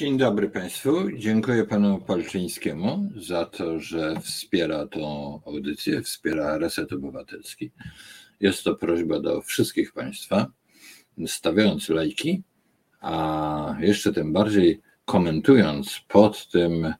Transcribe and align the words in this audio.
Dzień 0.00 0.18
dobry 0.18 0.50
Państwu. 0.50 1.10
Dziękuję 1.16 1.64
Panu 1.64 1.98
Palczyńskiemu 1.98 3.10
za 3.16 3.44
to, 3.44 3.78
że 3.78 4.20
wspiera 4.20 4.86
tą 4.86 5.40
audycję, 5.46 6.02
wspiera 6.02 6.58
Reset 6.58 6.92
Obywatelski. 6.92 7.70
Jest 8.40 8.64
to 8.64 8.74
prośba 8.74 9.20
do 9.20 9.42
wszystkich 9.42 9.92
Państwa, 9.92 10.46
stawiając 11.26 11.88
lajki, 11.88 12.42
a 13.00 13.76
jeszcze 13.80 14.12
tym 14.12 14.32
bardziej 14.32 14.80
komentując 15.04 16.00
pod 16.08 16.48
tym 16.48 16.94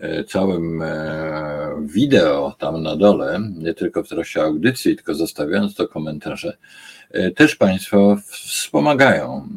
e, 0.00 0.24
całym 0.24 0.82
e, 0.82 1.86
wideo 1.86 2.56
tam 2.58 2.82
na 2.82 2.96
dole, 2.96 3.40
nie 3.58 3.74
tylko 3.74 4.02
w 4.02 4.08
trakcie 4.08 4.42
audycji, 4.42 4.96
tylko 4.96 5.14
zostawiając 5.14 5.74
to 5.74 5.88
komentarze, 5.88 6.56
e, 7.10 7.30
też 7.30 7.56
Państwo 7.56 8.16
wspomagają 8.26 9.48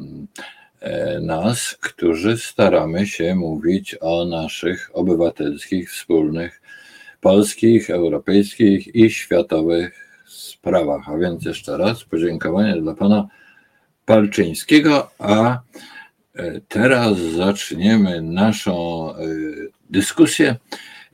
nas, 1.22 1.78
którzy 1.82 2.38
staramy 2.38 3.08
się 3.08 3.36
mówić 3.36 3.96
o 4.02 4.26
naszych 4.26 4.90
obywatelskich, 4.94 5.92
wspólnych, 5.92 6.62
polskich, 7.22 7.90
europejskich 7.90 8.96
i 8.96 9.10
światowych 9.10 10.24
sprawach. 10.28 11.10
A 11.10 11.18
więc 11.18 11.46
jeszcze 11.46 11.78
raz 11.78 12.04
podziękowanie 12.04 12.82
dla 12.82 12.94
pana 12.94 13.28
Palczyńskiego, 14.06 15.12
a 15.20 15.60
e, 16.36 16.62
teraz 16.68 17.18
zaczniemy 17.18 18.22
naszą 18.22 19.10
e, 19.16 19.18
dyskusję 19.90 20.56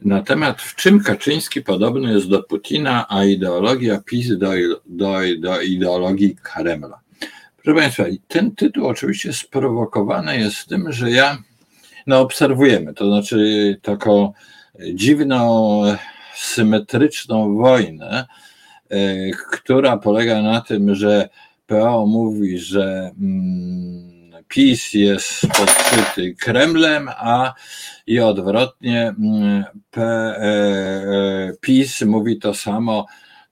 na 0.01 0.21
temat, 0.21 0.61
w 0.61 0.75
czym 0.75 1.03
Kaczyński 1.03 1.61
podobny 1.61 2.13
jest 2.13 2.29
do 2.29 2.43
Putina, 2.43 3.05
a 3.09 3.23
ideologia 3.23 4.01
PiS 4.05 4.37
do, 4.37 4.51
do, 4.85 5.13
do 5.39 5.61
ideologii 5.61 6.35
Kremla. 6.35 7.06
Proszę 7.63 7.79
Państwa, 7.79 8.03
ten 8.27 8.55
tytuł 8.55 8.87
oczywiście 8.87 9.33
sprowokowany 9.33 10.39
jest 10.39 10.67
tym, 10.67 10.91
że 10.91 11.11
ja, 11.11 11.37
no 12.07 12.19
obserwujemy, 12.19 12.93
to 12.93 13.07
znaczy 13.07 13.79
taką 13.81 14.33
dziwną, 14.93 15.81
symetryczną 16.35 17.57
wojnę, 17.57 18.25
e, 18.89 19.31
która 19.51 19.97
polega 19.97 20.41
na 20.41 20.61
tym, 20.61 20.95
że 20.95 21.29
PO 21.67 22.05
mówi, 22.05 22.59
że 22.59 23.11
mm, 23.19 24.17
PiS 24.47 24.93
jest 24.93 25.41
podsyty 25.41 26.35
Kremlem, 26.35 27.09
a 27.17 27.53
i 28.07 28.19
odwrotnie 28.19 29.07
mm, 29.07 29.63
e, 29.97 30.01
e, 30.01 31.53
PiS 31.61 32.01
mówi 32.01 32.39
to 32.39 32.53
samo, 32.53 33.05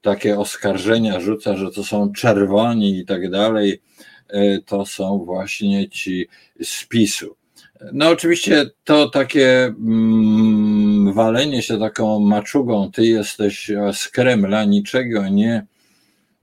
takie 0.06 0.40
oskarżenia 0.40 1.20
rzuca, 1.20 1.58
że 1.58 1.72
to 1.72 1.84
są 1.84 2.12
czerwoni 2.12 2.98
i 3.00 3.06
tak 3.06 3.30
dalej, 3.32 3.82
e, 4.28 4.60
to 4.62 4.86
są 4.86 5.26
właśnie 5.26 5.90
ci 5.90 6.28
z 6.62 6.86
PiSu. 6.86 7.36
No 7.94 8.10
oczywiście 8.10 8.70
to 8.84 9.10
takie 9.10 9.66
mm, 9.66 11.14
walenie 11.14 11.62
się 11.62 11.80
taką 11.80 12.20
maczugą, 12.20 12.92
ty 12.92 13.06
jesteś 13.06 13.72
z 13.94 14.08
Kremla, 14.08 14.66
niczego 14.66 15.30
nie, 15.30 15.66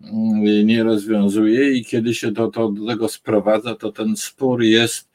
mm, 0.00 0.66
nie 0.66 0.84
rozwiązuje 0.84 1.72
i 1.72 1.84
kiedy 1.84 2.14
się 2.14 2.32
to, 2.32 2.48
to 2.48 2.72
do 2.72 2.86
tego 2.86 3.08
sprowadza, 3.08 3.74
to 3.74 3.92
ten 3.92 4.16
spór 4.16 4.62
jest 4.62 5.08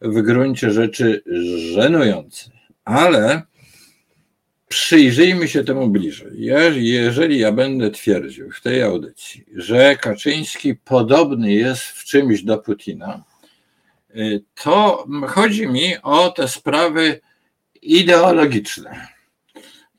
w 0.00 0.22
gruncie 0.22 0.70
rzeczy 0.70 1.22
żenujący. 1.74 2.50
Ale 2.84 3.42
przyjrzyjmy 4.74 5.48
się 5.48 5.64
temu 5.64 5.88
bliżej. 5.88 6.32
Jeżeli 6.36 7.38
ja 7.38 7.52
będę 7.52 7.90
twierdził 7.90 8.50
w 8.52 8.60
tej 8.60 8.82
audycji, 8.82 9.44
że 9.54 9.96
Kaczyński 9.96 10.74
podobny 10.74 11.52
jest 11.52 11.82
w 11.82 12.04
czymś 12.04 12.42
do 12.42 12.58
Putina, 12.58 13.24
y, 14.16 14.42
to 14.62 15.06
chodzi 15.26 15.66
mi 15.66 15.94
o 16.02 16.30
te 16.30 16.48
sprawy 16.48 17.20
ideologiczne. 17.82 19.08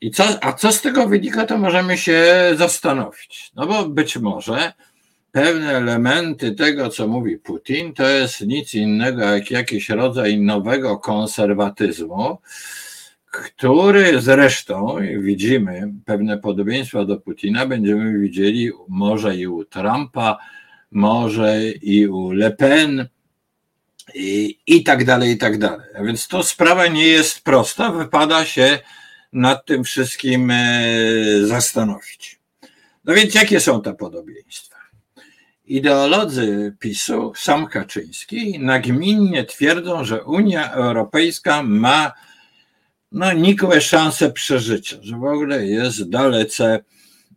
I 0.00 0.10
co, 0.10 0.24
a 0.40 0.52
co 0.52 0.72
z 0.72 0.82
tego 0.82 1.08
wynika, 1.08 1.46
to 1.46 1.58
możemy 1.58 1.98
się 1.98 2.24
zastanowić. 2.56 3.52
No 3.54 3.66
bo 3.66 3.88
być 3.88 4.16
może 4.16 4.72
pewne 5.32 5.76
elementy 5.76 6.52
tego, 6.52 6.88
co 6.88 7.08
mówi 7.08 7.38
Putin, 7.38 7.94
to 7.94 8.08
jest 8.08 8.40
nic 8.40 8.74
innego 8.74 9.22
jak 9.22 9.50
jakiś 9.50 9.88
rodzaj 9.88 10.38
nowego 10.38 10.98
konserwatyzmu, 10.98 12.38
który 13.44 14.20
zresztą 14.20 14.96
widzimy 15.18 15.92
pewne 16.04 16.38
podobieństwa 16.38 17.04
do 17.04 17.16
Putina, 17.16 17.66
będziemy 17.66 18.18
widzieli 18.18 18.70
może 18.88 19.36
i 19.36 19.46
u 19.46 19.64
Trumpa, 19.64 20.38
może 20.90 21.62
i 21.70 22.06
u 22.06 22.32
Le 22.32 22.50
Pen 22.50 23.08
i, 24.14 24.58
i 24.66 24.84
tak 24.84 25.04
dalej, 25.04 25.30
i 25.30 25.38
tak 25.38 25.58
dalej. 25.58 25.86
A 25.98 26.02
więc 26.02 26.28
to 26.28 26.42
sprawa 26.42 26.86
nie 26.86 27.06
jest 27.06 27.44
prosta, 27.44 27.92
wypada 27.92 28.44
się 28.44 28.78
nad 29.32 29.66
tym 29.66 29.84
wszystkim 29.84 30.50
e, 30.50 30.56
zastanowić. 31.42 32.40
No 33.04 33.14
więc 33.14 33.34
jakie 33.34 33.60
są 33.60 33.82
te 33.82 33.94
podobieństwa? 33.94 34.76
Ideolodzy 35.64 36.76
PiSu, 36.78 37.32
sam 37.36 37.66
Kaczyński, 37.66 38.58
nagminnie 38.58 39.44
twierdzą, 39.44 40.04
że 40.04 40.24
Unia 40.24 40.72
Europejska 40.72 41.62
ma 41.62 42.12
no, 43.16 43.32
nikłe 43.32 43.80
szanse 43.80 44.32
przeżycia, 44.32 44.96
że 45.00 45.16
w 45.16 45.24
ogóle 45.24 45.66
jest 45.66 46.10
dalece 46.10 46.84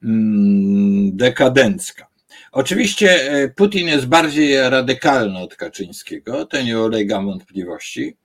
mm, 0.04 1.18
dekadencka. 1.18 2.08
Oczywiście 2.52 3.32
e, 3.32 3.50
Putin 3.50 3.88
jest 3.88 4.06
bardziej 4.06 4.70
radykalny 4.70 5.40
od 5.40 5.56
Kaczyńskiego, 5.56 6.46
to 6.46 6.62
nie 6.62 6.80
ulega 6.80 7.22
wątpliwości, 7.22 8.18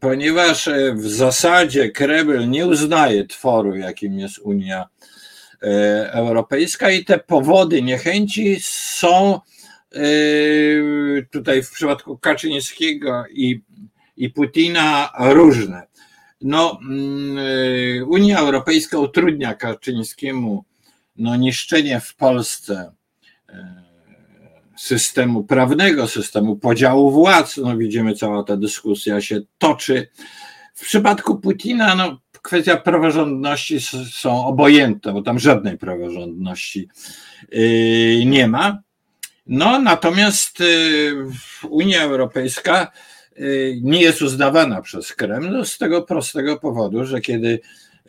ponieważ 0.00 0.68
e, 0.68 0.94
w 0.94 1.08
zasadzie 1.08 1.90
Kreml 1.90 2.48
nie 2.48 2.66
uznaje 2.66 3.26
tworu, 3.26 3.76
jakim 3.76 4.18
jest 4.18 4.38
Unia 4.38 4.86
e, 5.62 6.12
Europejska 6.12 6.90
i 6.90 7.04
te 7.04 7.18
powody 7.18 7.82
niechęci 7.82 8.56
są 8.60 9.40
tutaj 11.30 11.62
w 11.62 11.70
przypadku 11.70 12.18
Kaczyńskiego 12.18 13.24
i, 13.30 13.60
i 14.16 14.30
Putina 14.30 15.12
różne. 15.18 15.91
No, 16.42 16.78
mm, 16.82 17.38
y, 17.38 18.04
Unia 18.06 18.38
Europejska 18.38 18.98
utrudnia 18.98 19.54
Kaczyńskiemu 19.54 20.64
no, 21.16 21.36
niszczenie 21.36 22.00
w 22.00 22.14
Polsce 22.14 22.92
y, 23.50 23.54
systemu 24.76 25.44
prawnego, 25.44 26.08
systemu 26.08 26.56
podziału 26.56 27.10
władz. 27.10 27.56
No, 27.56 27.76
widzimy, 27.76 28.14
cała 28.14 28.44
ta 28.44 28.56
dyskusja 28.56 29.20
się 29.20 29.40
toczy. 29.58 30.08
W 30.74 30.84
przypadku 30.84 31.38
Putina, 31.38 31.94
no, 31.94 32.20
kwestia 32.42 32.76
praworządności 32.76 33.80
są 34.12 34.46
obojętne, 34.46 35.12
bo 35.12 35.22
tam 35.22 35.38
żadnej 35.38 35.78
praworządności 35.78 36.88
y, 37.54 38.22
nie 38.26 38.48
ma. 38.48 38.78
No, 39.46 39.80
natomiast 39.80 40.62
Unia 41.68 42.02
Europejska 42.02 42.92
nie 43.82 44.00
jest 44.00 44.22
uznawana 44.22 44.82
przez 44.82 45.12
Kreml 45.12 45.64
z 45.64 45.78
tego 45.78 46.02
prostego 46.02 46.56
powodu, 46.56 47.04
że 47.04 47.20
kiedy 47.20 47.60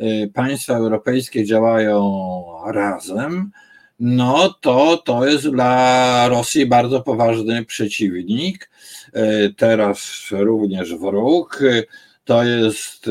y, 0.02 0.32
państwa 0.34 0.74
europejskie 0.74 1.46
działają 1.46 2.44
razem, 2.66 3.52
no 4.00 4.56
to 4.62 4.98
to 4.98 5.28
jest 5.28 5.50
dla 5.50 6.28
Rosji 6.30 6.66
bardzo 6.66 7.02
poważny 7.02 7.66
przeciwnik. 7.66 8.70
Y, 9.16 9.54
teraz 9.58 10.28
również 10.32 10.96
wróg. 10.96 11.60
To 12.24 12.44
jest 12.44 13.10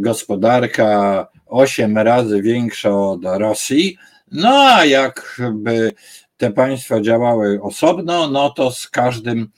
gospodarka 0.00 1.26
osiem 1.46 1.98
razy 1.98 2.42
większa 2.42 2.90
od 2.90 3.20
Rosji. 3.24 3.96
No 4.32 4.48
a 4.48 4.84
jakby 4.84 5.92
te 6.36 6.50
państwa 6.50 7.00
działały 7.00 7.62
osobno, 7.62 8.30
no 8.30 8.50
to 8.50 8.70
z 8.70 8.88
każdym 8.88 9.50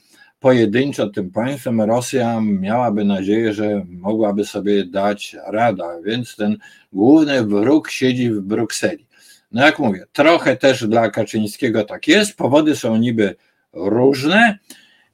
pojedynczo 0.43 1.09
tym 1.09 1.31
państwem 1.31 1.81
Rosja 1.81 2.41
miałaby 2.41 3.05
nadzieję, 3.05 3.53
że 3.53 3.85
mogłaby 3.89 4.45
sobie 4.45 4.85
dać 4.85 5.35
rada, 5.47 6.01
więc 6.05 6.35
ten 6.35 6.57
główny 6.93 7.43
wróg 7.45 7.89
siedzi 7.91 8.29
w 8.29 8.41
Brukseli. 8.41 9.07
No 9.51 9.65
jak 9.65 9.79
mówię, 9.79 10.05
trochę 10.13 10.57
też 10.57 10.87
dla 10.87 11.09
Kaczyńskiego 11.09 11.83
tak 11.83 12.07
jest, 12.07 12.37
powody 12.37 12.75
są 12.75 12.97
niby 12.97 13.35
różne, 13.73 14.59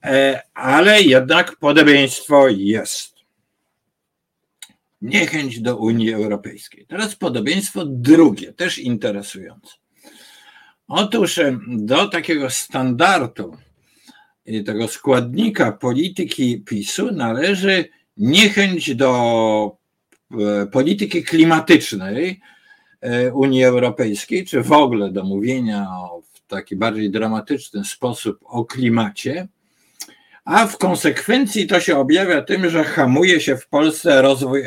e, 0.03 0.41
ale 0.53 1.01
jednak 1.01 1.55
podobieństwo 1.55 2.47
jest. 2.47 3.15
Niechęć 5.01 5.61
do 5.61 5.77
Unii 5.77 6.13
Europejskiej. 6.13 6.85
Teraz 6.85 7.15
podobieństwo 7.15 7.85
drugie, 7.85 8.53
też 8.53 8.79
interesujące. 8.79 9.73
Otóż 10.87 11.39
do 11.67 12.07
takiego 12.07 12.49
standardu 12.49 13.57
tego 14.65 14.87
składnika 14.87 15.71
polityki 15.71 16.61
PiSu 16.61 17.11
należy 17.11 17.89
niechęć 18.17 18.95
do 18.95 19.77
e, 20.31 20.65
polityki 20.65 21.23
klimatycznej 21.23 22.39
e, 23.01 23.33
Unii 23.33 23.63
Europejskiej, 23.63 24.45
czy 24.45 24.61
w 24.61 24.71
ogóle 24.71 25.11
do 25.11 25.23
mówienia 25.23 25.87
w 26.33 26.47
taki 26.47 26.75
bardziej 26.75 27.11
dramatyczny 27.11 27.85
sposób 27.85 28.39
o 28.43 28.65
klimacie, 28.65 29.47
a 30.45 30.67
w 30.67 30.77
konsekwencji 30.77 31.67
to 31.67 31.79
się 31.79 31.97
objawia 31.97 32.41
tym, 32.41 32.69
że 32.69 32.83
hamuje 32.83 33.41
się 33.41 33.57
w 33.57 33.67
Polsce 33.67 34.21
rozwój 34.21 34.63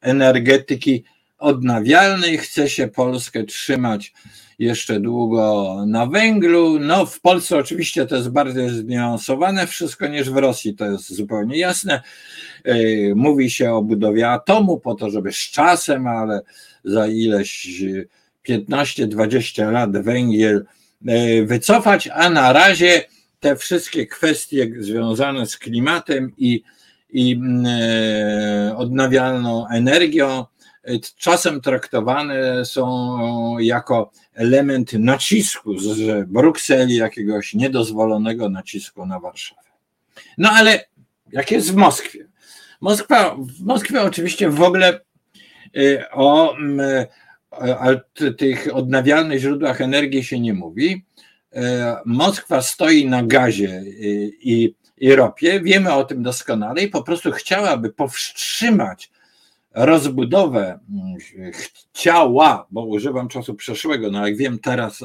energetyki 0.00 1.04
odnawialnej, 1.44 2.38
chce 2.38 2.68
się 2.68 2.88
Polskę 2.88 3.44
trzymać 3.44 4.12
jeszcze 4.58 5.00
długo 5.00 5.76
na 5.86 6.06
węglu. 6.06 6.78
No, 6.78 7.06
w 7.06 7.20
Polsce 7.20 7.56
oczywiście 7.56 8.06
to 8.06 8.16
jest 8.16 8.28
bardziej 8.28 8.68
zniuansowane 8.68 9.66
wszystko 9.66 10.06
niż 10.06 10.30
w 10.30 10.36
Rosji, 10.36 10.74
to 10.74 10.84
jest 10.84 11.12
zupełnie 11.12 11.58
jasne. 11.58 12.02
E, 12.64 12.74
mówi 13.14 13.50
się 13.50 13.72
o 13.72 13.82
budowie 13.82 14.30
atomu 14.30 14.80
po 14.80 14.94
to, 14.94 15.10
żeby 15.10 15.32
z 15.32 15.36
czasem, 15.50 16.06
ale 16.06 16.40
za 16.84 17.06
ileś 17.06 17.82
15-20 18.48 19.72
lat 19.72 19.98
węgiel 19.98 20.66
e, 21.06 21.42
wycofać, 21.42 22.08
a 22.12 22.30
na 22.30 22.52
razie 22.52 23.04
te 23.40 23.56
wszystkie 23.56 24.06
kwestie 24.06 24.72
związane 24.78 25.46
z 25.46 25.56
klimatem 25.56 26.32
i, 26.38 26.62
i 27.10 27.32
mm, 27.32 27.66
e, 27.66 28.76
odnawialną 28.76 29.68
energią 29.68 30.44
czasem 31.16 31.60
traktowane 31.60 32.64
są 32.64 33.58
jako 33.58 34.10
element 34.34 34.92
nacisku 34.92 35.78
z 35.78 36.28
Brukseli, 36.28 36.96
jakiegoś 36.96 37.54
niedozwolonego 37.54 38.48
nacisku 38.48 39.06
na 39.06 39.20
Warszawę. 39.20 39.60
No 40.38 40.50
ale 40.50 40.84
jak 41.32 41.50
jest 41.50 41.72
w 41.72 41.74
Moskwie? 41.74 42.26
Moskwa, 42.80 43.36
w 43.38 43.60
Moskwie 43.60 44.02
oczywiście 44.02 44.50
w 44.50 44.62
ogóle 44.62 45.00
y, 45.76 46.02
o, 46.12 46.56
mm, 46.56 47.06
o 47.50 48.30
tych 48.32 48.68
odnawialnych 48.74 49.40
źródłach 49.40 49.80
energii 49.80 50.24
się 50.24 50.40
nie 50.40 50.54
mówi. 50.54 51.04
Y, 51.56 51.60
Moskwa 52.04 52.62
stoi 52.62 53.06
na 53.08 53.22
gazie 53.22 53.68
y, 53.68 54.30
i, 54.40 54.74
i 54.96 55.14
ropie, 55.14 55.60
wiemy 55.60 55.92
o 55.92 56.04
tym 56.04 56.22
doskonale 56.22 56.82
i 56.82 56.88
po 56.88 57.02
prostu 57.02 57.32
chciałaby 57.32 57.92
powstrzymać 57.92 59.10
rozbudowę 59.74 60.78
mm, 60.90 61.16
chciała, 61.92 62.66
bo 62.70 62.84
używam 62.84 63.28
czasu 63.28 63.54
przeszłego, 63.54 64.10
no 64.10 64.26
jak 64.26 64.36
wiem 64.36 64.58
teraz 64.58 65.04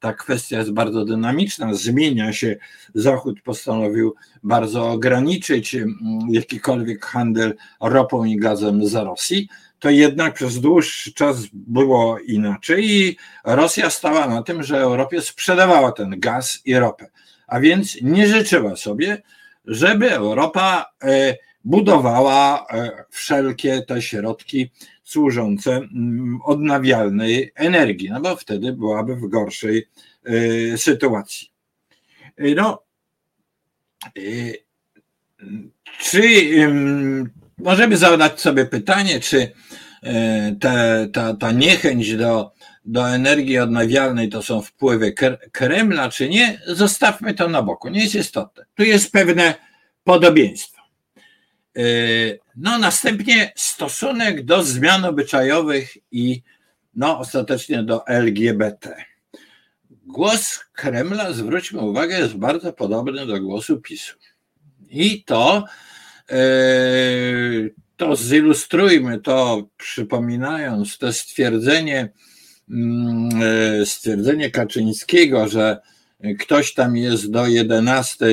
ta 0.00 0.12
kwestia 0.12 0.58
jest 0.58 0.72
bardzo 0.72 1.04
dynamiczna, 1.04 1.74
zmienia 1.74 2.32
się, 2.32 2.56
Zachód 2.94 3.40
postanowił 3.42 4.14
bardzo 4.42 4.90
ograniczyć 4.90 5.74
mm, 5.74 5.90
jakikolwiek 6.30 7.04
handel 7.04 7.54
ropą 7.80 8.24
i 8.24 8.36
gazem 8.36 8.86
z 8.86 8.94
Rosji, 8.94 9.48
to 9.78 9.90
jednak 9.90 10.34
przez 10.34 10.60
dłuższy 10.60 11.12
czas 11.12 11.36
było 11.52 12.18
inaczej 12.18 12.90
i 12.90 13.16
Rosja 13.44 13.90
stała 13.90 14.28
na 14.28 14.42
tym, 14.42 14.62
że 14.62 14.80
Europie 14.80 15.20
sprzedawała 15.20 15.92
ten 15.92 16.20
gaz 16.20 16.62
i 16.64 16.74
ropę, 16.74 17.10
a 17.46 17.60
więc 17.60 17.98
nie 18.02 18.26
życzyła 18.26 18.76
sobie, 18.76 19.22
żeby 19.64 20.10
Europa 20.10 20.86
e, 21.02 21.36
budowała 21.64 22.66
e, 22.70 23.04
wszelkie 23.10 23.82
te 23.82 24.02
środki 24.02 24.70
służące 25.04 25.76
mm, 25.76 26.40
odnawialnej 26.44 27.52
energii, 27.54 28.10
no 28.10 28.20
bo 28.20 28.36
wtedy 28.36 28.72
byłaby 28.72 29.16
w 29.16 29.28
gorszej 29.28 29.88
e, 30.24 30.78
sytuacji. 30.78 31.52
E, 32.36 32.54
no, 32.54 32.82
czy 36.00 36.22
możemy 37.58 37.96
zadać 37.96 38.40
sobie 38.40 38.66
pytanie, 38.66 39.20
czy 39.20 39.52
te, 40.60 41.06
ta, 41.12 41.34
ta 41.34 41.52
niechęć 41.52 42.16
do, 42.16 42.52
do 42.84 43.10
energii 43.10 43.58
odnawialnej 43.58 44.28
to 44.28 44.42
są 44.42 44.62
wpływy 44.62 45.14
Kremla, 45.52 46.08
czy 46.08 46.28
nie? 46.28 46.60
Zostawmy 46.66 47.34
to 47.34 47.48
na 47.48 47.62
boku, 47.62 47.88
nie 47.88 48.02
jest 48.02 48.14
istotne. 48.14 48.64
Tu 48.74 48.82
jest 48.82 49.12
pewne 49.12 49.54
podobieństwo. 50.04 50.81
Yy, 51.74 52.38
no, 52.56 52.78
następnie 52.78 53.52
stosunek 53.56 54.44
do 54.44 54.62
zmian 54.62 55.04
obyczajowych 55.04 55.96
i 56.10 56.42
no, 56.94 57.18
ostatecznie 57.18 57.82
do 57.82 58.06
LGBT. 58.06 59.04
Głos 59.90 60.60
Kremla, 60.72 61.32
zwróćmy 61.32 61.80
uwagę, 61.80 62.18
jest 62.18 62.34
bardzo 62.34 62.72
podobny 62.72 63.26
do 63.26 63.40
głosu 63.40 63.80
PiSu. 63.80 64.16
I 64.90 65.24
to, 65.24 65.64
yy, 66.30 67.74
to 67.96 68.16
zilustrujmy 68.16 69.20
to, 69.20 69.68
przypominając 69.76 70.98
to 70.98 71.12
stwierdzenie, 71.12 72.12
mm, 72.70 73.40
yy, 73.78 73.86
stwierdzenie 73.86 74.50
Kaczyńskiego, 74.50 75.48
że 75.48 75.80
ktoś 76.40 76.74
tam 76.74 76.96
jest 76.96 77.30
do 77.30 77.46
11 77.46 78.26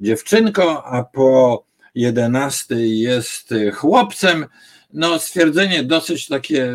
dziewczynką, 0.00 0.82
a 0.82 1.04
po 1.04 1.66
11 1.96 2.76
jest 2.76 3.54
chłopcem. 3.74 4.46
No, 4.92 5.18
stwierdzenie 5.18 5.82
dosyć 5.82 6.28
takie 6.28 6.72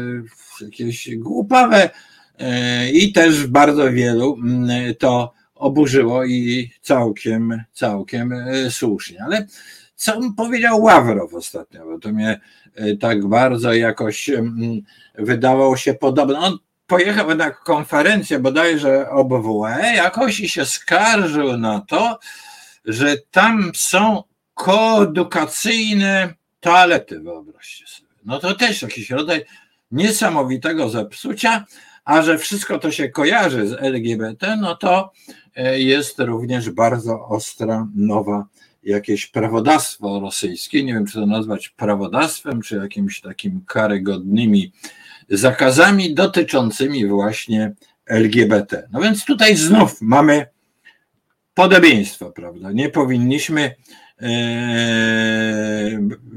jakieś 0.62 1.16
głupawe 1.16 1.90
e, 2.40 2.92
i 2.92 3.14
też 3.14 3.48
bardzo 3.48 3.92
wielu 3.92 4.38
mm, 4.44 4.96
to 4.96 5.34
oburzyło 5.56 6.26
i 6.26 6.72
całkiem, 6.82 7.64
całkiem 7.74 8.34
e, 8.34 8.72
słusznie. 8.72 9.24
Ale 9.24 9.48
co 9.96 10.20
powiedział 10.38 10.82
Ławrow 10.82 11.34
ostatnio, 11.34 11.86
bo 11.86 12.00
to 12.00 12.10
mnie 12.10 12.40
tak 13.00 13.28
bardzo 13.28 13.74
jakoś 13.74 14.30
mm, 14.30 14.82
wydawało 15.16 15.78
się 15.78 15.94
podobne. 15.94 16.40
On 16.40 16.58
pojechał 16.88 17.36
na 17.36 17.52
konferencję 17.52 18.40
bodajże 18.40 19.10
OBWE 19.10 19.94
jakoś 19.96 20.40
i 20.40 20.50
się 20.50 20.66
skarżył 20.66 21.58
na 21.58 21.80
to, 21.80 22.20
że 22.86 23.18
tam 23.32 23.72
są 23.76 24.24
koedukacyjne 24.62 26.34
toalety, 26.60 27.20
wyobraźcie 27.20 27.88
sobie. 27.88 28.10
No 28.26 28.40
to 28.40 28.56
też 28.56 28.82
jakiś 28.82 29.10
rodzaj 29.10 29.46
niesamowitego 29.92 30.90
zepsucia, 30.90 31.66
a 32.06 32.22
że 32.22 32.38
wszystko 32.38 32.80
to 32.80 32.92
się 32.92 33.10
kojarzy 33.10 33.68
z 33.68 33.74
LGBT, 33.74 34.56
no 34.56 34.76
to 34.76 35.12
e, 35.56 35.80
jest 35.80 36.20
również 36.20 36.70
bardzo 36.70 37.28
ostra 37.28 37.88
nowa 37.96 38.46
jakieś 38.84 39.28
prawodawstwo 39.28 40.20
rosyjskie. 40.20 40.84
Nie 40.84 40.94
wiem, 40.94 41.06
czy 41.06 41.14
to 41.14 41.26
nazwać 41.26 41.70
prawodawstwem, 41.70 42.62
czy 42.62 42.76
jakimiś 42.76 43.22
takim 43.22 43.62
karygodnymi 43.66 44.72
zakazami 45.30 46.14
dotyczącymi 46.14 47.08
właśnie 47.08 47.74
LGBT. 48.06 48.88
No 48.92 49.02
więc 49.02 49.26
tutaj 49.26 49.56
znów 49.56 50.02
mamy 50.02 50.46
podobieństwo, 51.54 52.32
prawda? 52.32 52.72
Nie 52.72 52.90
powinniśmy 52.90 53.76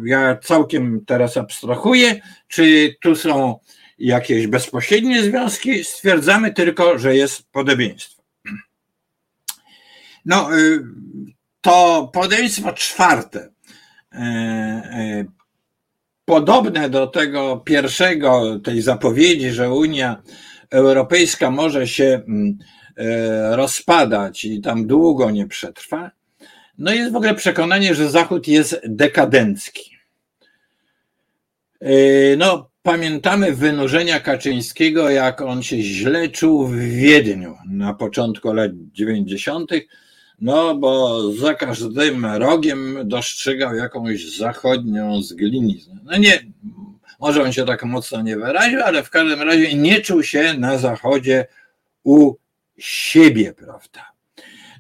ja 0.05 0.37
całkiem 0.37 1.05
teraz 1.07 1.37
abstrahuję, 1.37 2.21
czy 2.49 2.95
tu 3.01 3.17
są 3.17 3.59
jakieś 3.99 4.47
bezpośrednie 4.47 5.23
związki, 5.23 5.85
stwierdzamy 5.85 6.53
tylko, 6.53 6.99
że 6.99 7.17
jest 7.17 7.51
podobieństwo. 7.53 8.23
No, 10.25 10.59
y, 10.59 10.85
to 11.61 12.11
podobieństwo 12.13 12.73
czwarte, 12.73 13.49
e, 14.13 14.19
e, 14.19 15.25
podobne 16.25 16.91
do 16.91 17.07
tego 17.07 17.57
pierwszego, 17.57 18.61
tej 18.61 18.83
zapowiedzi, 18.83 19.51
że 19.51 19.73
Unia 19.73 20.23
Europejska 20.71 21.51
może 21.51 21.87
się 21.87 22.23
mm, 22.29 22.59
e, 22.97 23.57
rozpadać 23.57 24.45
i 24.45 24.61
tam 24.61 24.87
długo 24.87 25.31
nie 25.31 25.47
przetrwa, 25.47 26.11
no 26.79 26.93
jest 26.93 27.13
w 27.13 27.17
ogóle 27.17 27.35
przekonanie, 27.35 27.95
że 27.95 28.11
Zachód 28.11 28.49
jest 28.49 28.81
dekadencki. 28.85 29.97
Yy, 31.81 32.37
no, 32.39 32.71
pamiętamy 32.83 33.53
wynurzenia 33.53 34.21
Kaczyńskiego, 34.21 35.11
jak 35.11 35.41
on 35.41 35.63
się 35.63 35.83
źle 35.83 36.29
czuł 36.29 36.67
w 36.67 36.79
Wiedniu 36.79 37.57
na 37.71 37.95
początku 37.95 38.53
lat 38.53 38.71
90., 38.93 39.71
no 40.41 40.75
bo 40.75 41.23
za 41.33 41.55
każdym 41.55 42.27
rogiem 42.27 42.99
dostrzegał 43.05 43.75
jakąś 43.75 44.37
zachodnią 44.37 45.23
zgliniznę. 45.23 45.95
No 46.05 46.17
nie, 46.17 46.39
może 47.21 47.43
on 47.43 47.53
się 47.53 47.65
tak 47.65 47.85
mocno 47.85 48.23
nie 48.23 48.37
wyraził, 48.37 48.83
ale 48.83 49.03
w 49.03 49.11
każdym 49.11 49.43
razie 49.43 49.75
nie 49.75 50.01
czuł 50.01 50.23
się 50.23 50.55
na 50.59 50.79
zachodzie 50.79 51.47
u 52.05 52.35
siebie, 52.79 53.53
prawda? 53.53 54.14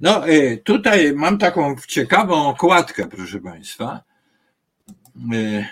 No, 0.01 0.29
y, 0.29 0.63
tutaj 0.65 1.13
mam 1.13 1.39
taką 1.39 1.77
ciekawą 1.89 2.49
okładkę, 2.49 3.07
proszę 3.07 3.41
Państwa. 3.41 4.01
Y, 5.35 5.65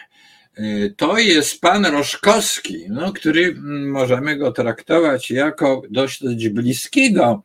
y, 0.59 0.95
to 0.97 1.19
jest 1.19 1.61
pan 1.61 1.87
Roszkowski, 1.87 2.85
no, 2.89 3.13
który 3.13 3.55
możemy 3.87 4.37
go 4.37 4.53
traktować 4.53 5.31
jako 5.31 5.83
dość 5.91 6.49
bliskiego 6.49 7.43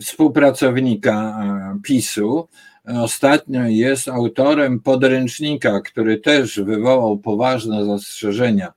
współpracownika 0.00 1.38
PiSu. 1.82 2.48
Ostatnio 2.84 3.62
jest 3.66 4.08
autorem 4.08 4.80
podręcznika, 4.80 5.80
który 5.80 6.20
też 6.20 6.60
wywołał 6.60 7.18
poważne 7.18 7.84
zastrzeżenia 7.84 8.72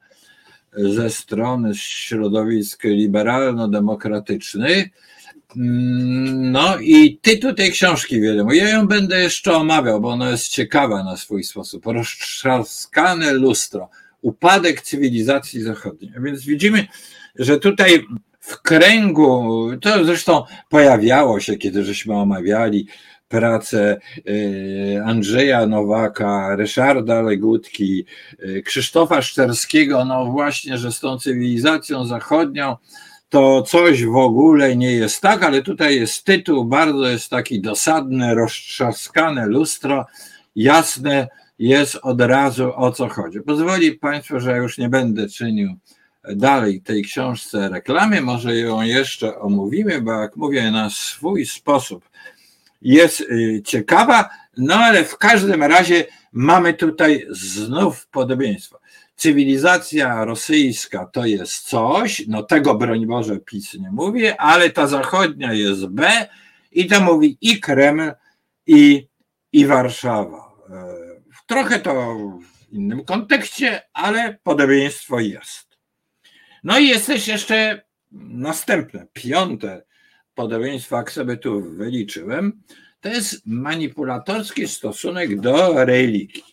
ze 0.73 1.09
strony 1.09 1.71
środowisk 1.75 2.83
liberalno-demokratycznych 2.83 4.77
Mm, 4.77 4.89
no 5.55 6.77
i 6.77 7.19
tytuł 7.21 7.53
tej 7.53 7.71
książki 7.71 8.21
wiadomo. 8.21 8.53
Ja 8.53 8.69
ją 8.69 8.87
będę 8.87 9.21
jeszcze 9.21 9.53
omawiał, 9.53 10.01
bo 10.01 10.09
ona 10.09 10.29
jest 10.29 10.47
ciekawa 10.47 11.03
na 11.03 11.17
swój 11.17 11.43
sposób. 11.43 11.85
Roztrzaskane 11.85 13.33
lustro. 13.33 13.89
Upadek 14.21 14.81
cywilizacji 14.81 15.61
zachodniej. 15.61 16.11
Więc 16.23 16.45
widzimy, 16.45 16.87
że 17.35 17.59
tutaj 17.59 18.05
w 18.39 18.61
kręgu, 18.61 19.69
to 19.81 20.05
zresztą 20.05 20.43
pojawiało 20.69 21.39
się, 21.39 21.57
kiedy 21.57 21.83
żeśmy 21.83 22.15
omawiali 22.15 22.87
pracę 23.31 23.97
y, 24.27 25.01
Andrzeja 25.05 25.67
Nowaka, 25.67 26.55
Ryszarda 26.55 27.21
Legutki, 27.21 28.05
y, 28.43 28.61
Krzysztofa 28.65 29.21
Szczerskiego, 29.21 30.05
no 30.05 30.25
właśnie, 30.25 30.77
że 30.77 30.91
z 30.91 30.99
tą 30.99 31.19
cywilizacją 31.19 32.05
zachodnią 32.05 32.77
to 33.31 33.61
coś 33.61 34.05
w 34.05 34.15
ogóle 34.15 34.75
nie 34.75 34.91
jest 34.91 35.21
tak, 35.21 35.43
ale 35.43 35.61
tutaj 35.61 35.95
jest 35.95 36.25
tytuł, 36.25 36.65
bardzo 36.65 37.09
jest 37.09 37.29
taki 37.29 37.61
dosadny, 37.61 38.35
roztrzaskane 38.35 39.45
lustro, 39.45 40.05
jasne 40.55 41.27
jest 41.59 41.95
od 42.01 42.21
razu 42.21 42.71
o 42.75 42.91
co 42.91 43.09
chodzi. 43.09 43.41
Pozwoli 43.41 43.91
Państwo, 43.91 44.39
że 44.39 44.57
już 44.57 44.77
nie 44.77 44.89
będę 44.89 45.27
czynił 45.27 45.75
dalej 46.35 46.81
tej 46.81 47.03
książce 47.03 47.69
reklamy, 47.69 48.21
może 48.21 48.55
ją 48.55 48.81
jeszcze 48.81 49.39
omówimy, 49.39 50.01
bo 50.01 50.21
jak 50.21 50.35
mówię, 50.35 50.71
na 50.71 50.89
swój 50.89 51.45
sposób 51.45 52.09
jest 52.81 53.21
y, 53.21 53.61
ciekawa, 53.65 54.29
no 54.57 54.75
ale 54.75 55.03
w 55.03 55.17
każdym 55.17 55.63
razie 55.63 56.05
mamy 56.31 56.73
tutaj 56.73 57.27
znów 57.29 58.07
podobieństwo. 58.07 58.80
Cywilizacja 59.21 60.25
rosyjska 60.25 61.05
to 61.05 61.25
jest 61.25 61.69
coś, 61.69 62.27
no 62.27 62.43
tego 62.43 62.75
broń 62.75 63.05
Boże 63.05 63.39
PiS 63.39 63.73
nie 63.73 63.91
mówi, 63.91 64.27
ale 64.27 64.69
ta 64.69 64.87
zachodnia 64.87 65.53
jest 65.53 65.87
B 65.87 66.27
i 66.71 66.87
to 66.87 67.01
mówi 67.01 67.37
i 67.41 67.59
Kreml, 67.59 68.11
i, 68.67 69.07
i 69.51 69.65
Warszawa. 69.65 70.51
E, 70.69 70.95
trochę 71.47 71.79
to 71.79 72.17
w 72.69 72.73
innym 72.73 73.05
kontekście, 73.05 73.81
ale 73.93 74.37
podobieństwo 74.43 75.19
jest. 75.19 75.77
No 76.63 76.79
i 76.79 76.87
jest 76.87 77.07
też 77.07 77.27
jeszcze 77.27 77.81
następne, 78.11 79.07
piąte 79.13 79.83
podobieństwo, 80.33 80.97
jak 80.97 81.11
sobie 81.11 81.37
tu 81.37 81.61
wyliczyłem, 81.61 82.61
to 83.01 83.09
jest 83.09 83.41
manipulatorski 83.45 84.67
stosunek 84.67 85.39
do 85.39 85.85
religii. 85.85 86.50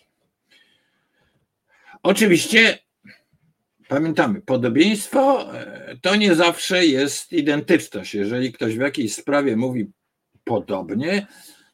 Oczywiście 2.02 2.78
pamiętamy, 3.88 4.40
podobieństwo 4.40 5.54
e, 5.54 5.96
to 6.02 6.16
nie 6.16 6.34
zawsze 6.34 6.86
jest 6.86 7.32
identyczność. 7.32 8.14
Jeżeli 8.14 8.52
ktoś 8.52 8.76
w 8.76 8.80
jakiejś 8.80 9.14
sprawie 9.14 9.56
mówi 9.56 9.90
podobnie, 10.44 11.26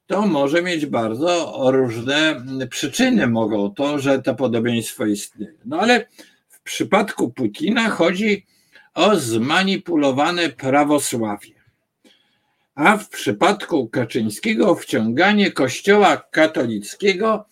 to 0.06 0.26
może 0.26 0.62
mieć 0.62 0.86
bardzo 0.86 1.54
różne 1.72 2.44
przyczyny 2.70 3.26
mogą 3.26 3.74
to, 3.74 3.98
że 3.98 4.22
to 4.22 4.34
podobieństwo 4.34 5.06
istnieje. 5.06 5.58
No 5.64 5.80
ale 5.80 6.06
w 6.48 6.62
przypadku 6.62 7.30
Putina 7.30 7.88
chodzi 7.88 8.46
o 8.94 9.16
zmanipulowane 9.16 10.48
prawosławie. 10.48 11.54
A 12.74 12.96
w 12.96 13.08
przypadku 13.08 13.88
Kaczyńskiego 13.88 14.74
wciąganie 14.74 15.52
Kościoła 15.52 16.16
katolickiego 16.16 17.46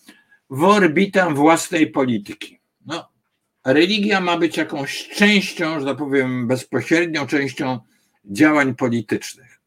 w 0.51 0.65
orbitę 0.65 1.35
własnej 1.35 1.87
polityki. 1.87 2.62
No, 2.87 3.09
religia 3.65 4.21
ma 4.21 4.37
być 4.37 4.57
jakąś 4.57 5.09
częścią, 5.09 5.81
że 5.81 5.87
tak 5.87 5.97
powiem, 5.97 6.49
bezpośrednią 6.49 7.27
częścią 7.27 7.79
działań 8.25 8.75
politycznych. 8.75 9.61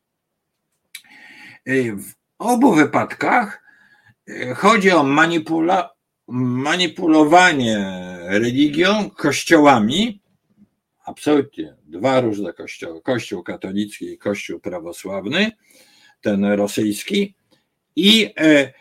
W 1.97 2.13
obu 2.37 2.73
wypadkach 2.73 3.63
e, 4.27 4.55
chodzi 4.55 4.91
o 4.91 5.03
manipula 5.03 5.95
manipulowanie 6.27 7.91
religią, 8.23 9.09
kościołami, 9.09 10.21
absolutnie 11.05 11.75
dwa 11.83 12.21
różne 12.21 12.53
kościoły, 12.53 13.01
kościół 13.01 13.43
katolicki 13.43 14.05
i 14.05 14.17
kościół 14.17 14.59
prawosławny, 14.59 15.51
ten 16.21 16.45
rosyjski, 16.45 17.35
i 17.95 18.33
e, 18.37 18.73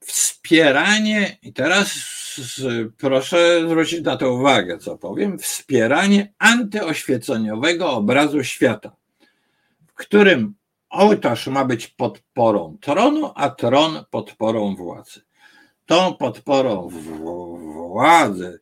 wspieranie, 0.00 1.36
i 1.42 1.52
teraz 1.52 1.98
proszę 2.98 3.62
zwrócić 3.66 4.04
na 4.04 4.16
to 4.16 4.32
uwagę, 4.32 4.78
co 4.78 4.98
powiem, 4.98 5.38
wspieranie 5.38 6.32
antyoświeceniowego 6.38 7.90
obrazu 7.90 8.44
świata, 8.44 8.96
w 9.86 9.94
którym 9.94 10.54
ołtarz 10.90 11.46
ma 11.46 11.64
być 11.64 11.86
podporą 11.88 12.78
tronu, 12.80 13.32
a 13.34 13.50
tron 13.50 14.04
podporą 14.10 14.76
władzy. 14.76 15.20
Tą 15.86 16.14
podporą 16.14 16.88
władzy, 17.88 18.60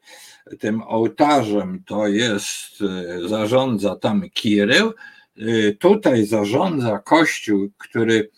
tym 0.59 0.83
ołtarzem 0.83 1.83
to 1.87 2.09
jest, 2.09 2.83
zarządza 3.27 3.97
tam 3.97 4.31
Kirył, 4.31 4.93
e, 5.37 5.73
tutaj 5.73 6.27
zarządza 6.27 6.99
Kościół, 6.99 7.69
który 7.79 8.31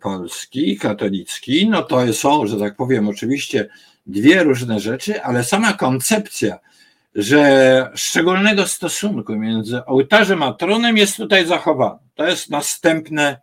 polski, 0.00 0.78
katolicki, 0.78 1.68
no 1.68 1.82
to 1.82 2.12
są, 2.12 2.46
że 2.46 2.58
tak 2.58 2.76
powiem, 2.76 3.08
oczywiście 3.08 3.68
dwie 4.06 4.42
różne 4.42 4.80
rzeczy, 4.80 5.22
ale 5.22 5.44
sama 5.44 5.72
koncepcja, 5.72 6.58
że 7.14 7.90
szczególnego 7.94 8.66
stosunku 8.66 9.36
między 9.36 9.84
ołtarzem 9.84 10.42
a 10.42 10.52
tronem 10.52 10.96
jest 10.96 11.16
tutaj 11.16 11.46
zachowana. 11.46 11.98
To 12.14 12.26
jest 12.26 12.50
następne 12.50 13.40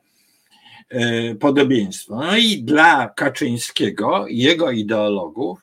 e, 0.89 1.35
podobieństwo. 1.35 2.15
No 2.15 2.37
i 2.37 2.63
dla 2.63 3.09
Kaczyńskiego 3.15 4.25
jego 4.27 4.71
ideologów 4.71 5.59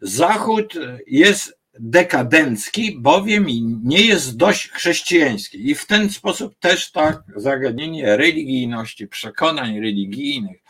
Zachód 0.00 0.74
jest 1.06 1.57
dekadencki, 1.80 2.98
bowiem 3.00 3.46
nie 3.84 4.00
jest 4.00 4.36
dość 4.36 4.70
chrześcijański. 4.70 5.70
I 5.70 5.74
w 5.74 5.86
ten 5.86 6.10
sposób 6.10 6.58
też 6.58 6.90
tak 6.90 7.22
zagadnienie 7.36 8.16
religijności, 8.16 9.08
przekonań 9.08 9.80
religijnych, 9.80 10.62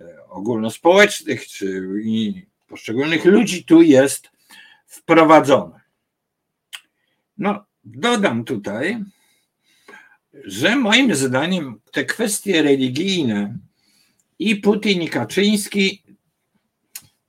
e, 0.00 0.28
ogólnospołecznych 0.28 1.46
czy 1.46 1.88
poszczególnych 2.68 3.24
ludzi 3.24 3.64
tu 3.64 3.82
jest 3.82 4.30
wprowadzone. 4.86 5.80
No, 7.38 7.64
dodam 7.84 8.44
tutaj, 8.44 9.04
że 10.44 10.76
moim 10.76 11.14
zdaniem 11.14 11.80
te 11.92 12.04
kwestie 12.04 12.62
religijne 12.62 13.58
i 14.38 14.56
Putin 14.56 15.02
i 15.02 15.08
Kaczyński 15.08 16.02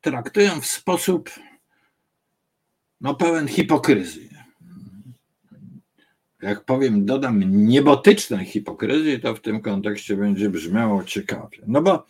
traktują 0.01 0.61
w 0.61 0.65
sposób 0.65 1.29
no, 3.01 3.15
pełen 3.15 3.47
hipokryzji. 3.47 4.29
Jak 6.41 6.65
powiem, 6.65 7.05
dodam 7.05 7.65
niebotycznej 7.67 8.45
hipokryzji, 8.45 9.19
to 9.19 9.35
w 9.35 9.41
tym 9.41 9.61
kontekście 9.61 10.15
będzie 10.15 10.49
brzmiało 10.49 11.03
ciekawie. 11.03 11.57
No 11.67 11.81
bo 11.81 12.05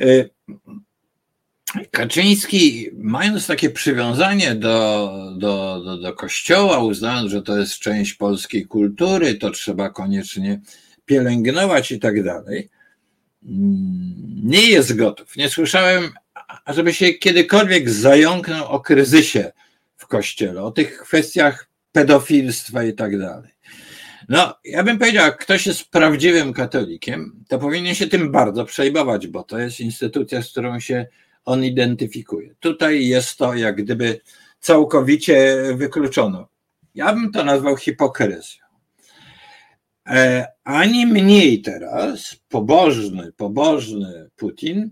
y, 0.00 0.30
Kaczyński, 1.90 2.90
mając 2.94 3.46
takie 3.46 3.70
przywiązanie 3.70 4.54
do, 4.54 5.10
do, 5.38 5.82
do, 5.84 5.98
do 5.98 6.12
kościoła, 6.12 6.78
uznając, 6.78 7.30
że 7.30 7.42
to 7.42 7.58
jest 7.58 7.78
część 7.78 8.14
polskiej 8.14 8.66
kultury, 8.66 9.34
to 9.34 9.50
trzeba 9.50 9.90
koniecznie 9.90 10.60
pielęgnować 11.04 11.92
i 11.92 11.98
tak 11.98 12.24
dalej, 12.24 12.70
nie 14.42 14.66
jest 14.66 14.96
gotów. 14.96 15.36
Nie 15.36 15.48
słyszałem, 15.48 16.10
żeby 16.66 16.94
się 16.94 17.14
kiedykolwiek 17.14 17.90
zająknął 17.90 18.66
o 18.68 18.80
kryzysie 18.80 19.52
kościele, 20.14 20.62
o 20.62 20.70
tych 20.70 20.98
kwestiach 20.98 21.68
pedofilstwa 21.92 22.84
i 22.84 22.92
tak 22.92 23.18
dalej. 23.18 23.50
No, 24.28 24.54
ja 24.64 24.82
bym 24.82 24.98
powiedział, 24.98 25.24
jak 25.24 25.38
ktoś 25.38 25.66
jest 25.66 25.90
prawdziwym 25.90 26.52
katolikiem, 26.52 27.44
to 27.48 27.58
powinien 27.58 27.94
się 27.94 28.06
tym 28.06 28.32
bardzo 28.32 28.64
przejmować, 28.64 29.26
bo 29.26 29.42
to 29.42 29.58
jest 29.58 29.80
instytucja, 29.80 30.42
z 30.42 30.50
którą 30.50 30.80
się 30.80 31.06
on 31.44 31.64
identyfikuje. 31.64 32.54
Tutaj 32.60 33.06
jest 33.06 33.36
to 33.38 33.54
jak 33.54 33.76
gdyby 33.76 34.20
całkowicie 34.60 35.56
wykluczono. 35.76 36.48
Ja 36.94 37.12
bym 37.12 37.32
to 37.32 37.44
nazwał 37.44 37.76
hipokryzją. 37.76 38.64
E, 40.08 40.46
ani 40.64 41.06
mniej 41.06 41.62
teraz 41.62 42.36
pobożny, 42.48 43.32
pobożny 43.36 44.30
Putin, 44.36 44.90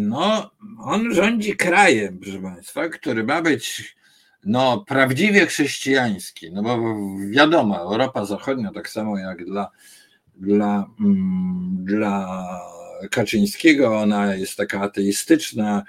no, 0.00 0.50
on 0.78 1.14
rządzi 1.14 1.56
krajem, 1.56 2.18
proszę 2.18 2.42
Państwa, 2.42 2.88
który 2.88 3.24
ma 3.24 3.42
być 3.42 3.96
no, 4.44 4.84
prawdziwie 4.88 5.46
chrześcijański, 5.46 6.52
no 6.52 6.62
bo 6.62 6.78
wiadomo, 7.30 7.80
Europa 7.80 8.24
Zachodnia, 8.24 8.70
tak 8.72 8.88
samo 8.90 9.18
jak 9.18 9.44
dla, 9.44 9.70
dla, 10.34 10.90
mm, 11.00 11.76
dla 11.84 12.46
Kaczyńskiego, 13.10 13.98
ona 13.98 14.34
jest 14.34 14.56
taka 14.56 14.80
ateistyczna 14.80 15.82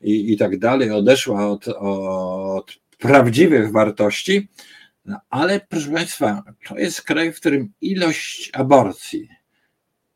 i, 0.00 0.32
i 0.32 0.36
tak 0.36 0.58
dalej, 0.58 0.90
odeszła 0.90 1.48
od, 1.48 1.68
od 1.78 2.78
prawdziwych 2.98 3.72
wartości. 3.72 4.48
No, 5.04 5.20
ale 5.30 5.60
proszę 5.68 5.90
Państwa, 5.90 6.42
to 6.68 6.78
jest 6.78 7.02
kraj, 7.02 7.32
w 7.32 7.36
którym 7.36 7.72
ilość 7.80 8.50
aborcji 8.52 9.37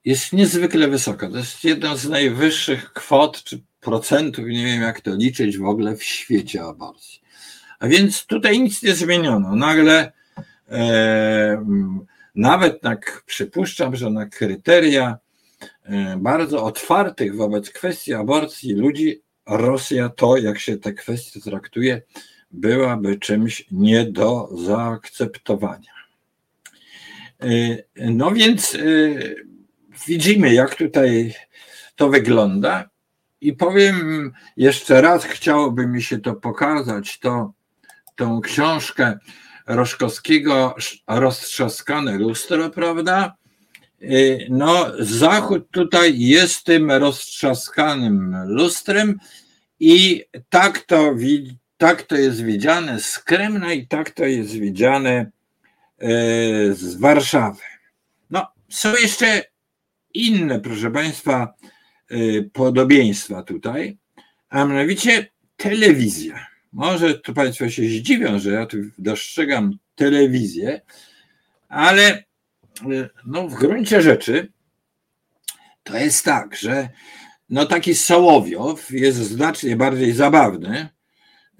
jest 0.05 0.33
niezwykle 0.33 0.89
wysoka. 0.89 1.31
To 1.31 1.37
jest 1.37 1.65
jedna 1.65 1.97
z 1.97 2.09
najwyższych 2.09 2.93
kwot 2.93 3.45
czy 3.45 3.63
procentów, 3.81 4.47
nie 4.47 4.65
wiem 4.65 4.83
jak 4.83 5.01
to 5.01 5.15
liczyć 5.15 5.59
w 5.59 5.65
ogóle 5.65 5.97
w 5.97 6.03
świecie 6.03 6.63
aborcji. 6.63 7.23
A 7.79 7.89
więc 7.89 8.27
tutaj 8.27 8.61
nic 8.61 8.83
nie 8.83 8.95
zmieniono. 8.95 9.57
Nagle 9.57 10.13
e, 10.71 11.65
nawet 12.35 12.81
tak 12.81 13.23
przypuszczam, 13.27 13.97
że 13.97 14.11
na 14.11 14.27
kryteria 14.27 15.19
e, 15.85 16.17
bardzo 16.17 16.65
otwartych 16.65 17.37
wobec 17.37 17.71
kwestii 17.71 18.15
aborcji 18.15 18.75
ludzi 18.75 19.23
Rosja 19.47 20.09
to, 20.09 20.37
jak 20.37 20.59
się 20.59 20.77
te 20.77 20.93
kwestie 20.93 21.41
traktuje, 21.41 22.03
byłaby 22.51 23.19
czymś 23.19 23.67
nie 23.71 24.05
do 24.05 24.49
zaakceptowania. 24.67 25.93
E, 27.41 27.47
no 27.97 28.31
więc 28.31 28.75
e, 28.75 28.79
widzimy, 30.07 30.55
jak 30.55 30.75
tutaj 30.75 31.35
to 31.97 32.09
wygląda. 32.09 32.89
I 33.41 33.53
powiem 33.53 34.33
jeszcze 34.57 35.01
raz, 35.01 35.25
chciałoby 35.25 35.87
mi 35.87 36.03
się 36.03 36.19
to 36.19 36.35
pokazać, 36.35 37.19
to 37.19 37.53
tą 38.17 38.41
książkę 38.41 39.19
Roszkowskiego 39.67 40.75
Roztrzaskane 41.07 42.19
lustro, 42.19 42.71
prawda? 42.71 43.37
Y, 44.03 44.47
no, 44.51 44.87
Zachód 44.99 45.71
tutaj 45.71 46.19
jest 46.19 46.65
tym 46.65 46.91
roztrzaskanym 46.91 48.37
lustrem 48.47 49.19
i 49.81 50.25
tak 50.49 50.79
to, 50.79 51.15
tak 51.77 52.03
to 52.03 52.17
jest 52.17 52.43
widziane 52.43 53.01
z 53.01 53.19
Kremla 53.19 53.73
i 53.73 53.87
tak 53.87 54.11
to 54.11 54.25
jest 54.25 54.53
widziane 54.53 55.31
y, 56.03 56.75
z 56.75 56.95
Warszawy. 56.95 57.63
No, 58.31 58.47
są 58.69 58.95
jeszcze 58.95 59.52
inne, 60.15 60.61
proszę 60.61 60.91
Państwa, 60.91 61.55
y, 62.13 62.51
podobieństwa 62.53 63.43
tutaj, 63.43 63.99
a 64.49 64.65
mianowicie 64.65 65.27
telewizja. 65.57 66.47
Może 66.73 67.19
to 67.19 67.33
Państwo 67.33 67.71
się 67.71 67.83
zdziwią, 67.83 68.39
że 68.39 68.51
ja 68.51 68.67
tu 68.67 68.77
dostrzegam 68.99 69.79
telewizję, 69.95 70.81
ale 71.69 72.25
no, 73.27 73.49
w 73.49 73.55
gruncie 73.55 74.03
rzeczy 74.03 74.53
to 75.83 75.99
jest 75.99 76.25
tak, 76.25 76.57
że 76.57 76.89
no 77.51 77.67
taki 77.67 77.95
Sołowiow 77.95 78.91
jest 78.91 79.19
znacznie 79.19 79.77
bardziej 79.77 80.13
zabawny, 80.13 80.89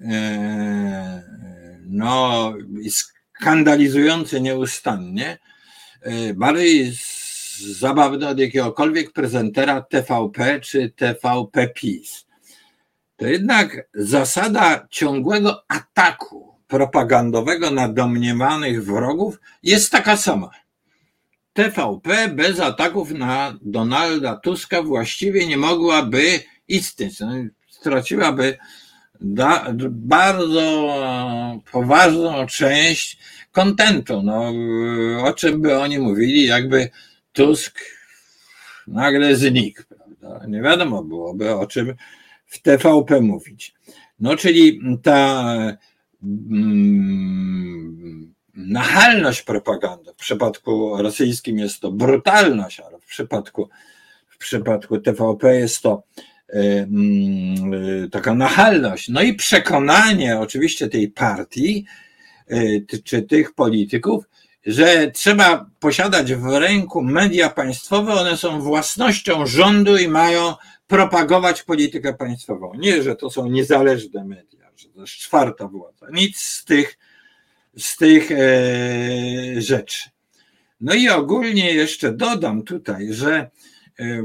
e, 0.01 1.23
no 1.85 2.53
skandalizujący 2.89 4.41
nieustannie, 4.41 5.37
bardziej 6.35 6.93
zabawny 7.63 8.27
od 8.27 8.39
jakiegokolwiek 8.39 9.11
prezentera 9.11 9.81
TVP 9.81 10.59
czy 10.59 10.89
TVP 10.89 11.67
PiS 11.67 12.25
to 13.23 13.27
jednak 13.27 13.87
zasada 13.93 14.87
ciągłego 14.89 15.63
ataku 15.67 16.55
propagandowego 16.67 17.71
na 17.71 17.89
domniemanych 17.89 18.85
wrogów 18.85 19.39
jest 19.63 19.91
taka 19.91 20.17
sama. 20.17 20.49
TVP 21.53 22.27
bez 22.27 22.59
ataków 22.59 23.11
na 23.11 23.57
Donalda 23.61 24.35
Tuska 24.35 24.81
właściwie 24.81 25.47
nie 25.47 25.57
mogłaby 25.57 26.39
istnieć. 26.67 27.19
No, 27.19 27.27
straciłaby 27.69 28.57
da, 29.21 29.73
bardzo 29.89 30.87
poważną 31.71 32.45
część 32.47 33.17
kontentu. 33.51 34.21
No, 34.23 34.53
o 35.23 35.33
czym 35.33 35.61
by 35.61 35.79
oni 35.79 35.99
mówili, 35.99 36.45
jakby 36.45 36.89
Tusk 37.33 37.79
nagle 38.87 39.35
znikł. 39.35 39.81
Prawda? 39.89 40.45
Nie 40.47 40.61
wiadomo 40.61 41.03
byłoby 41.03 41.55
o 41.55 41.67
czym 41.67 41.93
w 42.45 42.61
TVP 42.61 43.21
mówić. 43.21 43.73
No, 44.19 44.35
czyli 44.35 44.79
ta 45.03 45.53
mm, 46.23 48.33
nachalność 48.55 49.41
propagandy, 49.41 50.13
w 50.13 50.15
przypadku 50.15 50.97
rosyjskim 50.97 51.57
jest 51.57 51.79
to 51.79 51.91
brutalność, 51.91 52.79
ale 52.79 52.99
w 52.99 53.05
przypadku, 53.05 53.69
w 54.29 54.37
przypadku 54.37 54.97
TVP 54.97 55.55
jest 55.55 55.81
to 55.81 56.03
y, 56.49 56.87
y, 58.05 58.09
taka 58.09 58.35
nachalność. 58.35 59.09
No 59.09 59.21
i 59.21 59.33
przekonanie 59.33 60.39
oczywiście 60.39 60.89
tej 60.89 61.07
partii 61.07 61.85
y, 62.51 62.85
czy 63.03 63.21
tych 63.21 63.53
polityków, 63.53 64.25
że 64.65 65.11
trzeba 65.11 65.65
posiadać 65.79 66.33
w 66.33 66.45
ręku 66.45 67.01
media 67.01 67.49
państwowe, 67.49 68.13
one 68.13 68.37
są 68.37 68.61
własnością 68.61 69.45
rządu 69.45 69.97
i 69.97 70.07
mają 70.07 70.53
propagować 70.87 71.63
politykę 71.63 72.13
państwową. 72.13 72.73
Nie, 72.75 73.03
że 73.03 73.15
to 73.15 73.29
są 73.29 73.47
niezależne 73.47 74.25
media, 74.25 74.69
że 74.77 74.89
to 74.89 75.01
jest 75.01 75.13
czwarta 75.13 75.67
władza. 75.67 76.07
Nic 76.11 76.37
z 76.37 76.65
tych, 76.65 76.97
z 77.77 77.97
tych 77.97 78.31
e, 78.31 79.61
rzeczy. 79.61 80.09
No 80.81 80.93
i 80.93 81.09
ogólnie 81.09 81.71
jeszcze 81.71 82.13
dodam 82.13 82.63
tutaj, 82.63 83.13
że 83.13 83.49
e, 83.99 84.23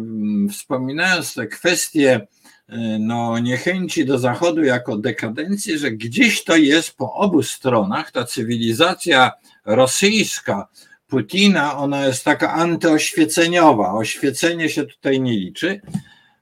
wspominając 0.53 1.35
te 1.35 1.47
kwestie 1.47 2.27
e, 2.69 2.99
no, 2.99 3.39
niechęci 3.39 4.05
do 4.05 4.19
Zachodu 4.19 4.65
jako 4.65 4.99
dekadencji, 4.99 5.79
że 5.79 5.91
gdzieś 5.91 6.45
to 6.45 6.57
jest 6.57 6.97
po 6.97 7.13
obu 7.13 7.43
stronach, 7.43 8.11
ta 8.11 8.25
cywilizacja 8.25 9.33
rosyjska, 9.69 10.69
Putina, 11.07 11.79
ona 11.79 12.07
jest 12.07 12.25
taka 12.25 12.53
antyoświeceniowa. 12.53 13.93
Oświecenie 13.93 14.69
się 14.69 14.87
tutaj 14.87 15.21
nie 15.21 15.33
liczy, 15.33 15.81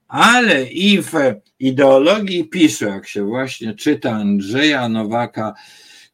ale 0.08 0.64
i 0.64 1.02
w 1.02 1.12
ideologii 1.60 2.44
PiSu, 2.44 2.84
jak 2.84 3.08
się 3.08 3.24
właśnie 3.24 3.74
czyta 3.74 4.10
Andrzeja 4.10 4.88
Nowaka 4.88 5.54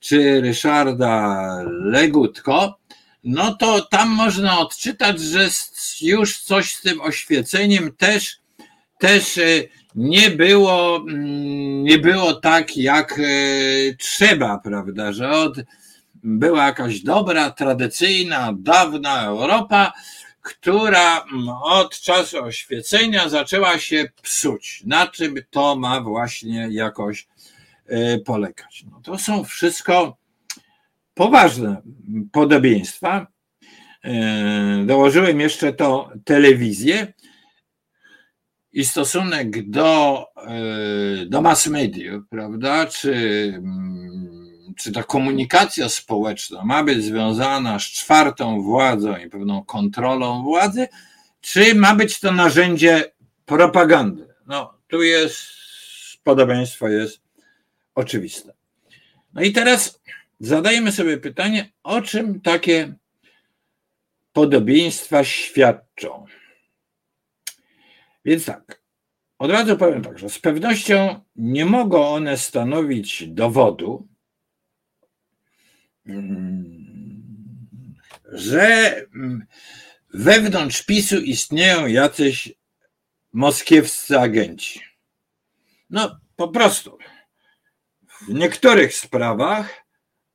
czy 0.00 0.40
Ryszarda 0.40 1.46
Legutko, 1.84 2.78
no 3.24 3.54
to 3.54 3.80
tam 3.80 4.08
można 4.08 4.58
odczytać, 4.58 5.20
że 5.20 5.48
już 6.00 6.40
coś 6.40 6.74
z 6.74 6.82
tym 6.82 7.00
oświeceniem 7.00 7.92
też, 7.96 8.36
też 8.98 9.38
e, 9.38 9.42
nie 9.94 10.30
było, 10.30 10.96
mm, 10.96 11.84
nie 11.84 11.98
było 11.98 12.34
tak, 12.34 12.76
jak 12.76 13.18
e, 13.18 13.24
trzeba, 13.98 14.58
prawda, 14.58 15.12
że 15.12 15.30
od, 15.30 15.56
była 16.22 16.66
jakaś 16.66 17.00
dobra, 17.00 17.50
tradycyjna, 17.50 18.52
dawna 18.58 19.24
Europa, 19.24 19.92
która 20.42 21.20
mm, 21.20 21.48
od 21.48 22.00
czasu 22.00 22.44
oświecenia 22.44 23.28
zaczęła 23.28 23.78
się 23.78 24.08
psuć. 24.22 24.82
Na 24.86 25.06
czym 25.06 25.34
to 25.50 25.76
ma 25.76 26.00
właśnie 26.00 26.68
jakoś 26.70 27.28
e, 27.86 28.18
polegać? 28.18 28.84
No 28.90 29.00
to 29.04 29.18
są 29.18 29.44
wszystko 29.44 30.16
poważne 31.14 31.82
podobieństwa. 32.32 33.26
E, 34.04 34.84
dołożyłem 34.86 35.40
jeszcze 35.40 35.72
to 35.72 36.10
telewizję 36.24 37.12
i 38.72 38.84
stosunek 38.84 39.70
do, 39.70 40.24
e, 40.46 41.26
do 41.26 41.42
mass 41.42 41.66
mediów, 41.66 42.24
prawda? 42.30 42.86
Czy 42.86 43.12
mm, 43.56 44.41
czy 44.82 44.92
ta 44.92 45.02
komunikacja 45.02 45.88
społeczna 45.88 46.64
ma 46.64 46.84
być 46.84 47.04
związana 47.04 47.78
z 47.78 47.82
czwartą 47.82 48.62
władzą 48.62 49.16
i 49.16 49.30
pewną 49.30 49.64
kontrolą 49.64 50.42
władzy, 50.42 50.88
czy 51.40 51.74
ma 51.74 51.94
być 51.94 52.20
to 52.20 52.32
narzędzie 52.32 53.12
propagandy? 53.46 54.26
No, 54.46 54.74
tu 54.88 55.02
jest 55.02 55.38
podobieństwo 56.24 56.88
jest 56.88 57.20
oczywiste. 57.94 58.52
No 59.34 59.42
i 59.42 59.52
teraz 59.52 60.00
zadajmy 60.40 60.92
sobie 60.92 61.16
pytanie, 61.16 61.72
o 61.82 62.02
czym 62.02 62.40
takie 62.40 62.94
podobieństwa 64.32 65.24
świadczą. 65.24 66.26
Więc 68.24 68.44
tak, 68.44 68.82
od 69.38 69.50
razu 69.50 69.76
powiem 69.76 70.02
tak, 70.02 70.18
że 70.18 70.28
z 70.28 70.38
pewnością 70.38 71.20
nie 71.36 71.64
mogą 71.64 72.08
one 72.08 72.36
stanowić 72.36 73.28
dowodu, 73.28 74.11
że 78.32 78.96
wewnątrz 80.14 80.82
PiSu 80.82 81.20
istnieją 81.20 81.86
jacyś 81.86 82.52
moskiewscy 83.32 84.20
agenci. 84.20 84.80
No, 85.90 86.20
po 86.36 86.48
prostu. 86.48 86.98
W 88.20 88.28
niektórych 88.28 88.94
sprawach, 88.94 89.84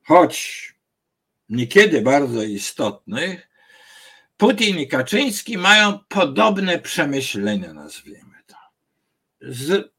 choć 0.04 0.74
niekiedy 1.50 2.02
bardzo 2.02 2.44
istotnych, 2.44 3.48
Putin 4.38 4.80
i 4.80 4.88
Kaczyński 4.88 5.58
mają 5.58 6.00
podobne 6.08 6.80
przemyślenia, 6.80 7.74
nazwijmy 7.74 8.38
to. 8.48 8.56
Z 9.42 9.92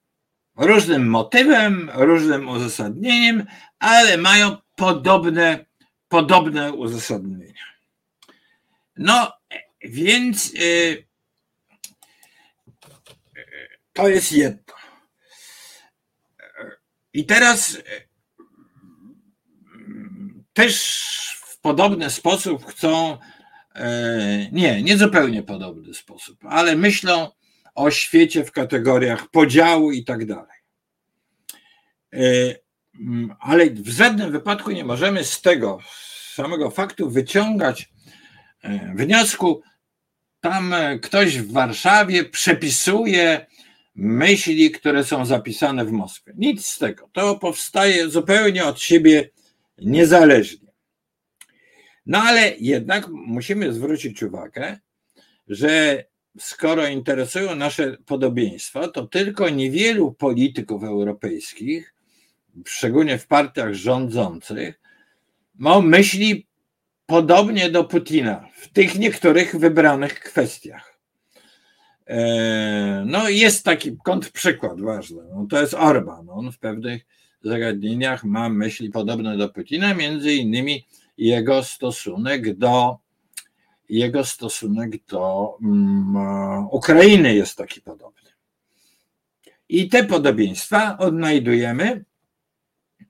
różnym 0.56 1.08
motywem, 1.08 1.90
różnym 1.94 2.48
uzasadnieniem, 2.48 3.46
ale 3.78 4.16
mają 4.16 4.56
podobne 4.78 5.68
podobne 6.08 6.72
uzasadnienia. 6.72 7.64
No, 8.96 9.32
więc 9.84 10.54
y, 10.54 11.06
to 13.92 14.08
jest 14.08 14.32
jedno. 14.32 14.74
I 17.12 17.26
teraz 17.26 17.74
y, 17.74 17.82
też 20.52 21.08
w 21.40 21.60
podobny 21.60 22.10
sposób 22.10 22.66
chcą, 22.66 23.18
y, 23.76 23.80
nie, 24.52 24.82
nie 24.82 24.96
zupełnie 24.96 25.42
podobny 25.42 25.94
sposób, 25.94 26.38
ale 26.44 26.76
myślą 26.76 27.30
o 27.74 27.90
świecie 27.90 28.44
w 28.44 28.52
kategoriach 28.52 29.30
podziału 29.30 29.92
i 29.92 30.04
tak 30.04 30.26
dalej. 30.26 30.58
Ale 33.40 33.70
w 33.70 33.88
żadnym 33.88 34.32
wypadku 34.32 34.70
nie 34.70 34.84
możemy 34.84 35.24
z 35.24 35.40
tego 35.40 35.78
samego 36.34 36.70
faktu 36.70 37.10
wyciągać 37.10 37.88
wniosku, 38.94 39.62
tam 40.40 40.74
e, 40.74 40.98
ktoś 40.98 41.38
w 41.38 41.52
Warszawie 41.52 42.24
przepisuje 42.24 43.46
myśli, 43.94 44.70
które 44.70 45.04
są 45.04 45.26
zapisane 45.26 45.84
w 45.84 45.92
Moskwie. 45.92 46.32
Nic 46.36 46.66
z 46.66 46.78
tego. 46.78 47.08
To 47.12 47.38
powstaje 47.38 48.08
zupełnie 48.08 48.64
od 48.64 48.80
siebie 48.80 49.30
niezależnie. 49.78 50.68
No 52.06 52.22
ale 52.22 52.52
jednak 52.60 53.08
musimy 53.08 53.72
zwrócić 53.72 54.22
uwagę, 54.22 54.78
że 55.48 56.04
skoro 56.38 56.86
interesują 56.86 57.54
nasze 57.54 57.96
podobieństwa, 58.06 58.88
to 58.88 59.06
tylko 59.06 59.48
niewielu 59.48 60.12
polityków 60.12 60.84
europejskich, 60.84 61.94
szczególnie 62.66 63.18
w 63.18 63.26
partiach 63.26 63.74
rządzących, 63.74 64.80
ma 65.54 65.80
myśli 65.80 66.46
podobnie 67.06 67.70
do 67.70 67.84
Putina 67.84 68.48
w 68.54 68.68
tych 68.68 68.98
niektórych 68.98 69.56
wybranych 69.56 70.20
kwestiach. 70.20 70.98
E, 72.06 73.02
no 73.06 73.28
jest 73.28 73.64
taki 73.64 73.96
kontrprzykład 74.04 74.80
ważny, 74.80 75.22
no 75.34 75.46
to 75.50 75.60
jest 75.60 75.74
Orban. 75.74 76.26
On 76.30 76.52
w 76.52 76.58
pewnych 76.58 77.06
zagadnieniach 77.42 78.24
ma 78.24 78.48
myśli 78.48 78.90
podobne 78.90 79.36
do 79.36 79.48
Putina, 79.48 79.94
między 79.94 80.34
innymi 80.34 80.86
jego 81.18 81.62
stosunek 81.62 82.56
do 82.56 82.98
jego 83.88 84.24
stosunek 84.24 85.04
do 85.04 85.54
um, 85.62 86.16
Ukrainy 86.70 87.34
jest 87.34 87.58
taki 87.58 87.80
podobny. 87.80 88.30
I 89.68 89.88
te 89.88 90.04
podobieństwa 90.04 90.98
odnajdujemy 90.98 92.04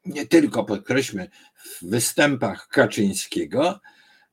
nie 0.07 0.27
tylko 0.27 0.65
podkreślmy 0.65 1.29
w 1.55 1.91
występach 1.91 2.69
Kaczyńskiego, 2.69 3.81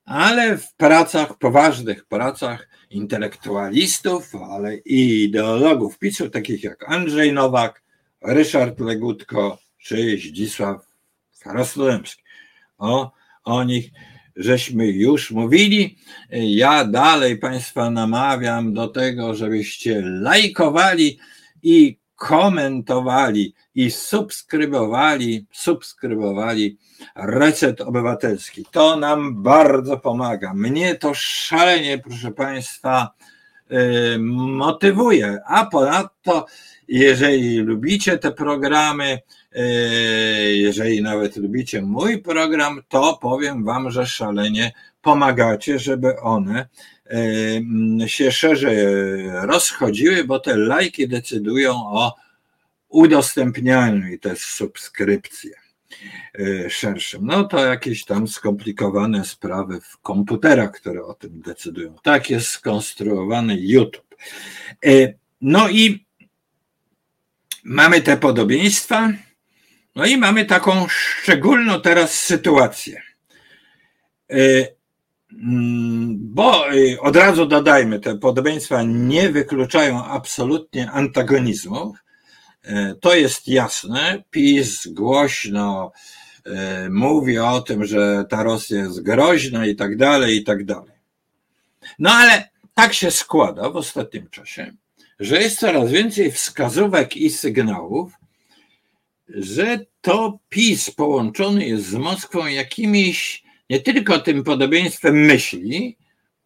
ale 0.05 0.57
w 0.57 0.73
pracach, 0.73 1.37
poważnych 1.37 2.05
pracach 2.05 2.69
intelektualistów, 2.89 4.35
ale 4.35 4.77
i 4.77 5.23
ideologów 5.23 5.99
PiSu, 5.99 6.29
takich 6.29 6.63
jak 6.63 6.91
Andrzej 6.91 7.33
Nowak, 7.33 7.83
Ryszard 8.21 8.79
Legutko 8.79 9.57
czy 9.77 10.17
Zdzisław 10.17 10.85
Starostolewski. 11.31 12.23
O, 12.77 13.11
o 13.43 13.63
nich 13.63 13.91
żeśmy 14.35 14.87
już 14.87 15.31
mówili. 15.31 15.97
Ja 16.31 16.85
dalej 16.85 17.37
Państwa 17.37 17.89
namawiam 17.89 18.73
do 18.73 18.87
tego, 18.87 19.35
żebyście 19.35 20.01
lajkowali 20.01 21.19
i 21.63 21.99
komentowali 22.15 23.53
i 23.75 23.91
subskrybowali, 23.91 25.45
subskrybowali 25.51 26.77
Reset 27.15 27.81
Obywatelski. 27.81 28.65
To 28.71 28.95
nam 28.95 29.43
bardzo 29.43 29.97
pomaga. 29.97 30.53
Mnie 30.53 30.95
to 30.95 31.13
szalenie, 31.13 31.97
proszę 31.97 32.31
Państwa, 32.31 33.13
y, 33.71 34.17
motywuje. 34.19 35.39
A 35.45 35.65
ponadto, 35.65 36.45
jeżeli 36.87 37.57
lubicie 37.57 38.17
te 38.17 38.31
programy, 38.31 39.19
y, 39.55 39.59
jeżeli 40.55 41.01
nawet 41.01 41.35
lubicie 41.37 41.81
mój 41.81 42.21
program, 42.21 42.81
to 42.87 43.17
powiem 43.21 43.63
Wam, 43.63 43.91
że 43.91 44.05
szalenie 44.05 44.71
pomagacie, 45.01 45.79
żeby 45.79 46.19
one 46.19 46.67
się 48.07 48.31
szerzej 48.31 48.77
rozchodziły, 49.29 50.23
bo 50.23 50.39
te 50.39 50.57
lajki 50.57 51.07
decydują 51.07 51.73
o 51.75 52.15
udostępnianiu 52.89 54.07
i 54.07 54.19
też 54.19 54.39
subskrypcje 54.39 55.51
szerszym. 56.69 57.25
No 57.25 57.43
to 57.43 57.65
jakieś 57.65 58.05
tam 58.05 58.27
skomplikowane 58.27 59.25
sprawy 59.25 59.81
w 59.81 59.97
komputerach, 59.97 60.71
które 60.71 61.05
o 61.05 61.13
tym 61.13 61.41
decydują. 61.41 61.95
Tak 62.03 62.29
jest 62.29 62.47
skonstruowany 62.47 63.57
YouTube. 63.59 64.15
No 65.41 65.69
i 65.69 66.05
mamy 67.63 68.01
te 68.01 68.17
podobieństwa, 68.17 69.13
no 69.95 70.05
i 70.05 70.17
mamy 70.17 70.45
taką 70.45 70.87
szczególną 70.87 71.81
teraz 71.81 72.23
sytuację. 72.23 73.01
Mm, 75.33 76.17
bo 76.19 76.73
y, 76.73 77.01
od 77.01 77.15
razu 77.15 77.45
dodajmy, 77.45 77.99
te 77.99 78.17
podobieństwa 78.17 78.83
nie 78.83 79.29
wykluczają 79.29 80.05
absolutnie 80.05 80.91
antagonizmów. 80.91 81.97
E, 82.63 82.95
to 82.95 83.15
jest 83.15 83.47
jasne. 83.47 84.23
PiS 84.31 84.87
głośno 84.87 85.91
e, 86.45 86.89
mówi 86.89 87.37
o 87.37 87.61
tym, 87.61 87.85
że 87.85 88.25
ta 88.29 88.43
Rosja 88.43 88.77
jest 88.77 89.03
groźna 89.03 89.65
i 89.65 89.75
tak 89.75 89.97
dalej, 89.97 90.37
i 90.37 90.43
tak 90.43 90.65
dalej. 90.65 90.95
No 91.99 92.11
ale 92.11 92.49
tak 92.73 92.93
się 92.93 93.11
składa 93.11 93.69
w 93.69 93.75
ostatnim 93.75 94.29
czasie, 94.29 94.73
że 95.19 95.41
jest 95.41 95.59
coraz 95.59 95.91
więcej 95.91 96.31
wskazówek 96.31 97.17
i 97.17 97.29
sygnałów, 97.29 98.13
że 99.29 99.79
to 100.01 100.39
PiS 100.49 100.91
połączony 100.91 101.67
jest 101.67 101.85
z 101.85 101.93
Moskwą 101.93 102.45
jakimiś 102.45 103.44
nie 103.69 103.79
tylko 103.79 104.19
tym 104.19 104.43
podobieństwem 104.43 105.15
myśli, 105.15 105.97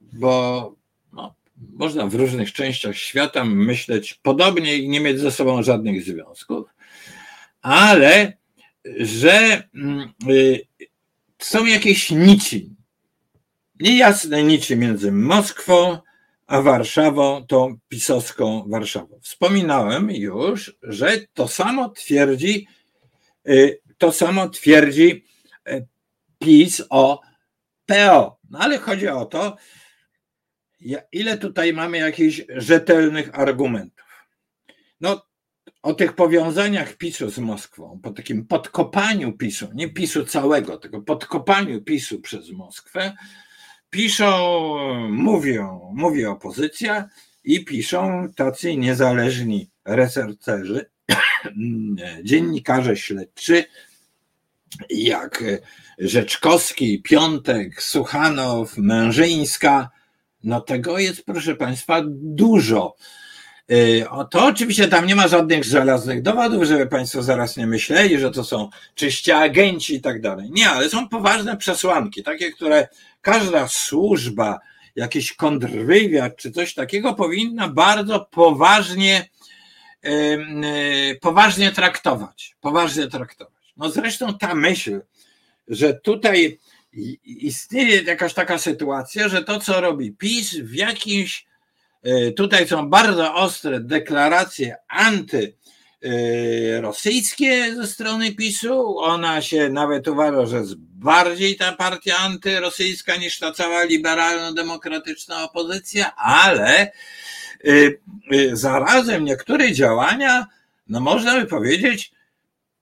bo 0.02 0.76
no, 1.14 1.36
można 1.58 2.08
w 2.08 2.16
różnych 2.16 2.54
częściach 2.54 2.98
świata 2.98 3.46
myśleć 3.46 4.14
podobnie 4.14 4.78
i 4.78 4.90
nie 4.90 5.00
mieć 5.00 5.20
ze 5.20 5.32
sobą 5.32 5.64
żadnych 5.64 6.04
związków, 6.04 6.68
ale 7.62 8.38
że 9.00 9.64
mm, 9.76 10.14
y, 10.30 10.62
są 11.40 11.66
jakieś 11.66 12.12
nici, 12.12 12.70
niejasne 13.80 14.44
nici 14.44 14.76
między 14.76 15.12
Moskwą 15.12 15.98
a 16.48 16.62
Warszawą, 16.62 17.46
tą 17.48 17.78
pisowską 17.90 18.64
Warszawą. 18.68 19.20
Wspominałem 19.22 20.12
już, 20.12 20.78
że 20.84 21.18
to 21.34 21.48
samo 21.48 21.90
twierdzi, 21.90 22.68
y, 23.50 23.80
to 23.98 24.12
samo 24.12 24.50
twierdzi 24.50 25.26
y, 25.70 25.88
PiS 26.40 26.84
o 26.90 27.22
PO. 27.86 28.40
No 28.50 28.60
ale 28.60 28.78
chodzi 28.78 29.08
o 29.08 29.26
to, 29.26 29.58
ile 31.12 31.38
tutaj 31.38 31.74
mamy 31.74 31.98
jakichś 31.98 32.42
rzetelnych 32.50 33.40
argumentów. 33.40 34.06
No, 35.02 35.30
o 35.84 35.94
tych 35.94 36.14
powiązaniach 36.14 36.94
PiSu 36.94 37.30
z 37.30 37.40
Moskwą, 37.40 38.00
po 38.04 38.12
takim 38.12 38.46
podkopaniu 38.46 39.34
PiSu, 39.34 39.68
nie 39.74 39.90
PiSu 39.90 40.26
całego, 40.26 40.78
tylko 40.78 41.02
podkopaniu 41.02 41.82
PiSu 41.82 42.22
przez 42.22 42.52
Moskwę, 42.52 43.14
piszą, 43.90 45.10
mówią, 45.10 45.92
mówi 45.94 46.26
opozycja 46.26 47.10
i 47.44 47.66
piszą 47.66 48.28
tacy 48.36 48.76
niezależni 48.76 49.70
researcherzy, 49.86 50.90
dziennikarze 52.24 52.98
śledczy, 52.98 53.66
jak 54.90 55.44
Rzeczkowski, 56.00 57.02
Piątek, 57.02 57.84
Suchanow, 57.84 58.78
Mężyńska, 58.78 59.90
no 60.44 60.62
tego 60.62 61.00
jest, 61.00 61.26
proszę 61.26 61.56
Państwa, 61.56 62.02
dużo. 62.12 62.96
Y, 63.72 64.06
to 64.32 64.46
oczywiście 64.46 64.88
tam 64.88 65.06
nie 65.06 65.16
ma 65.16 65.28
żadnych 65.28 65.64
żelaznych 65.64 66.22
dowodów, 66.22 66.64
żeby 66.64 66.88
Państwo 66.88 67.24
zaraz 67.24 67.58
nie 67.58 67.68
myśleli, 67.68 68.20
że 68.20 68.32
to 68.32 68.44
są 68.44 68.70
czyście 68.96 69.38
agenci 69.38 69.96
i 69.96 70.02
tak 70.02 70.22
dalej. 70.22 70.50
Nie, 70.52 70.70
ale 70.70 70.90
są 70.90 71.10
poważne 71.10 71.58
przesłanki, 71.58 72.24
takie, 72.24 72.52
które 72.52 72.88
każda 73.22 73.68
służba, 73.68 74.60
jakiś 74.96 75.34
kontrwywiad 75.34 76.36
czy 76.36 76.52
coś 76.52 76.74
takiego 76.74 77.14
powinna 77.14 77.68
bardzo 77.68 78.28
poważnie, 78.32 79.30
y, 80.06 81.20
poważnie 81.22 81.72
traktować. 81.72 82.56
Poważnie 82.62 83.08
traktować. 83.08 83.59
No 83.80 83.90
zresztą 83.90 84.38
ta 84.38 84.56
myśl, 84.56 85.02
że 85.68 85.94
tutaj 85.94 86.60
istnieje 87.24 88.02
jakaś 88.02 88.34
taka 88.34 88.58
sytuacja, 88.58 89.30
że 89.30 89.44
to, 89.44 89.60
co 89.60 89.82
robi 89.82 90.12
PiS, 90.12 90.56
w 90.56 90.74
jakimś, 90.74 91.46
e, 92.04 92.32
tutaj 92.32 92.68
są 92.68 92.90
bardzo 92.90 93.36
ostre 93.36 93.80
deklaracje 93.80 94.76
anty 94.88 95.54
y, 96.06 96.82
rosyjskie 96.82 97.76
ze 97.76 97.88
strony 97.88 98.36
PiSu. 98.36 99.00
Ona 99.00 99.42
się 99.42 99.70
nawet 99.70 100.08
uważa, 100.08 100.46
że 100.46 100.58
jest 100.58 100.76
bardziej 100.78 101.56
ta 101.56 101.72
partia 101.72 102.18
antyrosyjska 102.18 103.16
niż 103.16 103.40
ta 103.40 103.52
cała 103.52 103.84
liberalno-demokratyczna 103.84 105.44
opozycja, 105.44 106.16
ale 106.16 106.92
y, 107.66 108.00
zarazem 108.54 109.26
niektóre 109.26 109.72
działania, 109.72 110.48
no 110.88 111.00
można 111.00 111.40
by 111.40 111.46
powiedzieć, 111.46 112.12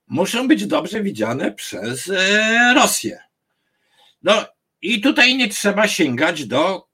muszą 0.08 0.48
być 0.48 0.66
dobrze 0.66 1.04
widziane 1.04 1.52
przez 1.52 2.12
Rosję. 2.76 3.20
No 4.24 4.46
i 4.82 5.02
tutaj 5.02 5.38
nie 5.38 5.50
trzeba 5.50 5.88
sięgać 5.88 6.46
do 6.46 6.88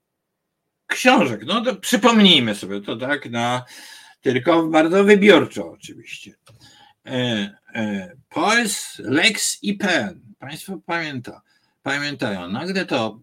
książek. 0.88 1.41
No 1.45 1.62
to 1.62 1.76
przypomnijmy 1.76 2.56
sobie 2.56 2.82
to 2.82 2.95
tak 2.95 3.30
na 3.30 3.65
tylko 4.21 4.67
bardzo 4.67 5.04
wybiórczo 5.04 5.71
oczywiście. 5.71 6.36
E, 7.06 7.12
e, 7.76 8.15
Poes 8.30 8.99
Lex 8.99 9.63
IPN. 9.63 10.21
Państwo 10.39 10.80
pamięta, 10.86 11.41
pamiętają, 11.84 12.49
nagle 12.49 12.86
to 12.86 13.19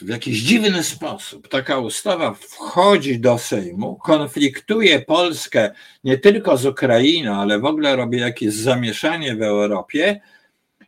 w 0.00 0.08
jakiś 0.08 0.42
dziwny 0.42 0.82
sposób 0.82 1.48
taka 1.48 1.78
ustawa 1.78 2.34
wchodzi 2.34 3.20
do 3.20 3.38
Sejmu, 3.38 3.96
konfliktuje 3.96 5.02
Polskę 5.02 5.74
nie 6.04 6.18
tylko 6.18 6.56
z 6.56 6.66
Ukrainą, 6.66 7.34
ale 7.34 7.58
w 7.58 7.64
ogóle 7.64 7.96
robi 7.96 8.18
jakieś 8.18 8.54
zamieszanie 8.54 9.36
w 9.36 9.42
Europie 9.42 10.20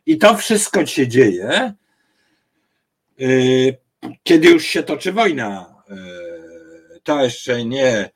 i 0.05 0.17
to 0.17 0.37
wszystko 0.37 0.85
się 0.85 1.07
dzieje, 1.07 1.73
y, 3.21 3.77
kiedy 4.23 4.49
już 4.49 4.63
się 4.63 4.83
toczy 4.83 5.11
wojna. 5.11 5.75
Y, 6.95 6.99
to 7.03 7.23
jeszcze 7.23 7.65
nie, 7.65 8.09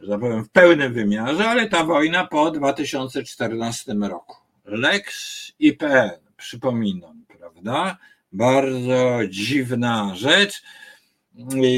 że 0.00 0.10
tak 0.10 0.20
powiem, 0.20 0.44
w 0.44 0.50
pełnym 0.50 0.92
wymiarze, 0.92 1.48
ale 1.48 1.68
ta 1.68 1.84
wojna 1.84 2.26
po 2.26 2.50
2014 2.50 3.92
roku. 3.92 4.36
Lex 4.64 5.52
IPN, 5.58 6.10
przypominam, 6.36 7.24
prawda? 7.38 7.98
Bardzo 8.32 9.20
dziwna 9.28 10.14
rzecz, 10.14 10.62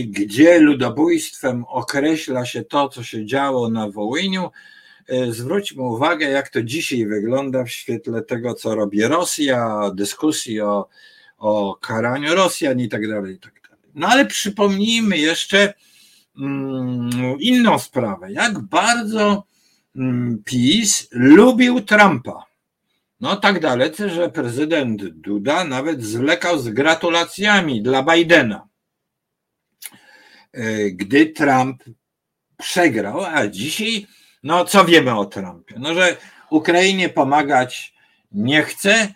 gdzie 0.05 0.59
ludobójstwem 0.59 1.65
określa 1.69 2.47
się 2.47 2.65
to, 2.65 2.89
co 2.89 3.03
się 3.05 3.27
działo 3.27 3.71
na 3.71 3.91
Wołyniu. 3.91 4.51
Zwróćmy 5.31 5.83
uwagę, 5.83 6.29
jak 6.29 6.49
to 6.49 6.63
dzisiaj 6.63 7.07
wygląda 7.07 7.65
w 7.65 7.71
świetle 7.71 8.23
tego, 8.23 8.55
co 8.55 8.75
robi 8.75 9.03
Rosja, 9.03 9.91
dyskusji 9.95 10.61
o, 10.61 10.89
o 11.39 11.79
karaniu 11.81 12.35
Rosjan 12.35 12.81
i 12.81 12.89
tak 12.89 13.09
dalej, 13.09 13.39
tak. 13.39 13.61
No 13.95 14.09
ale 14.09 14.27
przypomnijmy 14.27 15.19
jeszcze 15.19 15.75
mm, 16.39 17.11
inną 17.41 17.79
sprawę. 17.79 18.33
Jak 18.33 18.59
bardzo 18.59 19.45
mm, 19.97 20.43
PiS 20.45 21.09
lubił 21.11 21.81
Trumpa. 21.81 22.50
No 23.21 23.37
tak 23.37 23.61
dalece, 23.61 24.11
że 24.11 24.31
prezydent 24.31 25.05
Duda 25.05 25.65
nawet 25.65 26.03
zwlekał 26.03 26.59
z 26.59 26.69
gratulacjami 26.69 27.83
dla 27.83 28.03
Bidena, 28.03 28.69
e, 30.53 30.91
gdy 30.91 31.27
Trump 31.27 31.83
przegrał, 32.59 33.25
a 33.25 33.47
dzisiaj, 33.47 34.07
no 34.43 34.65
co 34.65 34.85
wiemy 34.85 35.19
o 35.19 35.25
Trumpie? 35.25 35.75
No, 35.79 35.95
że 35.95 36.17
Ukrainie 36.51 37.09
pomagać 37.09 37.95
nie 38.33 38.63
chce 38.63 39.15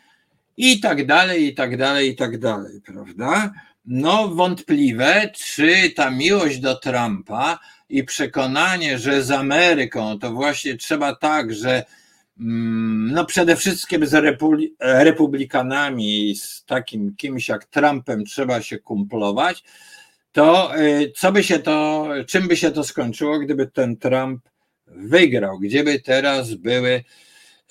i 0.57 0.81
tak 0.81 1.07
dalej, 1.07 1.47
i 1.47 1.55
tak 1.55 1.77
dalej, 1.77 2.11
i 2.11 2.17
tak 2.17 2.38
dalej, 2.38 2.81
prawda? 2.81 3.53
No 3.85 4.29
wątpliwe, 4.29 5.31
czy 5.35 5.90
ta 5.90 6.11
miłość 6.11 6.59
do 6.59 6.77
Trumpa 6.77 7.59
i 7.88 8.05
przekonanie, 8.05 8.99
że 8.99 9.23
z 9.23 9.31
Ameryką 9.31 10.19
to 10.19 10.33
właśnie 10.33 10.77
trzeba 10.77 11.17
tak, 11.17 11.55
że 11.55 11.85
no 12.37 13.25
przede 13.25 13.57
wszystkim 13.57 14.07
z 14.07 14.37
republikanami, 14.81 16.37
z 16.37 16.64
takim 16.64 17.16
kimś 17.16 17.49
jak 17.49 17.64
Trumpem 17.64 18.25
trzeba 18.25 18.62
się 18.62 18.79
kumplować, 18.79 19.64
to 20.33 20.79
y, 20.79 21.12
co 21.16 21.33
by 21.33 21.44
się 21.44 21.59
to, 21.59 22.09
czym 22.27 22.49
by 22.49 22.57
się 22.57 22.70
to 22.70 22.85
skończyło, 22.85 23.38
gdyby 23.38 23.66
ten 23.66 23.97
Trump 23.97 24.49
wygrał? 24.87 25.59
Gdzie 25.59 25.85
by 25.85 26.01
teraz 26.01 26.55
były 26.55 27.05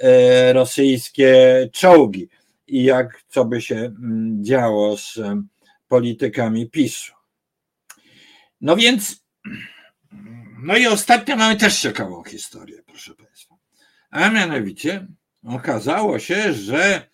y, 0.04 0.54
rosyjskie 0.54 1.70
czołgi 1.74 2.30
i 2.68 2.84
jak, 2.84 3.24
co 3.28 3.46
by 3.46 3.62
się 3.62 3.76
mm, 3.76 4.44
działo 4.44 4.98
z 4.98 5.20
politykami 5.88 6.70
PiSu? 6.70 7.14
No 8.62 8.76
więc, 8.76 9.24
no 10.64 10.78
i 10.78 10.88
ostatnio 10.88 11.36
mamy 11.36 11.56
też 11.56 11.82
ciekawą 11.82 12.24
historię, 12.24 12.84
proszę 12.86 13.16
Państwa. 13.16 13.53
A 14.14 14.30
mianowicie 14.30 15.08
okazało 15.44 16.20
się, 16.20 16.54
że 16.54 17.08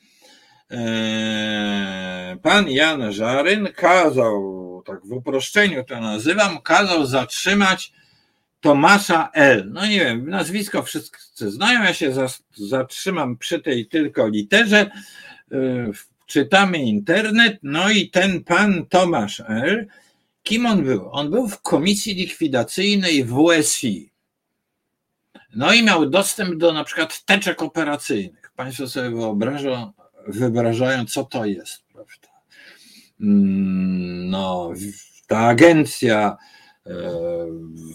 e, 0.71 2.37
pan 2.41 2.69
Jan 2.69 3.13
Żaryn 3.13 3.67
kazał, 3.75 4.83
tak 4.85 5.05
w 5.05 5.11
uproszczeniu 5.11 5.83
to 5.83 6.01
nazywam, 6.01 6.61
kazał 6.61 7.05
zatrzymać 7.05 7.93
Tomasza 8.59 9.29
L. 9.33 9.69
No 9.71 9.85
nie 9.85 9.99
wiem, 9.99 10.29
nazwisko 10.29 10.83
wszyscy 10.83 11.51
znają, 11.51 11.83
ja 11.83 11.93
się 11.93 12.13
zatrzymam 12.51 13.37
przy 13.37 13.59
tej 13.59 13.87
tylko 13.87 14.27
literze. 14.27 14.91
E, 15.51 15.91
czytamy 16.25 16.77
internet, 16.77 17.59
no 17.63 17.89
i 17.89 18.09
ten 18.09 18.43
pan 18.43 18.85
Tomasz 18.85 19.39
L. 19.47 19.87
Kim 20.43 20.65
on 20.65 20.83
był? 20.83 21.09
On 21.11 21.31
był 21.31 21.47
w 21.47 21.61
komisji 21.61 22.13
likwidacyjnej 22.13 23.25
WSI. 23.25 24.11
No 25.55 25.73
i 25.73 25.83
miał 25.83 26.05
dostęp 26.05 26.55
do 26.55 26.73
na 26.73 26.83
przykład 26.83 27.25
teczek 27.25 27.61
operacyjnych. 27.61 28.51
Państwo 28.55 28.87
sobie 28.87 29.09
wyobrażają, 29.09 29.91
wyobrażają 30.27 31.05
co 31.05 31.23
to 31.23 31.45
jest, 31.45 31.83
prawda? 31.93 32.29
Mm, 33.21 34.29
no, 34.29 34.73
ta 35.27 35.37
agencja 35.39 36.37
e, 36.85 36.91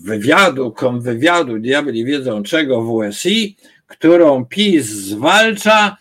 wywiadu, 0.02 0.72
konwywiadu, 0.72 1.58
diabli 1.58 2.04
wiedzą 2.04 2.42
czego 2.42 2.82
WSI, 2.82 3.56
którą 3.86 4.44
PiS 4.44 4.86
zwalcza, 4.86 5.96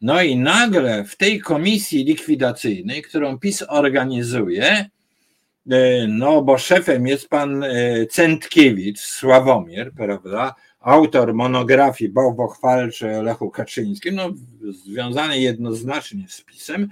no 0.00 0.22
i 0.22 0.36
nagle 0.36 1.04
w 1.04 1.16
tej 1.16 1.40
komisji 1.40 2.04
likwidacyjnej, 2.04 3.02
którą 3.02 3.38
PiS 3.38 3.64
organizuje, 3.68 4.90
e, 5.70 6.06
no 6.08 6.42
bo 6.42 6.58
szefem 6.58 7.06
jest 7.06 7.28
pan 7.28 7.64
e, 7.64 7.70
Centkiewicz, 8.06 9.00
Sławomir, 9.00 9.92
prawda? 9.96 10.54
Autor 10.82 11.34
monografii 11.34 12.10
bałwochwalczy 12.10 13.16
o 13.16 13.22
Lechu 13.22 13.50
Kaczyńskim, 13.50 14.14
no, 14.14 14.30
związany 14.84 15.40
jednoznacznie 15.40 16.26
z 16.28 16.40
pisem, 16.42 16.88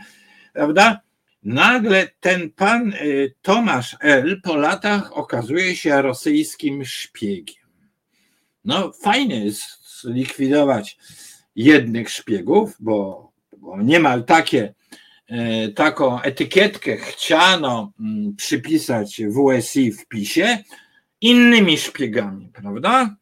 prawda? 0.53 1.01
Nagle 1.43 2.09
ten 2.21 2.51
pan 2.51 2.93
y, 2.93 3.35
Tomasz 3.43 3.97
L. 4.01 4.41
po 4.43 4.57
latach 4.57 5.17
okazuje 5.17 5.77
się 5.77 6.03
rosyjskim 6.03 6.85
szpiegiem. 6.85 7.57
No, 8.65 8.93
fajnie 8.93 9.45
jest 9.45 9.63
zlikwidować 10.01 10.99
jednych 11.57 12.11
szpiegów, 12.11 12.77
bo, 12.81 13.31
bo 13.57 13.83
niemal 13.83 14.25
takie, 14.25 14.75
y, 15.31 15.73
taką 15.73 16.21
etykietkę 16.21 16.97
chciano 16.97 17.93
mm, 18.01 18.37
przypisać 18.37 19.23
WSI 19.31 19.93
w 19.93 20.07
PiSie 20.07 20.65
innymi 21.21 21.79
szpiegami, 21.79 22.49
prawda? 22.55 23.17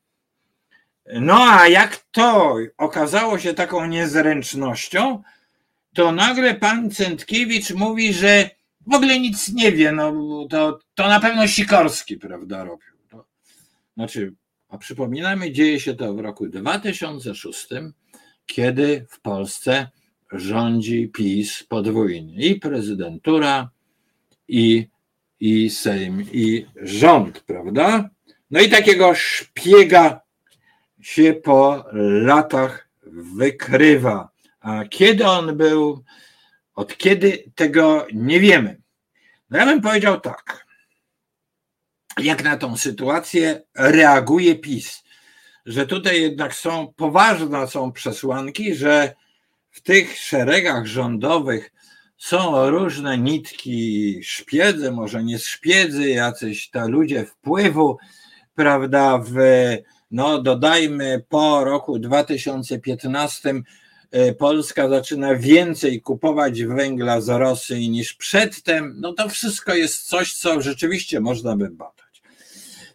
No 1.13 1.35
a 1.35 1.69
jak 1.69 1.97
to 1.97 2.57
okazało 2.77 3.39
się 3.39 3.55
taką 3.55 3.87
niezręcznością, 3.87 5.23
to 5.95 6.13
nagle 6.13 6.55
pan 6.55 6.91
Centkiewicz 6.91 7.71
mówi, 7.71 8.13
że 8.13 8.51
w 8.87 8.95
ogóle 8.95 9.21
nic 9.21 9.49
nie 9.49 9.73
wie, 9.73 9.93
no 9.93 10.13
to, 10.51 10.79
to 10.95 11.09
na 11.09 11.21
pewno 11.21 11.47
Sikorski, 11.47 12.17
prawda, 12.17 12.65
robił. 12.65 12.89
To, 13.11 13.25
znaczy, 13.95 14.35
a 14.69 14.79
przypominamy, 14.79 15.53
dzieje 15.53 15.81
się 15.81 15.95
to 15.95 16.15
w 16.15 16.21
roku 16.21 16.49
2006, 16.49 17.69
kiedy 18.47 19.07
w 19.11 19.21
Polsce 19.21 19.89
rządzi 20.33 21.09
PiS 21.09 21.63
podwójnie 21.63 22.35
i 22.35 22.61
prezydentura, 22.61 23.71
i, 24.49 24.89
i 25.41 25.71
Sejm, 25.71 26.25
i 26.33 26.67
rząd, 26.77 27.41
prawda? 27.41 28.11
No 28.51 28.61
i 28.61 28.69
takiego 28.69 29.15
szpiega 29.15 30.21
się 31.01 31.35
po 31.35 31.85
latach 32.23 32.89
wykrywa. 33.37 34.29
A 34.61 34.85
kiedy 34.85 35.27
on 35.27 35.57
był, 35.57 36.05
od 36.75 36.97
kiedy 36.97 37.53
tego 37.55 38.07
nie 38.15 38.41
wiemy. 38.41 38.81
No 39.51 39.59
ja 39.59 39.67
bym 39.67 39.81
powiedział 39.81 40.21
tak. 40.21 40.67
Jak 42.19 42.45
na 42.45 42.57
tą 42.57 42.77
sytuację 42.77 43.63
reaguje 43.75 44.55
PiS? 44.55 45.03
Że 45.67 45.87
tutaj 45.87 46.23
jednak 46.23 46.55
są 46.55 46.93
poważne 46.97 47.69
są 47.69 47.93
przesłanki, 47.93 48.75
że 48.75 49.15
w 49.71 49.81
tych 49.81 50.19
szeregach 50.19 50.87
rządowych 50.87 51.73
są 52.17 52.71
różne 52.71 53.19
nitki 53.19 54.21
szpiedzy, 54.23 54.93
może 54.93 55.25
nie 55.25 55.39
szpiedzy, 55.39 56.09
jacyś 56.09 56.71
to 56.71 56.89
ludzie 56.89 57.25
wpływu, 57.25 57.99
prawda, 58.55 59.19
w 59.19 59.35
no 60.11 60.43
dodajmy 60.43 61.25
po 61.29 61.65
roku 61.65 61.99
2015 61.99 63.55
e, 64.11 64.33
Polska 64.35 64.89
zaczyna 64.89 65.35
więcej 65.35 66.03
kupować 66.03 66.65
węgla 66.65 67.21
z 67.21 67.29
Rosji 67.29 67.91
niż 67.91 68.15
przedtem, 68.15 68.95
no 69.01 69.13
to 69.13 69.29
wszystko 69.29 69.75
jest 69.75 70.03
coś, 70.03 70.35
co 70.35 70.61
rzeczywiście 70.61 71.21
można 71.21 71.57
by 71.57 71.71
badać. 71.71 72.23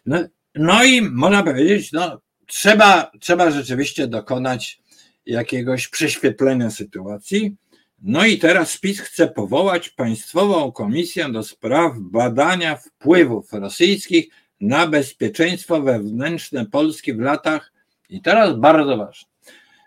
No, 0.06 0.18
no 0.54 0.84
i 0.84 1.02
można 1.02 1.42
powiedzieć, 1.42 1.92
no 1.92 2.20
trzeba, 2.46 3.10
trzeba 3.20 3.50
rzeczywiście 3.50 4.06
dokonać 4.06 4.82
jakiegoś 5.26 5.88
prześwietlenia 5.88 6.70
sytuacji. 6.70 7.56
No 8.02 8.24
i 8.24 8.38
teraz 8.38 8.78
PiS 8.78 9.00
chce 9.00 9.28
powołać 9.28 9.88
Państwową 9.88 10.72
Komisję 10.72 11.28
do 11.32 11.42
spraw 11.42 11.92
badania 11.98 12.76
wpływów 12.76 13.52
rosyjskich 13.52 14.28
na 14.64 14.86
bezpieczeństwo 14.86 15.82
wewnętrzne 15.82 16.66
Polski 16.66 17.14
w 17.14 17.20
latach, 17.20 17.72
i 18.08 18.22
teraz 18.22 18.56
bardzo 18.56 18.96
ważne, 18.96 19.28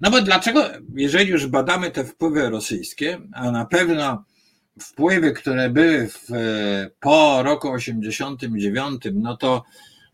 No 0.00 0.10
bo 0.10 0.22
dlaczego, 0.22 0.64
jeżeli 0.94 1.30
już 1.30 1.46
badamy 1.46 1.90
te 1.90 2.04
wpływy 2.04 2.50
rosyjskie, 2.50 3.20
a 3.32 3.50
na 3.50 3.64
pewno 3.64 4.24
wpływy, 4.80 5.32
które 5.32 5.70
były 5.70 6.08
w, 6.08 6.26
po 7.00 7.42
roku 7.42 7.70
89, 7.70 9.02
no 9.14 9.36
to 9.36 9.64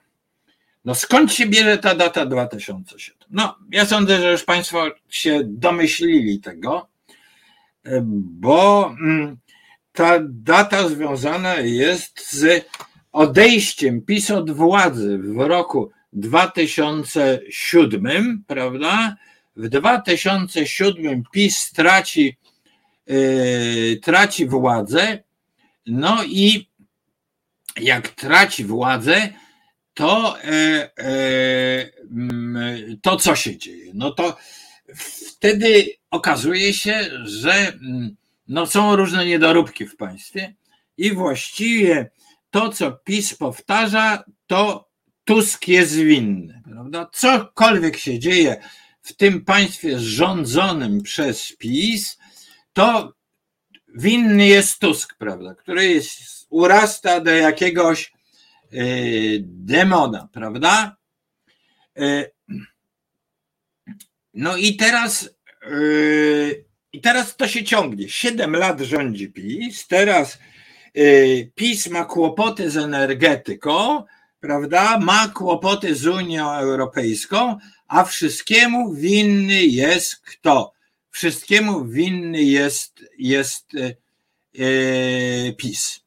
No 0.86 0.96
skąd 0.96 1.34
się 1.34 1.46
bierze 1.46 1.78
ta 1.78 1.96
data 1.96 2.26
2007? 2.26 3.18
No, 3.30 3.56
ja 3.72 3.86
sądzę, 3.86 4.22
że 4.22 4.32
już 4.32 4.44
Państwo 4.44 4.86
się 5.10 5.42
domyślili 5.44 6.40
tego, 6.40 6.88
bo 8.14 8.94
mm, 9.02 9.38
ta 9.94 10.20
data 10.30 10.90
związana 10.90 11.56
jest 11.56 12.34
z 12.34 12.66
odejściem 13.12 14.02
PiS 14.02 14.32
od 14.32 14.52
władzy 14.52 15.18
w 15.18 15.38
roku 15.38 15.92
2007, 16.14 18.44
prawda? 18.48 19.16
W 19.56 19.70
2007 19.70 21.24
PiS 21.32 21.72
traci, 21.72 22.38
yy, 23.08 24.00
traci 24.04 24.46
władzę, 24.46 25.24
no 25.86 26.24
i 26.24 26.70
jak 27.78 28.08
traci 28.08 28.66
władzę, 28.66 29.30
to, 29.94 30.38
e, 30.44 30.90
mm, 32.12 32.98
to 33.02 33.18
co 33.18 33.36
się 33.36 33.58
dzieje? 33.58 33.92
No 33.94 34.12
to 34.12 34.38
wtedy 34.96 35.86
okazuje 36.12 36.74
się, 36.74 37.10
że 37.24 37.54
mm, 37.54 38.16
no 38.48 38.66
są 38.66 38.96
różne 38.96 39.26
niedoróbki 39.26 39.86
w 39.86 39.96
państwie 39.96 40.56
i 40.98 41.12
właściwie 41.12 42.12
to, 42.50 42.70
co 42.70 42.92
PiS 42.92 43.36
powtarza, 43.36 44.24
to 44.48 44.90
Tusk 45.24 45.68
jest 45.68 45.96
winny. 45.96 46.62
Prawda? 46.66 47.10
Cokolwiek 47.14 47.98
się 47.98 48.20
dzieje 48.20 48.64
w 49.02 49.14
tym 49.14 49.46
państwie 49.46 50.00
rządzonym 50.00 51.02
przez 51.02 51.56
PiS, 51.58 52.18
to 52.74 53.14
winny 53.96 54.48
jest 54.48 54.80
Tusk, 54.80 55.16
prawda, 55.18 55.56
który 55.56 55.88
jest, 55.88 56.48
urasta 56.50 57.20
do 57.20 57.32
jakiegoś 57.32 58.12
Y, 58.74 59.44
demona, 59.46 60.30
prawda? 60.32 60.96
Y, 62.00 62.32
no 64.34 64.58
i 64.58 64.76
teraz, 64.76 65.30
y, 65.72 66.66
i 66.94 67.02
teraz 67.02 67.36
to 67.36 67.48
się 67.48 67.64
ciągnie. 67.64 68.10
Siedem 68.10 68.56
lat 68.56 68.80
rządzi 68.82 69.30
PiS, 69.30 69.88
teraz 69.88 70.38
PiS 71.56 71.88
ma 71.88 72.06
kłopoty 72.06 72.72
z 72.72 72.78
energetyką, 72.78 74.04
prawda? 74.40 75.00
Ma 75.00 75.28
kłopoty 75.28 75.96
z 75.96 76.08
Unią 76.08 76.52
Europejską, 76.52 77.58
a 77.88 78.04
wszystkiemu 78.04 78.94
winny 78.94 79.66
jest 79.66 80.16
kto? 80.16 80.74
Wszystkiemu 81.10 81.86
winny 81.86 82.44
jest, 82.44 83.06
jest 83.18 83.72
PiS. 85.58 86.00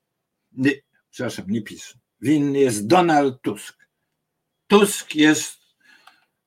Przepraszam, 1.11 1.44
nie 1.49 1.62
PiS 1.62 1.94
winny 2.20 2.59
jest 2.59 2.87
Donald 2.87 3.42
Tusk. 3.42 3.88
Tusk 4.66 5.14
jest 5.14 5.59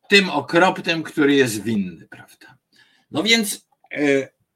tym 0.10 0.30
okropnym, 0.30 1.04
który 1.04 1.36
jest 1.36 1.63
winny, 1.63 2.08
prawda? 2.08 2.58
No 3.12 3.23
więc 3.23 3.66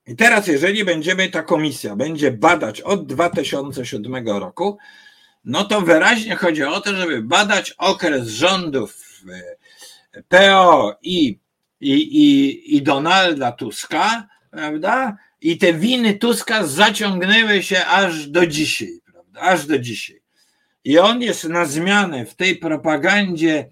i 0.08 0.16
teraz, 0.16 0.48
jeżeli 0.48 0.86
będziemy, 0.86 1.30
ta 1.30 1.44
komisja 1.44 1.96
będzie 1.96 2.32
badać 2.32 2.82
od 2.82 3.06
2007 3.06 4.28
roku, 4.28 4.78
no 5.46 5.64
to 5.64 5.82
wyraźnie 5.82 6.36
chodzi 6.36 6.64
o 6.64 6.82
to, 6.82 6.96
żeby 6.96 7.22
badać 7.22 7.72
okres 7.78 8.28
rządów 8.28 9.04
e, 10.14 10.24
PO 10.24 10.96
i, 11.02 11.40
i, 11.82 11.92
i, 11.92 12.76
i 12.76 12.82
Donalda 12.82 13.52
Tuska, 13.52 14.28
prawda? 14.52 15.18
I 15.42 15.58
te 15.58 15.74
winy 15.74 16.14
Tuska 16.14 16.66
zaciągnęły 16.68 17.64
się 17.64 17.86
aż 17.86 18.28
do 18.28 18.48
dzisiaj, 18.48 19.00
prawda? 19.12 19.42
Aż 19.42 19.66
do 19.66 19.80
dzisiaj. 19.80 20.22
I 20.84 21.00
on 21.00 21.22
jest 21.22 21.44
na 21.44 21.66
zmianę 21.66 22.26
w 22.26 22.36
tej 22.36 22.56
propagandzie 22.56 23.70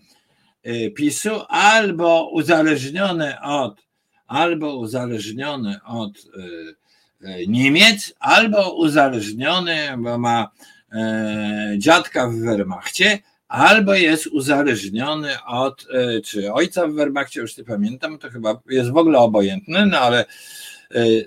y, 0.68 0.92
PiSu 0.96 1.42
albo 1.48 2.30
uzależniony 2.34 3.42
od, 3.42 3.89
albo 4.30 4.78
uzależniony 4.78 5.80
od 5.86 6.18
y, 6.18 7.28
y, 7.28 7.48
Niemiec, 7.48 8.14
albo 8.20 8.76
uzależniony, 8.76 9.78
bo 9.98 10.18
ma 10.18 10.52
e, 10.92 11.76
dziadka 11.78 12.28
w 12.30 12.36
Wehrmachcie, 12.36 13.20
albo 13.48 13.94
jest 13.94 14.28
uzależniony 14.28 15.30
od, 15.48 15.88
czy 16.26 16.54
ojca 16.54 16.88
w 16.88 16.94
Wehrmachcie, 16.94 17.42
już 17.42 17.58
nie 17.58 17.64
pamiętam, 17.64 18.18
to 18.18 18.30
chyba 18.30 18.60
jest 18.70 18.92
w 18.92 18.98
ogóle 18.98 19.20
obojętne, 19.20 19.86
no 19.86 19.98
ale 20.00 20.26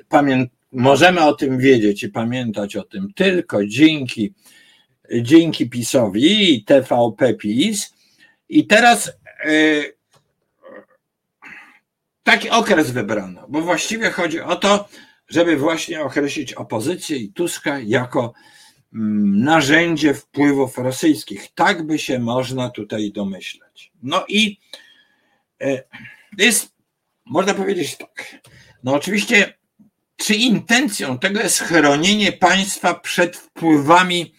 pamię- 0.08 0.46
możemy 0.72 1.24
o 1.24 1.32
tym 1.32 1.58
wiedzieć 1.58 2.02
i 2.02 2.08
pamiętać 2.08 2.76
o 2.76 2.82
tym 2.82 3.12
tylko 3.14 3.66
dzięki 3.66 4.34
dzięki 5.20 5.70
PiSowi 5.70 6.54
i 6.54 6.64
TVP 6.64 7.34
PiS. 7.34 7.94
I 8.48 8.66
teraz 8.66 9.12
taki 12.22 12.50
okres 12.50 12.90
wybrano, 12.90 13.46
bo 13.48 13.60
właściwie 13.60 14.10
chodzi 14.10 14.40
o 14.40 14.56
to, 14.56 14.88
żeby 15.28 15.56
właśnie 15.56 16.02
określić 16.02 16.52
opozycję 16.52 17.16
i 17.16 17.32
Tuska 17.32 17.78
jako 17.78 18.32
mm, 18.94 19.44
narzędzie 19.44 20.14
wpływów 20.14 20.78
rosyjskich. 20.78 21.48
Tak 21.54 21.86
by 21.86 21.98
się 21.98 22.18
można 22.18 22.70
tutaj 22.70 23.12
domyśleć. 23.12 23.92
No 24.02 24.24
i 24.28 24.58
yy, 25.60 25.82
jest, 26.38 26.74
można 27.24 27.54
powiedzieć 27.54 27.96
tak. 27.96 28.36
No 28.84 28.94
oczywiście, 28.94 29.54
czy 30.16 30.34
intencją 30.34 31.18
tego 31.18 31.40
jest 31.40 31.60
chronienie 31.60 32.32
państwa 32.32 32.94
przed 32.94 33.36
wpływami 33.36 34.34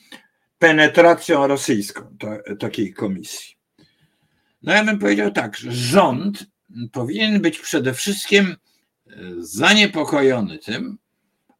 penetracją 0.60 1.48
rosyjską 1.48 2.18
to, 2.20 2.28
takiej 2.60 2.94
komisji. 2.94 3.56
No 4.62 4.74
ja 4.74 4.84
bym 4.84 5.00
powiedział 5.00 5.32
tak, 5.32 5.58
że 5.58 5.72
rząd 5.72 6.46
powinien 6.92 7.42
być 7.42 7.60
przede 7.60 7.94
wszystkim 7.94 8.46
e, 8.46 9.12
zaniepokojony 9.40 10.60
tym, 10.60 10.98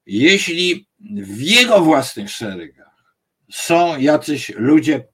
jeśli 0.06 0.88
w 1.16 1.42
jego 1.42 1.82
własnych 1.82 2.30
szeregach 2.30 3.16
są 3.52 3.98
jacyś 3.98 4.52
ludzie 4.56 5.08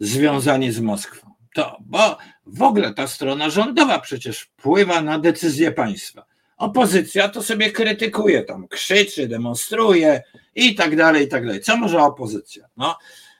związani 0.00 0.72
z 0.72 0.80
Moskwą. 0.80 1.30
To, 1.54 1.76
bo 1.80 2.18
w 2.46 2.62
ogóle 2.62 2.94
ta 2.94 3.06
strona 3.06 3.50
rządowa 3.50 3.98
przecież 3.98 4.40
wpływa 4.40 5.02
na 5.02 5.18
decyzje 5.18 5.72
państwa. 5.72 6.24
Opozycja 6.56 7.28
to 7.28 7.42
sobie 7.42 7.72
krytykuje, 7.72 8.42
tam 8.42 8.68
krzyczy, 8.68 9.28
demonstruje 9.28 10.22
i 10.54 10.74
tak 10.74 10.96
dalej, 10.96 11.24
i 11.24 11.28
tak 11.28 11.46
dalej. 11.46 11.60
Co 11.60 11.76
może 11.76 11.98
opozycja? 12.02 12.66
No, 12.76 12.98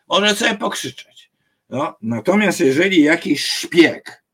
może 0.08 0.36
sobie 0.36 0.54
pokrzyczeć. 0.54 1.30
No, 1.70 1.96
natomiast 2.02 2.60
jeżeli 2.60 3.02
jakiś 3.02 3.46
szpieg, 3.46 4.24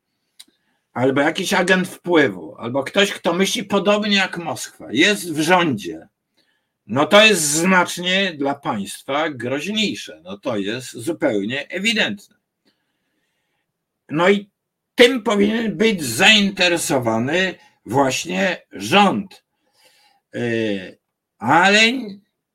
albo 0.92 1.20
jakiś 1.20 1.54
agent 1.54 1.88
wpływu, 1.88 2.56
albo 2.58 2.84
ktoś, 2.84 3.12
kto 3.12 3.32
myśli 3.32 3.64
podobnie 3.64 4.16
jak 4.16 4.38
Moskwa, 4.38 4.86
jest 4.90 5.32
w 5.32 5.40
rządzie, 5.40 6.08
no 6.86 7.06
to 7.06 7.24
jest 7.24 7.42
znacznie 7.42 8.34
dla 8.38 8.54
państwa 8.54 9.30
groźniejsze. 9.30 10.20
No 10.24 10.38
to 10.38 10.56
jest 10.56 10.92
zupełnie 10.92 11.68
ewidentne. 11.68 12.36
No 14.08 14.28
i 14.28 14.50
tym 14.94 15.22
powinien 15.22 15.76
być 15.76 16.04
zainteresowany 16.04 17.54
właśnie 17.86 18.62
rząd. 18.72 19.44
Y, 20.34 20.98
ale 21.38 21.80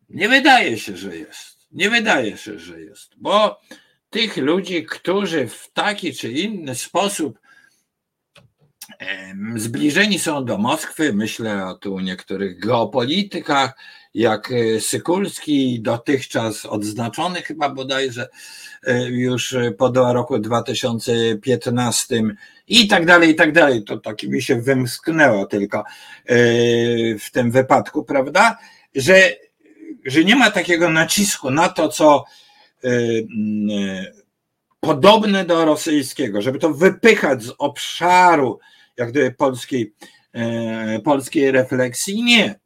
nie 0.10 0.30
wydaje 0.30 0.80
się, 0.80 0.98
że 0.98 1.18
jest. 1.18 1.68
Nie 1.72 1.90
wydaje 1.90 2.38
się, 2.38 2.60
że 2.60 2.82
jest, 2.82 3.12
bo 3.18 3.62
tych 4.10 4.38
ludzi, 4.38 4.86
którzy 4.86 5.48
w 5.48 5.72
taki 5.74 6.14
czy 6.14 6.32
inny 6.32 6.76
sposób 6.76 7.40
zbliżeni 9.56 10.20
są 10.20 10.46
do 10.46 10.58
Moskwy, 10.58 11.14
myślę 11.14 11.66
o 11.66 11.74
tu 11.74 12.00
niektórych 12.00 12.60
geopolitykach, 12.60 13.74
jak 14.14 14.52
e, 14.52 14.80
Sykulski, 14.80 15.82
dotychczas 15.82 16.66
odznaczony 16.66 17.42
chyba 17.42 17.70
bodajże 17.70 18.28
e, 18.84 19.04
już 19.04 19.56
po 19.78 20.14
roku 20.14 20.40
2015 20.40 22.24
i 22.68 22.88
tak 22.88 23.06
dalej, 23.06 23.30
i 23.30 23.36
tak 23.36 23.52
dalej. 23.52 23.84
To 23.84 23.98
taki 23.98 24.30
mi 24.30 24.42
się 24.42 24.62
wymsknęło 24.62 25.46
tylko 25.46 25.80
e, 25.80 25.84
w 27.20 27.32
tym 27.32 27.52
wypadku, 27.52 28.04
prawda? 28.04 28.58
Że, 28.96 29.36
że 30.06 30.24
nie 30.24 30.36
ma 30.36 30.52
takiego 30.52 30.90
nacisku 30.90 31.52
na 31.52 31.70
to, 31.70 31.90
co 31.90 32.24
podobne 34.80 35.46
do 35.46 35.66
rosyjskiego, 35.66 36.42
żeby 36.42 36.60
to 36.60 36.74
wypychać 36.74 37.44
z 37.44 37.54
obszaru 37.58 38.60
jak 38.98 39.12
gdyby 39.12 39.32
polskiej, 39.32 39.94
polskiej 41.04 41.52
refleksji. 41.52 42.24
Nie 42.24 42.60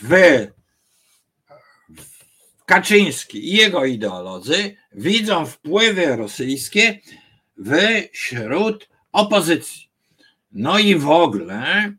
Wy, 0.00 0.52
Kaczyński 2.66 3.48
i 3.48 3.56
jego 3.56 3.84
ideolodzy 3.84 4.76
widzą 4.92 5.46
wpływy 5.46 6.16
rosyjskie 6.16 7.00
wśród 8.12 8.88
opozycji. 9.12 9.90
No 10.52 10.78
i 10.78 10.94
w 10.94 11.10
ogóle 11.10 11.92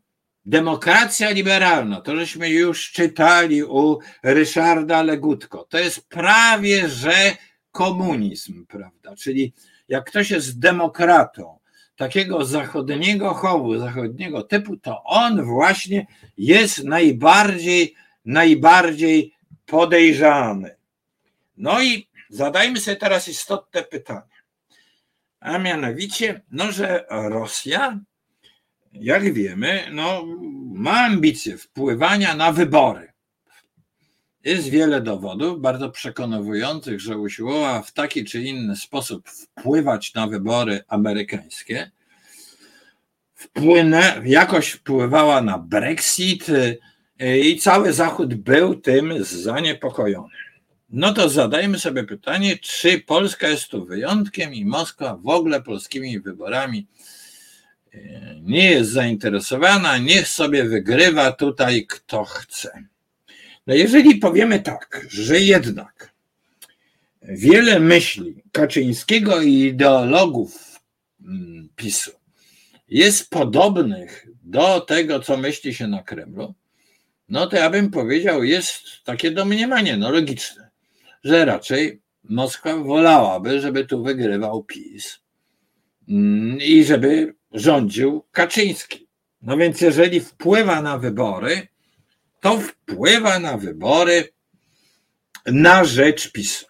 demokracja 0.46 1.30
liberalna, 1.30 2.00
to 2.00 2.16
żeśmy 2.16 2.48
już 2.48 2.92
czytali 2.92 3.64
u 3.64 3.98
Ryszarda 4.22 5.02
Legutko, 5.02 5.64
to 5.64 5.78
jest 5.78 6.08
prawie 6.08 6.88
że 6.88 7.36
komunizm, 7.72 8.66
prawda? 8.66 9.16
Czyli 9.16 9.52
jak 9.88 10.04
ktoś 10.04 10.30
jest 10.30 10.58
demokratą, 10.58 11.57
takiego 11.98 12.44
zachodniego 12.44 13.34
chowu, 13.34 13.78
zachodniego 13.78 14.42
typu, 14.42 14.76
to 14.76 15.02
on 15.04 15.44
właśnie 15.44 16.06
jest 16.36 16.84
najbardziej, 16.84 17.94
najbardziej 18.24 19.32
podejrzany. 19.66 20.76
No 21.56 21.82
i 21.82 22.08
zadajmy 22.28 22.80
sobie 22.80 22.96
teraz 22.96 23.28
istotne 23.28 23.82
pytanie. 23.82 24.38
A 25.40 25.58
mianowicie, 25.58 26.40
no, 26.50 26.72
że 26.72 27.04
Rosja, 27.10 27.98
jak 28.92 29.32
wiemy, 29.32 29.88
no, 29.92 30.24
ma 30.74 31.00
ambicje 31.00 31.58
wpływania 31.58 32.34
na 32.34 32.52
wybory. 32.52 33.12
Jest 34.44 34.68
wiele 34.68 35.00
dowodów 35.00 35.60
bardzo 35.60 35.90
przekonujących, 35.90 37.00
że 37.00 37.18
usiłowała 37.18 37.82
w 37.82 37.92
taki 37.92 38.24
czy 38.24 38.42
inny 38.42 38.76
sposób 38.76 39.28
wpływać 39.28 40.14
na 40.14 40.26
wybory 40.26 40.84
amerykańskie. 40.88 41.90
Wpłynę, 43.34 44.22
jakoś 44.24 44.70
wpływała 44.70 45.40
na 45.42 45.58
Brexit 45.58 46.48
y, 46.48 46.78
i 47.38 47.58
cały 47.58 47.92
Zachód 47.92 48.34
był 48.34 48.74
tym 48.74 49.24
zaniepokojony. 49.24 50.34
No 50.90 51.14
to 51.14 51.28
zadajmy 51.28 51.78
sobie 51.78 52.04
pytanie, 52.04 52.58
czy 52.58 53.00
Polska 53.00 53.48
jest 53.48 53.68
tu 53.68 53.84
wyjątkiem 53.84 54.54
i 54.54 54.64
Moskwa 54.64 55.16
w 55.16 55.28
ogóle 55.28 55.62
polskimi 55.62 56.20
wyborami 56.20 56.86
y, 57.94 58.40
nie 58.42 58.70
jest 58.70 58.90
zainteresowana, 58.90 59.98
niech 59.98 60.28
sobie 60.28 60.64
wygrywa 60.64 61.32
tutaj 61.32 61.86
kto 61.86 62.24
chce. 62.24 62.84
No 63.68 63.74
jeżeli 63.74 64.14
powiemy 64.14 64.60
tak, 64.60 65.06
że 65.08 65.40
jednak 65.40 66.12
wiele 67.22 67.80
myśli 67.80 68.42
Kaczyńskiego 68.52 69.42
i 69.42 69.52
ideologów 69.52 70.80
mm, 71.20 71.68
PiSu 71.76 72.10
jest 72.88 73.30
podobnych 73.30 74.26
do 74.42 74.80
tego, 74.80 75.20
co 75.20 75.36
myśli 75.36 75.74
się 75.74 75.86
na 75.86 76.02
Kremlu, 76.02 76.54
no 77.28 77.46
to 77.46 77.56
ja 77.56 77.70
bym 77.70 77.90
powiedział, 77.90 78.44
jest 78.44 78.82
takie 79.04 79.30
domniemanie, 79.30 79.96
no 79.96 80.10
logiczne, 80.10 80.68
że 81.24 81.44
raczej 81.44 82.00
Moskwa 82.24 82.76
wolałaby, 82.76 83.60
żeby 83.60 83.86
tu 83.86 84.02
wygrywał 84.02 84.64
PiS 84.64 85.20
mm, 86.08 86.58
i 86.60 86.84
żeby 86.84 87.34
rządził 87.52 88.24
Kaczyński. 88.32 89.08
No 89.42 89.56
więc 89.56 89.80
jeżeli 89.80 90.20
wpływa 90.20 90.82
na 90.82 90.98
wybory, 90.98 91.68
to 92.40 92.60
wpływa 92.60 93.38
na 93.38 93.56
wybory 93.56 94.32
na 95.46 95.84
rzecz 95.84 96.32
PiSu. 96.32 96.66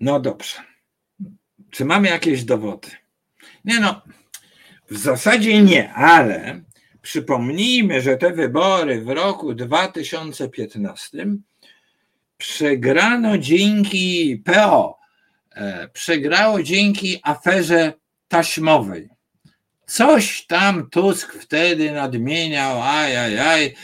No 0.00 0.20
dobrze. 0.20 0.56
Czy 1.70 1.84
mamy 1.84 2.08
jakieś 2.08 2.44
dowody? 2.44 2.88
Nie 3.64 3.80
no, 3.80 4.02
w 4.90 4.98
zasadzie 4.98 5.62
nie, 5.62 5.92
ale 5.92 6.60
przypomnijmy, 7.02 8.00
że 8.00 8.16
te 8.16 8.32
wybory 8.32 9.00
w 9.00 9.08
roku 9.08 9.54
2015 9.54 11.26
przegrano 12.36 13.38
dzięki 13.38 14.42
PO, 14.44 14.98
e, 15.50 15.88
przegrało 15.88 16.62
dzięki 16.62 17.20
aferze 17.22 17.92
taśmowej. 18.28 19.13
Coś 19.86 20.46
tam 20.46 20.90
Tusk 20.90 21.32
wtedy 21.32 21.92
nadmieniał, 21.92 22.82
ajajaj, 22.82 23.74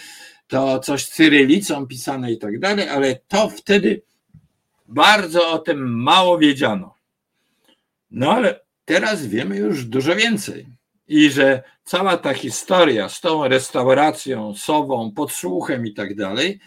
to 0.49 0.79
coś 0.79 1.07
cyrylicą 1.07 1.87
pisane 1.87 2.33
i 2.33 2.39
tak 2.39 2.59
dalej, 2.59 2.89
ale 2.89 3.17
to 3.29 3.49
wtedy 3.49 4.03
bardzo 4.89 5.51
o 5.51 5.59
tym 5.59 6.03
mało 6.03 6.39
wiedziano. 6.39 6.95
No 8.11 8.33
ale 8.33 8.61
teraz 8.85 9.27
wiemy 9.27 9.57
już 9.57 9.85
dużo 9.85 10.17
więcej. 10.17 10.67
I 11.09 11.31
że 11.31 11.63
cała 11.85 12.17
ta 12.17 12.35
historia 12.35 13.09
z 13.09 13.21
tą 13.21 13.49
restauracją, 13.49 14.55
sową, 14.55 15.13
podsłuchem 15.13 15.87
i 15.87 15.95
tak 15.95 16.17
dalej, 16.17 16.61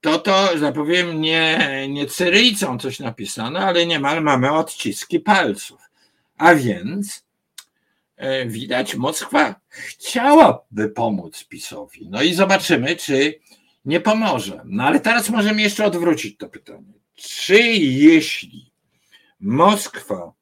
to 0.00 0.18
to, 0.18 0.58
że 0.58 0.72
powiem, 0.72 1.20
nie, 1.20 1.86
nie 1.88 2.06
cyrylicą 2.06 2.78
coś 2.78 3.00
napisane, 3.00 3.60
ale 3.60 3.86
niemal 3.86 4.22
mamy 4.22 4.52
odciski 4.52 5.20
palców. 5.20 5.80
A 6.38 6.54
więc 6.54 7.25
widać, 8.46 8.94
Moskwa 8.94 9.60
chciałaby 9.68 10.88
pomóc 10.88 11.44
PiSowi. 11.44 12.08
No 12.10 12.22
i 12.22 12.34
zobaczymy, 12.34 12.96
czy 12.96 13.40
nie 13.84 14.00
pomoże. 14.00 14.60
No 14.64 14.84
ale 14.84 15.00
teraz 15.00 15.30
możemy 15.30 15.62
jeszcze 15.62 15.84
odwrócić 15.84 16.36
to 16.36 16.48
pytanie. 16.48 16.92
Czy 17.14 17.58
jeśli 17.78 18.70
Moskwa 19.40 20.32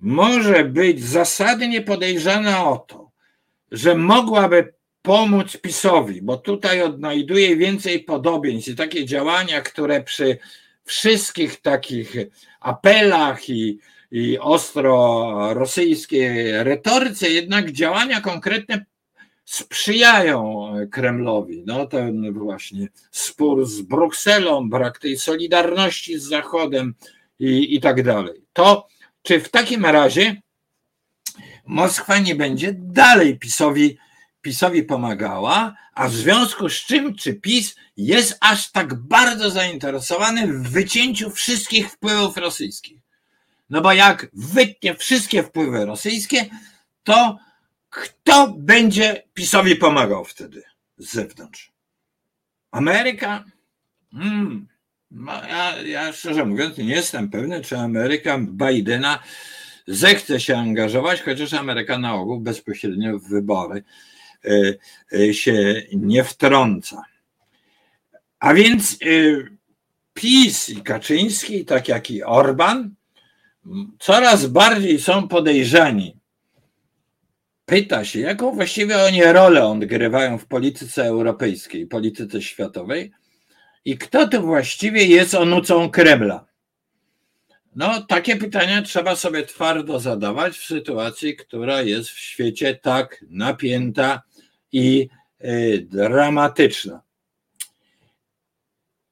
może 0.00 0.64
być 0.64 1.04
zasadnie 1.04 1.82
podejrzana 1.82 2.68
o 2.70 2.76
to, 2.76 3.10
że 3.70 3.94
mogłaby 3.94 4.74
pomóc 5.02 5.56
PiSowi, 5.56 6.22
bo 6.22 6.36
tutaj 6.36 6.82
odnajduje 6.82 7.56
więcej 7.56 8.00
podobieństw 8.00 8.70
i 8.70 8.74
takie 8.74 9.04
działania, 9.04 9.60
które 9.60 10.02
przy 10.02 10.38
wszystkich 10.84 11.60
takich 11.60 12.14
apelach 12.60 13.48
i 13.48 13.78
i 14.10 14.38
ostro 14.38 15.54
rosyjskiej 15.54 16.64
retoryce, 16.64 17.30
jednak 17.30 17.72
działania 17.72 18.20
konkretne 18.20 18.84
sprzyjają 19.44 20.68
Kremlowi. 20.90 21.62
No 21.66 21.86
ten 21.86 22.32
właśnie 22.32 22.88
spór 23.10 23.66
z 23.66 23.82
Brukselą, 23.82 24.70
brak 24.70 24.98
tej 24.98 25.18
solidarności 25.18 26.18
z 26.18 26.22
Zachodem 26.22 26.94
i, 27.38 27.74
i 27.74 27.80
tak 27.80 28.02
dalej. 28.02 28.42
To 28.52 28.86
czy 29.22 29.40
w 29.40 29.48
takim 29.48 29.86
razie 29.86 30.42
Moskwa 31.66 32.18
nie 32.18 32.34
będzie 32.34 32.74
dalej 32.78 33.38
PiSowi, 33.38 33.98
PiSowi 34.40 34.82
pomagała, 34.82 35.74
a 35.94 36.08
w 36.08 36.14
związku 36.14 36.68
z 36.68 36.74
czym 36.74 37.14
czy 37.14 37.34
PiS 37.34 37.76
jest 37.96 38.38
aż 38.40 38.72
tak 38.72 38.94
bardzo 38.94 39.50
zainteresowany 39.50 40.46
w 40.46 40.70
wycięciu 40.70 41.30
wszystkich 41.30 41.90
wpływów 41.90 42.36
rosyjskich? 42.36 43.05
No 43.70 43.80
bo 43.80 43.92
jak 43.92 44.26
wytnie 44.32 44.94
wszystkie 44.94 45.42
wpływy 45.42 45.84
rosyjskie, 45.84 46.46
to 47.04 47.38
kto 47.90 48.54
będzie 48.58 49.22
PiSowi 49.34 49.76
pomagał 49.76 50.24
wtedy 50.24 50.62
z 50.98 51.12
zewnątrz? 51.12 51.72
Ameryka? 52.70 53.44
Hmm. 54.12 54.68
No 55.10 55.32
ja, 55.32 55.82
ja 55.82 56.12
szczerze 56.12 56.44
mówiąc 56.44 56.78
nie 56.78 56.94
jestem 56.94 57.30
pewny, 57.30 57.60
czy 57.60 57.78
Ameryka 57.78 58.38
Bidena 58.38 59.18
zechce 59.86 60.40
się 60.40 60.56
angażować, 60.56 61.22
chociaż 61.22 61.54
Ameryka 61.54 61.98
na 61.98 62.14
ogół 62.14 62.40
bezpośrednio 62.40 63.18
w 63.18 63.28
wybory 63.28 63.84
się 65.32 65.82
nie 65.92 66.24
wtrąca. 66.24 67.02
A 68.38 68.54
więc 68.54 68.98
PiS 70.14 70.68
i 70.68 70.82
Kaczyński, 70.82 71.64
tak 71.64 71.88
jak 71.88 72.10
i 72.10 72.22
Orban, 72.22 72.94
coraz 73.98 74.46
bardziej 74.46 75.00
są 75.00 75.28
podejrzani. 75.28 76.16
Pyta 77.66 78.04
się, 78.04 78.20
jaką 78.20 78.54
właściwie 78.54 78.98
oni 78.98 79.24
rolę 79.24 79.66
odgrywają 79.66 80.38
w 80.38 80.46
polityce 80.46 81.04
europejskiej, 81.04 81.86
polityce 81.86 82.42
światowej 82.42 83.12
i 83.84 83.98
kto 83.98 84.28
tu 84.28 84.42
właściwie 84.42 85.04
jest 85.04 85.34
onucą 85.34 85.90
Kremla. 85.90 86.46
No, 87.76 88.02
takie 88.02 88.36
pytania 88.36 88.82
trzeba 88.82 89.16
sobie 89.16 89.46
twardo 89.46 90.00
zadawać 90.00 90.58
w 90.58 90.64
sytuacji, 90.64 91.36
która 91.36 91.82
jest 91.82 92.10
w 92.10 92.18
świecie 92.18 92.74
tak 92.74 93.24
napięta 93.30 94.22
i 94.72 95.08
y, 95.44 95.86
dramatyczna. 95.90 97.02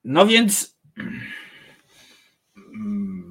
No 0.04 0.26
więc 0.26 0.76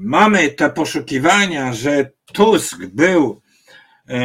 mamy 0.03 0.49
te 0.49 0.69
poszukiwania, 0.69 1.73
że 1.73 2.09
Tusk 2.33 2.85
był 2.85 3.41
e, 4.07 4.21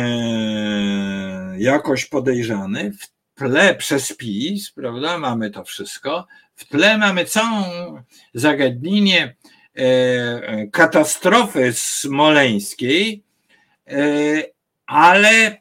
jakoś 1.59 2.05
podejrzany, 2.07 2.93
w 2.93 3.09
tle 3.35 3.74
przez 3.74 4.12
PiS, 4.12 4.70
prawda, 4.70 5.18
mamy 5.18 5.51
to 5.51 5.64
wszystko, 5.64 6.26
w 6.57 6.64
tle 6.64 6.99
mamy 6.99 7.24
całą 7.24 7.64
zagadnienie 8.35 9.37
e, 9.74 10.66
katastrofy 10.66 11.72
smoleńskiej, 11.72 13.22
e, 13.87 14.03
ale 14.87 15.61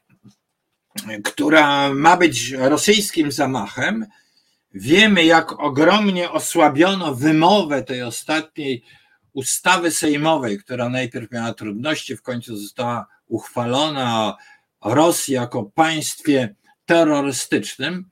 która 1.23 1.93
ma 1.93 2.17
być 2.17 2.51
rosyjskim 2.51 3.31
zamachem. 3.31 4.05
Wiemy, 4.73 5.25
jak 5.25 5.59
ogromnie 5.59 6.31
osłabiono 6.31 7.15
wymowę 7.15 7.83
tej 7.83 8.03
ostatniej 8.03 8.83
ustawy 9.37 9.91
sejmowej, 9.91 10.57
która 10.57 10.89
najpierw 10.89 11.31
miała 11.31 11.53
trudności, 11.53 12.17
w 12.17 12.21
końcu 12.21 12.57
została 12.57 13.07
uchwalona 13.27 14.37
o 14.79 14.95
Rosji 14.95 15.33
jako 15.33 15.63
państwie 15.63 16.55
terrorystycznym, 16.85 18.09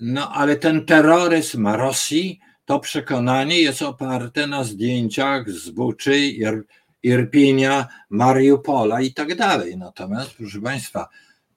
no 0.00 0.32
ale 0.32 0.56
ten 0.56 0.86
terroryzm 0.86 1.66
Rosji, 1.66 2.40
to 2.64 2.80
przekonanie 2.80 3.60
jest 3.60 3.82
oparte 3.82 4.46
na 4.46 4.64
zdjęciach 4.64 5.50
z 5.50 5.70
Buczy, 5.70 6.18
Ir, 6.18 6.64
Irpinia, 7.02 7.88
Mariupola 8.10 9.00
i 9.00 9.12
tak 9.12 9.34
dalej. 9.34 9.76
Natomiast, 9.76 10.30
proszę 10.30 10.60
Państwa, 10.60 11.08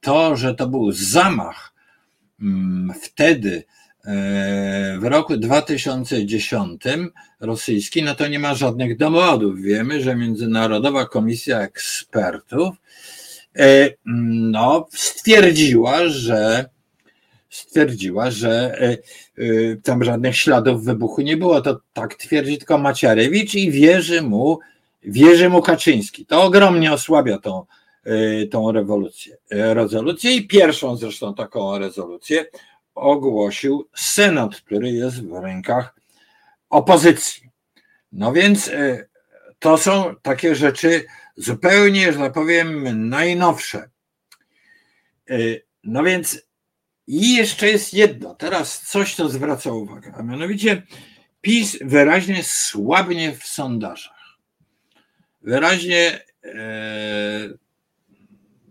to, 0.01 0.35
że 0.35 0.55
to 0.55 0.67
był 0.67 0.91
zamach 0.91 1.73
mm, 2.41 2.93
wtedy 3.01 3.63
w 4.99 5.03
roku 5.03 5.37
2010 5.37 6.81
rosyjski, 7.39 8.03
no 8.03 8.15
to 8.15 8.27
nie 8.27 8.39
ma 8.39 8.55
żadnych 8.55 8.97
dowodów. 8.97 9.61
Wiemy, 9.61 10.01
że 10.01 10.15
Międzynarodowa 10.15 11.05
Komisja 11.05 11.59
Ekspertów 11.61 12.75
e, 13.55 13.89
no, 14.05 14.87
stwierdziła, 14.91 16.07
że 16.07 16.65
stwierdziła, 17.49 18.31
że 18.31 18.81
e, 18.81 18.97
e, 19.43 19.75
tam 19.83 20.03
żadnych 20.03 20.35
śladów 20.35 20.83
wybuchu 20.83 21.21
nie 21.21 21.37
było. 21.37 21.61
To 21.61 21.79
tak 21.93 22.15
twierdzi 22.15 22.57
tylko 22.57 22.77
Maciarewicz 22.77 23.55
i 23.55 23.71
wierzy 23.71 24.21
mu, 24.21 24.59
wierzy 25.03 25.49
mu 25.49 25.61
Kaczyński. 25.61 26.25
To 26.25 26.43
ogromnie 26.43 26.93
osłabia 26.93 27.37
tą, 27.37 27.65
tą 28.51 28.71
rewolucję, 28.71 29.37
rezolucję 29.49 30.31
i 30.31 30.47
pierwszą 30.47 30.97
zresztą 30.97 31.33
taką 31.33 31.77
rezolucję 31.77 32.45
ogłosił 32.97 33.89
Senat, 33.95 34.55
który 34.55 34.91
jest 34.91 35.27
w 35.27 35.33
rękach 35.43 35.95
opozycji. 36.69 37.49
No 38.11 38.33
więc 38.33 38.67
e, 38.67 39.07
to 39.59 39.77
są 39.77 40.15
takie 40.21 40.55
rzeczy 40.55 41.05
zupełnie, 41.35 42.13
że 42.13 42.19
tak 42.19 42.33
powiem, 42.33 43.09
najnowsze. 43.09 43.89
E, 45.29 45.35
no 45.83 46.03
więc 46.03 46.41
i 47.07 47.35
jeszcze 47.35 47.67
jest 47.67 47.93
jedno, 47.93 48.35
teraz 48.35 48.81
coś, 48.81 49.15
co 49.15 49.29
zwraca 49.29 49.71
uwagę, 49.71 50.13
a 50.17 50.23
mianowicie 50.23 50.83
PiS 51.41 51.77
wyraźnie 51.81 52.43
słabnie 52.43 53.35
w 53.35 53.43
sondażach. 53.43 54.37
Wyraźnie 55.41 56.25
e, 56.43 57.49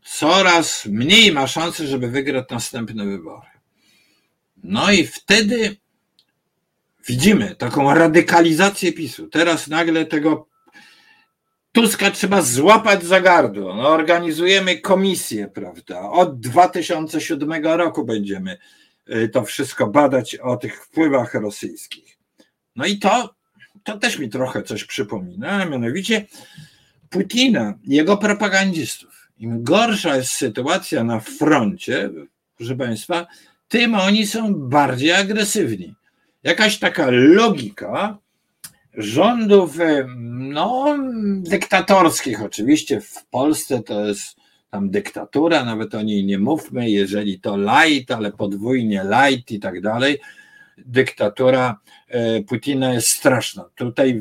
coraz 0.05 0.87
mniej 0.87 1.33
ma 1.33 1.47
szansy, 1.47 1.87
żeby 1.87 2.09
wygrać 2.09 2.45
następne 2.51 3.05
wybory. 3.05 3.56
No 4.65 4.93
i 4.93 5.07
wtedy 5.07 5.77
widzimy 7.09 7.57
taką 7.57 7.95
radykalizację 7.95 8.93
PiSu. 8.93 9.29
Teraz 9.29 9.69
nagle 9.69 10.07
tego 10.07 10.49
Tuska 11.73 12.11
trzeba 12.11 12.43
złapać 12.43 13.05
za 13.05 13.21
gardło. 13.21 13.75
No, 13.75 13.89
organizujemy 13.89 14.81
komisję, 14.81 15.49
prawda? 15.49 16.01
Od 16.01 16.41
2007 16.41 17.65
roku 17.65 18.05
będziemy 18.05 18.59
y, 19.11 19.29
to 19.29 19.45
wszystko 19.45 19.87
badać 19.87 20.37
o 20.37 20.57
tych 20.57 20.85
wpływach 20.85 21.35
rosyjskich. 21.35 22.19
No 22.77 22.87
i 22.87 22.99
to, 22.99 23.35
to 23.83 23.99
też 23.99 24.19
mi 24.19 24.29
trochę 24.29 24.63
coś 24.63 24.85
przypomina, 24.85 25.51
a 25.51 25.65
mianowicie 25.65 26.27
Putina, 27.11 27.75
jego 27.87 28.17
propagandzistów. 28.17 29.29
Im 29.39 29.63
gorsza 29.63 30.17
jest 30.17 30.33
sytuacja 30.33 31.05
na 31.05 31.21
froncie, 31.21 32.11
proszę 32.57 32.77
Państwa, 32.77 33.27
tym 33.69 33.95
oni 33.95 34.27
są 34.27 34.55
bardziej 34.55 35.13
agresywni. 35.13 35.95
Jakaś 36.43 36.79
taka 36.79 37.07
logika 37.11 38.19
rządów, 38.97 39.77
no, 40.37 40.97
dyktatorskich, 41.41 42.43
oczywiście 42.43 43.01
w 43.01 43.27
Polsce 43.31 43.83
to 43.83 44.07
jest 44.07 44.37
tam 44.71 44.91
dyktatura, 44.91 45.65
nawet 45.65 45.95
o 45.95 46.03
niej 46.03 46.25
nie 46.25 46.39
mówmy, 46.39 46.91
jeżeli 46.91 47.41
to 47.41 47.57
light, 47.57 48.11
ale 48.11 48.33
podwójnie 48.33 49.05
light 49.05 49.51
i 49.51 49.61
tak 49.61 49.81
dalej. 49.81 50.19
Dyktatura 50.79 51.81
e, 52.09 52.43
Putina 52.43 52.95
jest 52.95 53.09
straszna. 53.09 53.65
Tutaj 53.75 54.21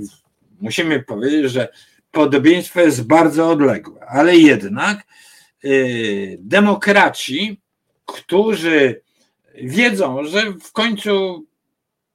musimy 0.62 1.04
powiedzieć, 1.04 1.52
że 1.52 1.68
podobieństwo 2.12 2.82
jest 2.82 3.08
bardzo 3.08 3.50
odległe, 3.50 4.06
ale 4.08 4.38
jednak 4.38 5.00
e, 5.64 5.68
demokraci, 6.40 7.62
którzy 8.06 9.05
wiedzą, 9.62 10.24
że 10.24 10.52
w 10.52 10.72
końcu 10.72 11.46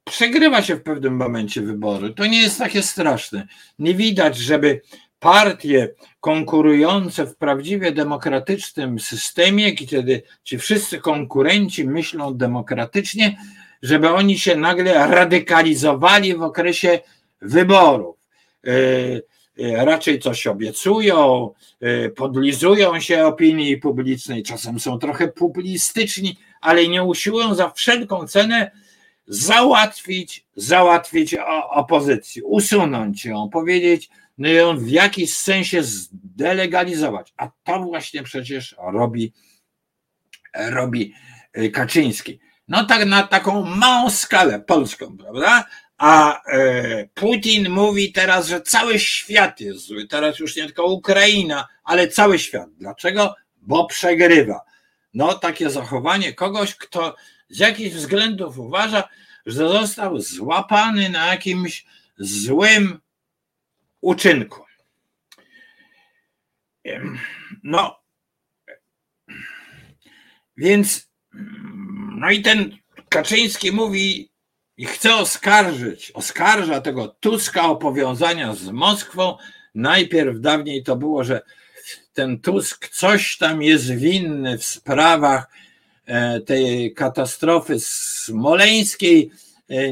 przegrywa 0.03 0.61
się 0.61 0.75
w 0.75 0.83
pewnym 0.83 1.15
momencie 1.15 1.61
wybory. 1.61 2.13
To 2.13 2.25
nie 2.25 2.41
jest 2.41 2.57
takie 2.57 2.83
straszne. 2.83 3.47
Nie 3.79 3.93
widać, 3.93 4.37
żeby 4.37 4.81
partie 5.19 5.93
konkurujące 6.19 7.25
w 7.25 7.35
prawdziwie 7.35 7.91
demokratycznym 7.91 8.99
systemie, 8.99 9.73
kiedy 9.73 10.23
ci 10.43 10.57
wszyscy 10.57 10.99
konkurenci 10.99 11.87
myślą 11.87 12.37
demokratycznie, 12.37 13.37
żeby 13.81 14.09
oni 14.09 14.39
się 14.39 14.55
nagle 14.55 14.93
radykalizowali 15.07 16.35
w 16.35 16.41
okresie 16.41 16.99
wyborów. 17.41 18.15
E, 18.67 18.71
e, 19.59 19.85
raczej 19.85 20.19
coś 20.19 20.47
obiecują, 20.47 21.49
e, 21.81 22.09
podlizują 22.09 22.99
się 22.99 23.25
opinii 23.25 23.77
publicznej, 23.77 24.43
czasem 24.43 24.79
są 24.79 24.99
trochę 24.99 25.27
publistyczni, 25.27 26.37
ale 26.61 26.87
nie 26.87 27.03
usiłują 27.03 27.55
za 27.55 27.69
wszelką 27.69 28.27
cenę 28.27 28.71
załatwić, 29.27 30.45
załatwić 30.55 31.35
opozycję, 31.69 32.43
usunąć 32.43 33.25
ją, 33.25 33.49
powiedzieć, 33.49 34.09
no 34.37 34.47
ją 34.47 34.77
w 34.77 34.87
jakiś 34.87 35.37
sensie 35.37 35.83
zdelegalizować. 35.83 37.33
A 37.37 37.49
to 37.63 37.79
właśnie 37.79 38.23
przecież 38.23 38.75
robi, 38.77 39.33
robi 40.53 41.13
y, 41.57 41.69
Kaczyński. 41.69 42.39
No 42.67 42.85
tak 42.85 43.05
na 43.05 43.23
taką 43.23 43.65
małą 43.65 44.09
skalę 44.09 44.59
polską, 44.59 45.17
prawda? 45.17 45.65
A 45.97 46.43
e, 46.45 47.07
Putin 47.13 47.69
mówi 47.69 48.11
teraz, 48.11 48.47
że 48.47 48.61
cały 48.61 48.99
świat 48.99 49.59
jest 49.59 49.79
zły. 49.79 50.07
Teraz 50.07 50.39
już 50.39 50.55
nie 50.55 50.65
tylko 50.65 50.85
Ukraina, 50.85 51.67
ale 51.83 52.07
cały 52.07 52.39
świat. 52.39 52.69
Dlaczego? 52.77 53.35
Bo 53.61 53.85
przegrywa. 53.85 54.61
No, 55.13 55.33
takie 55.33 55.69
zachowanie 55.69 56.33
kogoś, 56.33 56.75
kto 56.75 57.15
z 57.49 57.59
jakichś 57.59 57.95
względów 57.95 58.57
uważa, 58.57 59.09
że 59.45 59.69
został 59.69 60.19
złapany 60.19 61.09
na 61.09 61.25
jakimś 61.25 61.85
złym 62.17 62.99
uczynku. 64.01 64.61
No, 67.63 67.99
więc, 70.57 71.11
no 72.15 72.29
i 72.31 72.41
ten 72.41 72.77
Kaczyński 73.09 73.71
mówi 73.71 74.31
i 74.77 74.85
chce 74.85 75.15
oskarżyć, 75.15 76.11
oskarża 76.11 76.81
tego 76.81 77.07
Tuska 77.07 77.63
o 77.65 77.75
powiązania 77.75 78.55
z 78.55 78.69
Moskwą. 78.69 79.37
Najpierw 79.75 80.39
dawniej 80.39 80.83
to 80.83 80.95
było, 80.95 81.23
że 81.23 81.41
ten 82.13 82.39
Tusk 82.39 82.89
coś 82.89 83.37
tam 83.37 83.61
jest 83.61 83.91
winny 83.91 84.57
w 84.57 84.65
sprawach 84.65 85.49
tej 86.45 86.93
katastrofy 86.93 87.79
smoleńskiej, 87.79 89.31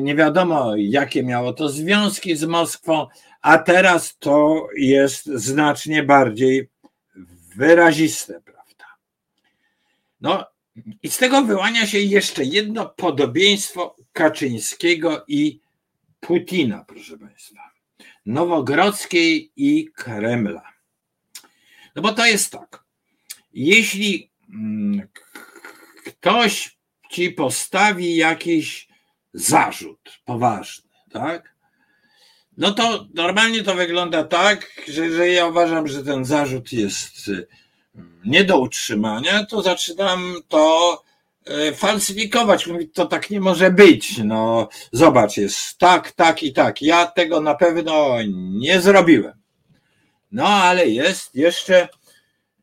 nie 0.01 0.15
wiadomo 0.15 0.75
jakie 0.77 1.23
miało 1.23 1.53
to 1.53 1.69
związki 1.69 2.35
z 2.35 2.43
Moskwą, 2.43 3.07
a 3.41 3.57
teraz 3.57 4.17
to 4.17 4.67
jest 4.77 5.25
znacznie 5.25 6.03
bardziej 6.03 6.69
wyraziste, 7.55 8.41
prawda? 8.41 8.85
No 10.21 10.45
i 11.03 11.09
z 11.09 11.17
tego 11.17 11.41
wyłania 11.41 11.87
się 11.87 11.99
jeszcze 11.99 12.43
jedno 12.43 12.85
podobieństwo 12.85 13.95
Kaczyńskiego 14.13 15.25
i 15.27 15.59
Putina, 16.19 16.85
proszę 16.87 17.17
Państwa. 17.17 17.71
Nowogrodzkiej 18.25 19.51
i 19.55 19.89
Kremla. 19.95 20.78
No 21.95 22.01
bo 22.01 22.13
to 22.13 22.25
jest 22.25 22.51
tak. 22.51 22.83
Jeśli 23.53 24.31
mm, 24.53 25.07
ktoś 26.05 26.77
ci 27.11 27.31
postawi 27.31 28.15
jakiś 28.15 28.87
zarzut 29.33 30.19
poważny, 30.25 30.89
tak? 31.11 31.55
No 32.57 32.71
to 32.71 33.07
normalnie 33.13 33.63
to 33.63 33.75
wygląda 33.75 34.23
tak, 34.23 34.67
że, 34.87 35.11
że 35.11 35.29
ja 35.29 35.47
uważam, 35.47 35.87
że 35.87 36.03
ten 36.03 36.25
zarzut 36.25 36.73
jest 36.73 37.27
y, 37.27 37.47
nie 38.25 38.43
do 38.43 38.59
utrzymania, 38.59 39.45
to 39.45 39.61
zaczynam 39.61 40.35
to 40.47 41.03
y, 41.69 41.75
falsyfikować. 41.75 42.67
Mówić, 42.67 42.93
to 42.93 43.05
tak 43.05 43.29
nie 43.29 43.39
może 43.39 43.71
być. 43.71 44.17
No, 44.17 44.69
zobacz, 44.91 45.37
jest 45.37 45.77
tak, 45.77 46.11
tak 46.11 46.43
i 46.43 46.53
tak. 46.53 46.81
Ja 46.81 47.07
tego 47.07 47.41
na 47.41 47.55
pewno 47.55 48.17
nie 48.37 48.81
zrobiłem. 48.81 49.38
No, 50.31 50.47
ale 50.47 50.87
jest 50.87 51.35
jeszcze 51.35 51.87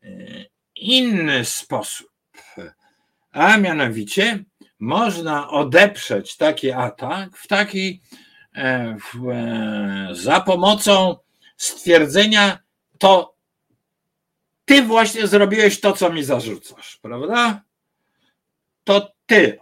y, 0.03 0.45
inny 0.75 1.45
sposób. 1.45 2.07
A 3.31 3.57
mianowicie 3.57 4.43
można 4.79 5.49
odeprzeć 5.49 6.37
taki 6.37 6.71
atak 6.71 7.37
w 7.37 7.47
taki 7.47 8.01
E, 8.57 8.97
e, 9.31 10.09
za 10.11 10.41
pomocą 10.41 11.17
stwierdzenia, 11.57 12.59
to 12.97 13.35
ty 14.65 14.81
właśnie 14.81 15.27
zrobiłeś 15.27 15.79
to, 15.79 15.93
co 15.93 16.09
mi 16.09 16.23
zarzucasz, 16.23 16.97
prawda? 16.97 17.61
To 18.83 19.11
ty. 19.25 19.59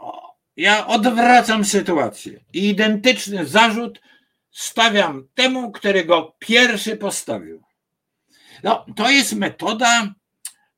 Ja 0.58 0.88
odwracam 0.88 1.66
sytuację 1.66 2.40
i 2.54 2.70
identyczny 2.70 3.46
zarzut 3.46 4.02
stawiam 4.52 5.28
temu, 5.34 5.72
który 5.72 6.06
go 6.06 6.36
pierwszy 6.40 6.98
postawił. 6.98 7.64
No, 8.66 8.86
to 8.96 9.10
jest 9.10 9.34
metoda, 9.34 10.14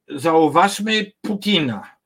zauważmy, 0.08 1.12
Putina. 1.22 1.98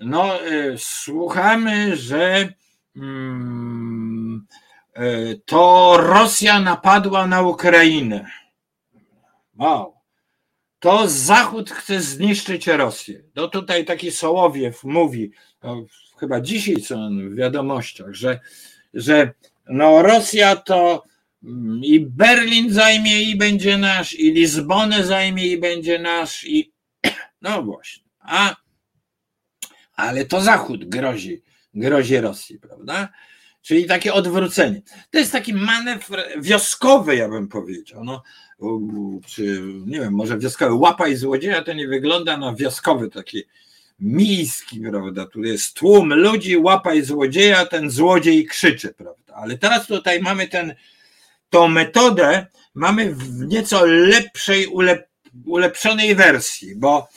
No, 0.00 0.46
y, 0.46 0.74
słuchamy, 0.78 1.96
że. 1.96 2.48
Hmm, 2.94 4.46
E, 5.00 5.34
to 5.46 5.96
Rosja 6.00 6.60
napadła 6.60 7.26
na 7.26 7.42
Ukrainę. 7.42 8.30
Wow. 9.58 9.94
To 10.78 11.08
Zachód 11.08 11.70
chce 11.70 12.00
zniszczyć 12.00 12.66
Rosję. 12.66 13.22
No 13.34 13.48
tutaj 13.48 13.84
taki 13.84 14.10
Sołowiew 14.10 14.84
mówi, 14.84 15.32
no, 15.62 15.84
chyba 16.18 16.40
dzisiaj 16.40 16.80
są 16.80 17.10
w 17.30 17.34
wiadomościach, 17.34 18.14
że, 18.14 18.40
że 18.94 19.32
no 19.68 20.02
Rosja 20.02 20.56
to 20.56 20.76
mm, 20.86 21.09
i 21.82 22.00
Berlin 22.00 22.72
zajmie 22.72 23.22
i 23.22 23.36
będzie 23.36 23.78
nasz, 23.78 24.14
i 24.14 24.32
Lizbonę 24.32 25.04
zajmie 25.04 25.46
i 25.46 25.58
będzie 25.58 25.98
nasz, 25.98 26.44
i 26.44 26.72
no 27.42 27.62
właśnie. 27.62 28.04
A, 28.20 28.56
ale 29.94 30.24
to 30.24 30.40
Zachód 30.40 30.84
grozi, 30.84 31.42
grozi 31.74 32.20
Rosji, 32.20 32.58
prawda? 32.58 33.08
Czyli 33.62 33.84
takie 33.84 34.14
odwrócenie. 34.14 34.82
To 35.10 35.18
jest 35.18 35.32
taki 35.32 35.54
manewr 35.54 36.22
wioskowy, 36.38 37.16
ja 37.16 37.28
bym 37.28 37.48
powiedział. 37.48 38.04
No, 38.04 38.22
czy 39.26 39.62
nie 39.86 40.00
wiem, 40.00 40.14
może 40.14 40.38
wioskowy 40.38 40.74
łapa 40.74 41.08
i 41.08 41.16
złodzieja 41.16 41.62
to 41.62 41.72
nie 41.72 41.88
wygląda 41.88 42.36
na 42.36 42.54
wioskowy 42.54 43.10
taki 43.10 43.42
miejski, 44.00 44.80
prawda? 44.80 45.26
Tu 45.26 45.42
jest 45.42 45.74
tłum 45.74 46.14
ludzi, 46.14 46.56
łapa 46.56 46.94
i 46.94 47.02
złodzieja, 47.02 47.66
ten 47.66 47.90
złodziej 47.90 48.46
krzyczy, 48.46 48.94
prawda? 48.94 49.34
Ale 49.34 49.58
teraz 49.58 49.86
tutaj 49.86 50.20
mamy 50.20 50.48
ten, 50.48 50.74
tą 51.50 51.68
metodę, 51.68 52.46
mamy 52.74 53.14
w 53.14 53.46
nieco 53.46 53.86
lepszej, 53.86 54.66
ulep, 54.66 55.08
ulepszonej 55.46 56.14
wersji, 56.14 56.76
bo 56.76 57.08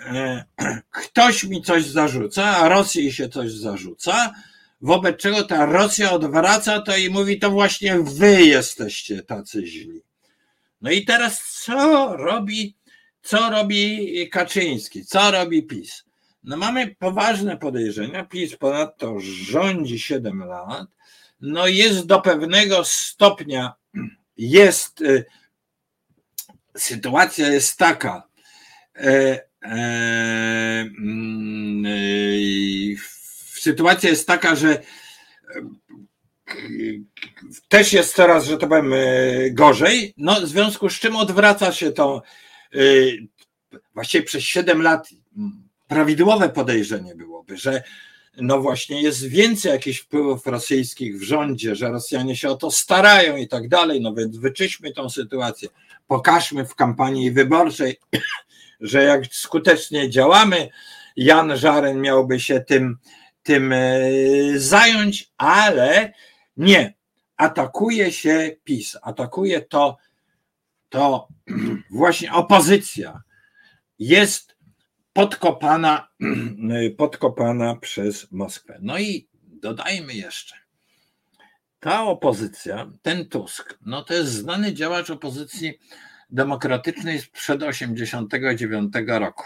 e, 0.00 0.44
ktoś 1.02 1.44
mi 1.44 1.62
coś 1.62 1.84
zarzuca, 1.84 2.44
a 2.44 2.68
Rosji 2.68 3.12
się 3.12 3.28
coś 3.28 3.52
zarzuca, 3.52 4.34
wobec 4.80 5.16
czego 5.16 5.42
ta 5.42 5.66
Rosja 5.66 6.12
odwraca 6.12 6.80
to 6.80 6.96
i 6.96 7.10
mówi, 7.10 7.38
to 7.38 7.50
właśnie 7.50 7.98
wy 7.98 8.42
jesteście 8.42 9.22
tacy 9.22 9.66
źli. 9.66 10.02
No 10.80 10.90
i 10.90 11.04
teraz 11.04 11.60
co 11.64 12.16
robi, 12.16 12.76
co 13.22 13.50
robi 13.50 14.28
Kaczyński, 14.30 15.04
co 15.04 15.30
robi 15.30 15.62
PiS? 15.62 16.04
No 16.44 16.56
mamy 16.56 16.94
poważne 16.98 17.56
podejrzenia, 17.56 18.24
PiS 18.24 18.56
ponadto 18.56 19.16
rządzi 19.20 19.98
7 19.98 20.44
lat, 20.44 20.88
no 21.40 21.66
jest 21.66 22.06
do 22.06 22.20
pewnego 22.20 22.84
stopnia, 22.84 23.74
jest, 24.36 25.00
y, 25.00 25.24
sytuacja 26.76 27.48
jest 27.48 27.78
taka, 27.78 28.28
e, 28.96 29.08
e, 29.62 29.70
mm, 30.98 31.86
y, 31.86 32.96
sytuacja 33.60 34.10
jest 34.10 34.26
taka, 34.26 34.56
że 34.56 34.68
e, 34.70 34.82
też 37.68 37.92
jest 37.92 38.14
coraz, 38.14 38.44
że 38.44 38.58
to 38.58 38.66
powiem, 38.68 38.94
gorzej, 39.50 40.14
no 40.16 40.40
w 40.40 40.46
związku 40.46 40.90
z 40.90 41.00
czym 41.00 41.16
odwraca 41.16 41.72
się 41.72 41.92
to 41.92 42.22
właściwie 43.94 44.24
przez 44.24 44.42
7 44.42 44.82
lat 44.82 45.08
prawidłowe 45.88 46.48
podejrzenie 46.48 47.14
byłoby, 47.14 47.56
że 47.56 47.82
no 48.36 48.60
właśnie 48.60 49.02
jest 49.02 49.26
więcej 49.26 49.72
jakichś 49.72 49.98
wpływów 49.98 50.46
rosyjskich 50.46 51.18
w 51.18 51.22
rządzie, 51.22 51.74
że 51.74 51.88
Rosjanie 51.88 52.36
się 52.36 52.48
o 52.48 52.56
to 52.56 52.70
starają 52.70 53.36
i 53.36 53.48
tak 53.48 53.68
dalej, 53.68 54.00
no 54.00 54.14
więc 54.14 54.36
wyczyśmy 54.36 54.92
tą 54.92 55.10
sytuację, 55.10 55.68
pokażmy 56.06 56.66
w 56.66 56.74
kampanii 56.74 57.30
wyborczej, 57.30 58.00
że 58.80 59.02
jak 59.02 59.26
skutecznie 59.26 60.10
działamy, 60.10 60.68
Jan 61.16 61.56
Żaren 61.56 62.00
miałby 62.00 62.40
się 62.40 62.60
tym 62.60 62.98
tym 63.46 63.72
e, 63.72 64.00
zająć, 64.56 65.32
ale 65.36 66.12
nie. 66.56 66.94
Atakuje 67.36 68.12
się 68.12 68.56
PiS, 68.64 68.96
atakuje 69.02 69.60
to, 69.60 69.96
to 70.88 71.28
właśnie 71.90 72.32
opozycja. 72.32 73.22
Jest 73.98 74.55
podkopana, 75.16 76.08
podkopana 76.96 77.76
przez 77.76 78.32
Moskwę. 78.32 78.78
No 78.82 78.98
i 78.98 79.28
dodajmy 79.42 80.14
jeszcze, 80.14 80.54
ta 81.80 82.02
opozycja, 82.02 82.90
ten 83.02 83.28
Tusk, 83.28 83.78
no 83.86 84.02
to 84.02 84.14
jest 84.14 84.32
znany 84.32 84.74
działacz 84.74 85.10
opozycji 85.10 85.78
demokratycznej 86.30 87.20
sprzed 87.20 87.60
1989 87.60 88.92
roku. 89.06 89.44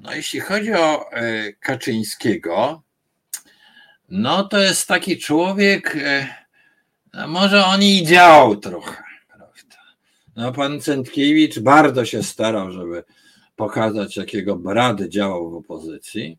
No, 0.00 0.14
jeśli 0.14 0.40
chodzi 0.40 0.72
o 0.72 1.12
e, 1.12 1.52
Kaczyńskiego, 1.52 2.82
no 4.08 4.44
to 4.44 4.58
jest 4.58 4.88
taki 4.88 5.18
człowiek, 5.18 5.96
e, 5.96 6.28
no 7.12 7.28
może 7.28 7.64
on 7.64 7.82
i 7.82 8.06
działał 8.06 8.56
trochę, 8.56 9.02
prawda? 9.28 9.76
No, 10.36 10.52
pan 10.52 10.80
Centkiewicz 10.80 11.58
bardzo 11.58 12.04
się 12.04 12.22
starał, 12.22 12.70
żeby 12.70 13.04
pokazać, 13.60 14.16
jakiego 14.16 14.56
brady 14.56 15.08
działał 15.08 15.50
w 15.50 15.54
opozycji, 15.54 16.38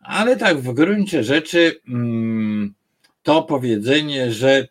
ale 0.00 0.36
tak 0.36 0.58
w 0.58 0.72
gruncie 0.72 1.24
rzeczy 1.24 1.80
mm, 1.88 2.74
to 3.22 3.42
powiedzenie, 3.42 4.32
że 4.32 4.68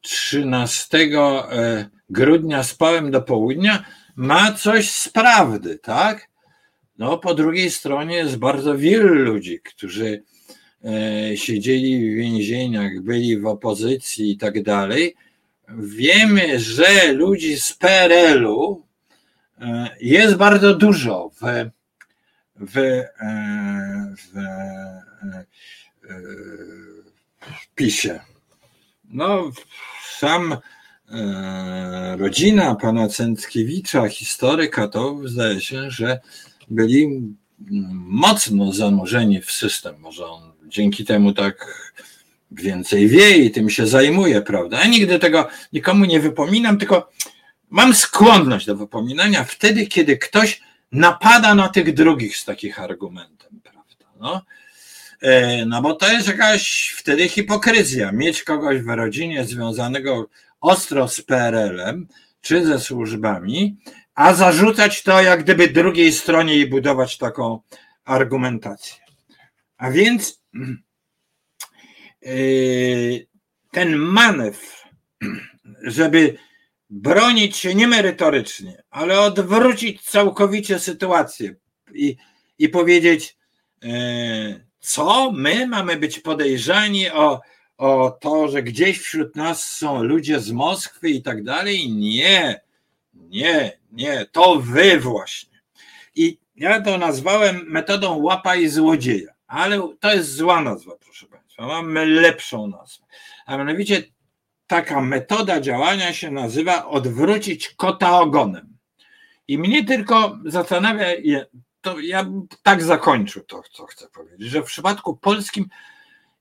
13 0.00 0.98
e, 0.98 1.88
grudnia 2.10 2.62
spałem 2.62 3.10
do 3.10 3.22
południa, 3.22 3.84
ma 4.16 4.52
coś 4.52 4.90
z 4.90 5.08
prawdy, 5.08 5.78
tak? 5.78 6.28
No, 6.98 7.18
po 7.18 7.34
drugiej 7.34 7.70
stronie 7.70 8.16
jest 8.16 8.36
bardzo 8.36 8.78
wielu 8.78 9.14
ludzi, 9.14 9.60
którzy 9.60 10.22
e, 10.84 11.36
siedzieli 11.36 12.10
w 12.10 12.16
więzieniach, 12.16 13.00
byli 13.00 13.38
w 13.38 13.46
opozycji 13.46 14.30
i 14.30 14.36
tak 14.36 14.62
dalej. 14.62 15.14
Wiemy, 15.78 16.60
że 16.60 17.12
ludzi 17.12 17.56
z 17.56 17.72
PRL-u 17.72 18.85
jest 20.00 20.36
bardzo 20.36 20.74
dużo 20.74 21.30
w, 21.34 21.70
w, 22.56 22.78
e, 22.78 23.08
w, 24.16 24.32
w 27.40 27.74
PiSie. 27.74 28.20
No, 29.04 29.50
sam 30.18 30.56
rodzina 32.16 32.74
pana 32.74 33.08
Cęckiewicza, 33.08 34.08
historyka, 34.08 34.88
to 34.88 35.20
zdaje 35.24 35.60
się, 35.60 35.90
że 35.90 36.20
byli 36.70 37.22
mocno 37.94 38.72
zanurzeni 38.72 39.40
w 39.40 39.52
system. 39.52 39.94
Może 39.98 40.26
on 40.26 40.52
dzięki 40.68 41.04
temu 41.04 41.32
tak 41.32 41.86
więcej 42.50 43.08
wie 43.08 43.38
i 43.38 43.50
tym 43.50 43.70
się 43.70 43.86
zajmuje, 43.86 44.42
prawda? 44.42 44.80
Ja 44.80 44.86
nigdy 44.86 45.18
tego 45.18 45.48
nikomu 45.72 46.04
nie 46.04 46.20
wypominam, 46.20 46.78
tylko 46.78 47.10
mam 47.70 47.94
skłonność 47.94 48.66
do 48.66 48.76
wypominania 48.76 49.44
wtedy, 49.44 49.86
kiedy 49.86 50.16
ktoś 50.16 50.60
napada 50.92 51.54
na 51.54 51.68
tych 51.68 51.94
drugich 51.94 52.36
z 52.36 52.44
takich 52.44 52.80
argumentem, 52.80 53.60
prawda? 53.62 54.06
No, 54.20 54.42
e, 55.20 55.66
no 55.66 55.82
bo 55.82 55.94
to 55.94 56.12
jest 56.12 56.28
jakaś 56.28 56.94
wtedy 56.96 57.28
hipokryzja. 57.28 58.12
Mieć 58.12 58.42
kogoś 58.42 58.82
w 58.82 58.88
rodzinie 58.88 59.44
związanego 59.44 60.28
ostro 60.60 61.08
z 61.08 61.20
PRL-em 61.20 62.08
czy 62.40 62.66
ze 62.66 62.80
służbami, 62.80 63.76
a 64.14 64.34
zarzucać 64.34 65.02
to 65.02 65.22
jak 65.22 65.42
gdyby 65.42 65.68
drugiej 65.68 66.12
stronie 66.12 66.56
i 66.56 66.66
budować 66.66 67.18
taką 67.18 67.60
argumentację. 68.04 68.96
A 69.76 69.90
więc 69.90 70.42
yy, 72.22 73.26
ten 73.72 73.96
manewr, 73.96 74.66
żeby 75.82 76.36
bronić 76.90 77.56
się 77.56 77.74
nie 77.74 77.88
merytorycznie, 77.88 78.82
ale 78.90 79.20
odwrócić 79.20 80.02
całkowicie 80.02 80.78
sytuację 80.78 81.54
i, 81.94 82.16
i 82.58 82.68
powiedzieć, 82.68 83.36
yy, 83.82 84.66
co 84.80 85.32
my 85.32 85.66
mamy 85.66 85.96
być 85.96 86.20
podejrzani 86.20 87.10
o, 87.10 87.40
o 87.78 88.18
to, 88.20 88.48
że 88.48 88.62
gdzieś 88.62 88.98
wśród 88.98 89.36
nas 89.36 89.70
są 89.70 90.02
ludzie 90.02 90.40
z 90.40 90.52
Moskwy 90.52 91.10
i 91.10 91.22
tak 91.22 91.42
dalej. 91.42 91.92
Nie, 91.92 92.60
nie, 93.14 93.78
nie, 93.92 94.26
to 94.32 94.60
wy 94.60 95.00
właśnie. 95.00 95.60
I 96.14 96.38
ja 96.56 96.80
to 96.80 96.98
nazwałem 96.98 97.64
metodą 97.68 98.16
łapa 98.22 98.56
i 98.56 98.68
złodzieja, 98.68 99.32
ale 99.46 99.88
to 100.00 100.14
jest 100.14 100.34
zła 100.34 100.62
nazwa, 100.62 100.92
proszę 101.00 101.26
Państwa. 101.26 101.66
Mamy 101.66 102.06
lepszą 102.06 102.66
nazwę. 102.66 103.04
A 103.46 103.56
mianowicie 103.56 104.02
taka 104.66 105.00
metoda 105.00 105.60
działania 105.60 106.12
się 106.12 106.30
nazywa 106.30 106.86
odwrócić 106.86 107.68
kota 107.68 108.20
ogonem. 108.20 108.76
I 109.48 109.58
mnie 109.58 109.84
tylko 109.84 110.38
zastanawia, 110.44 111.06
to 111.80 112.00
ja 112.00 112.26
tak 112.62 112.82
zakończę 112.82 113.40
to, 113.40 113.62
co 113.72 113.86
chcę 113.86 114.08
powiedzieć, 114.08 114.48
że 114.48 114.62
w 114.62 114.66
przypadku 114.66 115.16
polskim 115.16 115.68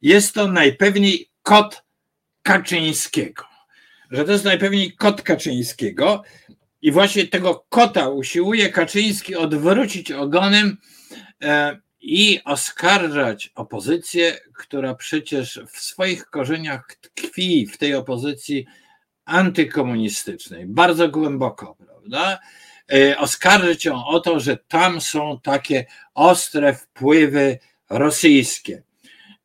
jest 0.02 0.34
to 0.34 0.48
najpewniej 0.48 1.30
kot 1.44 1.84
Kaczyńskiego. 2.42 3.44
Że 4.12 4.26
to 4.26 4.32
jest 4.32 4.46
najpewniej 4.46 4.94
kot 4.94 5.22
Kaczyńskiego, 5.22 6.24
i 6.86 6.92
właśnie 6.92 7.28
tego 7.28 7.66
kota 7.70 8.10
usiłuje 8.10 8.70
Kaczyński 8.70 9.36
odwrócić 9.36 10.12
ogonem 10.12 10.78
e, 11.44 11.80
i 12.08 12.44
oskarżać 12.44 13.52
opozycję, 13.56 14.38
która 14.54 14.96
przecież 14.96 15.60
w 15.72 15.80
swoich 15.80 16.26
korzeniach 16.26 16.96
tkwi 17.02 17.68
w 17.68 17.78
tej 17.78 17.96
opozycji 17.96 18.66
antykomunistycznej, 19.26 20.66
bardzo 20.66 21.10
głęboko, 21.10 21.76
prawda? 21.76 22.40
E, 22.94 23.18
oskarżyć 23.18 23.86
ją 23.86 24.06
o 24.06 24.20
to, 24.20 24.40
że 24.40 24.58
tam 24.58 25.02
są 25.02 25.40
takie 25.44 25.86
ostre 26.14 26.74
wpływy 26.74 27.60
rosyjskie. 27.90 28.84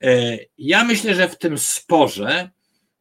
E, 0.02 0.38
ja 0.58 0.84
myślę, 0.84 1.14
że 1.14 1.28
w 1.28 1.38
tym 1.38 1.58
sporze 1.58 2.50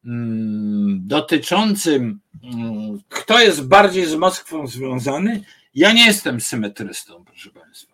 mm, 0.05 0.99
dotyczącym 1.07 2.20
Mm, 2.43 2.99
kto 3.10 3.39
jest 3.39 3.68
bardziej 3.68 4.05
z 4.05 4.16
Moskwą 4.16 4.68
związany? 4.68 5.43
Ja 5.76 5.91
nie 5.91 6.05
jestem 6.05 6.41
symetrystą, 6.41 7.26
proszę 7.26 7.49
Państwa. 7.49 7.89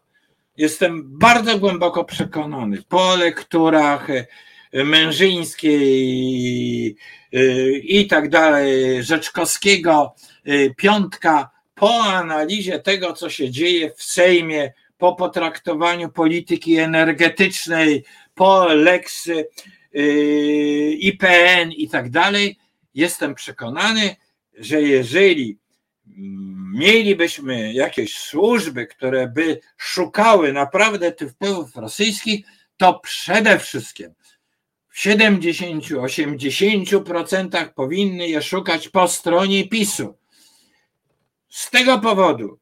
Jestem 0.57 1.19
bardzo 1.19 1.59
głęboko 1.59 2.03
przekonany 2.03 2.83
po 2.89 3.15
lekturach 3.15 4.09
e, 4.09 4.25
Mężyńskiej 4.83 5.75
e, 7.33 7.69
i 7.71 8.07
tak 8.07 8.29
dalej, 8.29 9.03
Rzeczkowskiego, 9.03 10.15
e, 10.45 10.69
Piątka, 10.69 11.49
po 11.75 12.03
analizie 12.03 12.79
tego, 12.79 13.13
co 13.13 13.29
się 13.29 13.51
dzieje 13.51 13.91
w 13.95 14.03
Sejmie, 14.03 14.73
po 14.97 15.15
potraktowaniu 15.15 16.09
polityki 16.09 16.77
energetycznej, 16.77 18.03
po 18.35 18.65
Lex 18.65 19.29
IPN 20.99 21.71
i 21.71 21.89
tak 21.89 22.09
dalej, 22.09 22.57
jestem 22.93 23.35
przekonany, 23.35 24.15
że 24.57 24.81
jeżeli 24.81 25.57
mielibyśmy 26.73 27.73
jakieś 27.73 28.17
służby, 28.17 28.87
które 28.87 29.27
by 29.27 29.59
szukały 29.77 30.53
naprawdę 30.53 31.11
tych 31.11 31.31
wpływów 31.31 31.75
rosyjskich, 31.75 32.45
to 32.77 32.99
przede 32.99 33.59
wszystkim 33.59 34.13
w 34.89 34.99
70-80% 34.99 37.73
powinny 37.73 38.27
je 38.27 38.41
szukać 38.41 38.89
po 38.89 39.07
stronie 39.07 39.67
PiSu. 39.67 40.17
Z 41.49 41.69
tego 41.69 41.99
powodu, 41.99 42.59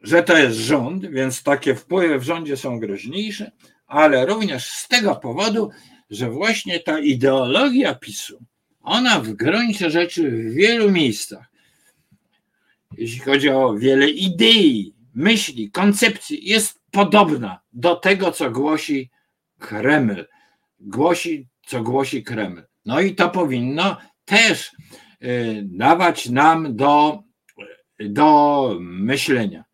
że 0.00 0.22
to 0.22 0.38
jest 0.38 0.56
rząd, 0.56 1.06
więc 1.06 1.42
takie 1.42 1.74
wpływy 1.74 2.18
w 2.18 2.22
rządzie 2.22 2.56
są 2.56 2.80
groźniejsze, 2.80 3.52
ale 3.86 4.26
również 4.26 4.68
z 4.68 4.88
tego 4.88 5.16
powodu, 5.16 5.70
że 6.10 6.30
właśnie 6.30 6.80
ta 6.80 6.98
ideologia 6.98 7.94
PiSu, 7.94 8.44
ona 8.82 9.20
w 9.20 9.28
gruncie 9.28 9.90
rzeczy 9.90 10.30
w 10.30 10.54
wielu 10.54 10.90
miejscach, 10.90 11.47
jeśli 12.96 13.18
chodzi 13.18 13.48
o 13.48 13.74
wiele 13.74 14.10
idei, 14.10 14.94
myśli, 15.14 15.70
koncepcji, 15.70 16.48
jest 16.48 16.80
podobna 16.90 17.60
do 17.72 17.96
tego, 17.96 18.32
co 18.32 18.50
głosi 18.50 19.10
Kreml. 19.58 20.26
Głosi, 20.80 21.46
co 21.66 21.82
głosi 21.82 22.22
Kreml. 22.22 22.62
No 22.84 23.00
i 23.00 23.14
to 23.14 23.30
powinno 23.30 23.96
też 24.24 24.72
y, 25.22 25.62
dawać 25.64 26.28
nam 26.28 26.76
do, 26.76 27.22
do 28.00 28.76
myślenia. 28.80 29.64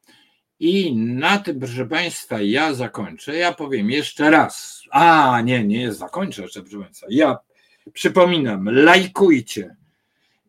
I 0.60 0.96
na 0.96 1.38
tym, 1.38 1.58
proszę 1.58 1.86
Państwa, 1.86 2.40
ja 2.40 2.74
zakończę. 2.74 3.36
Ja 3.36 3.52
powiem 3.52 3.90
jeszcze 3.90 4.30
raz. 4.30 4.82
A, 4.90 5.40
nie, 5.40 5.64
nie 5.64 5.92
zakończę 5.92 6.42
jeszcze, 6.42 6.62
proszę 6.62 6.78
Państwa. 6.78 7.06
Ja 7.10 7.38
Przypominam, 7.92 8.68
lajkujcie 8.68 9.76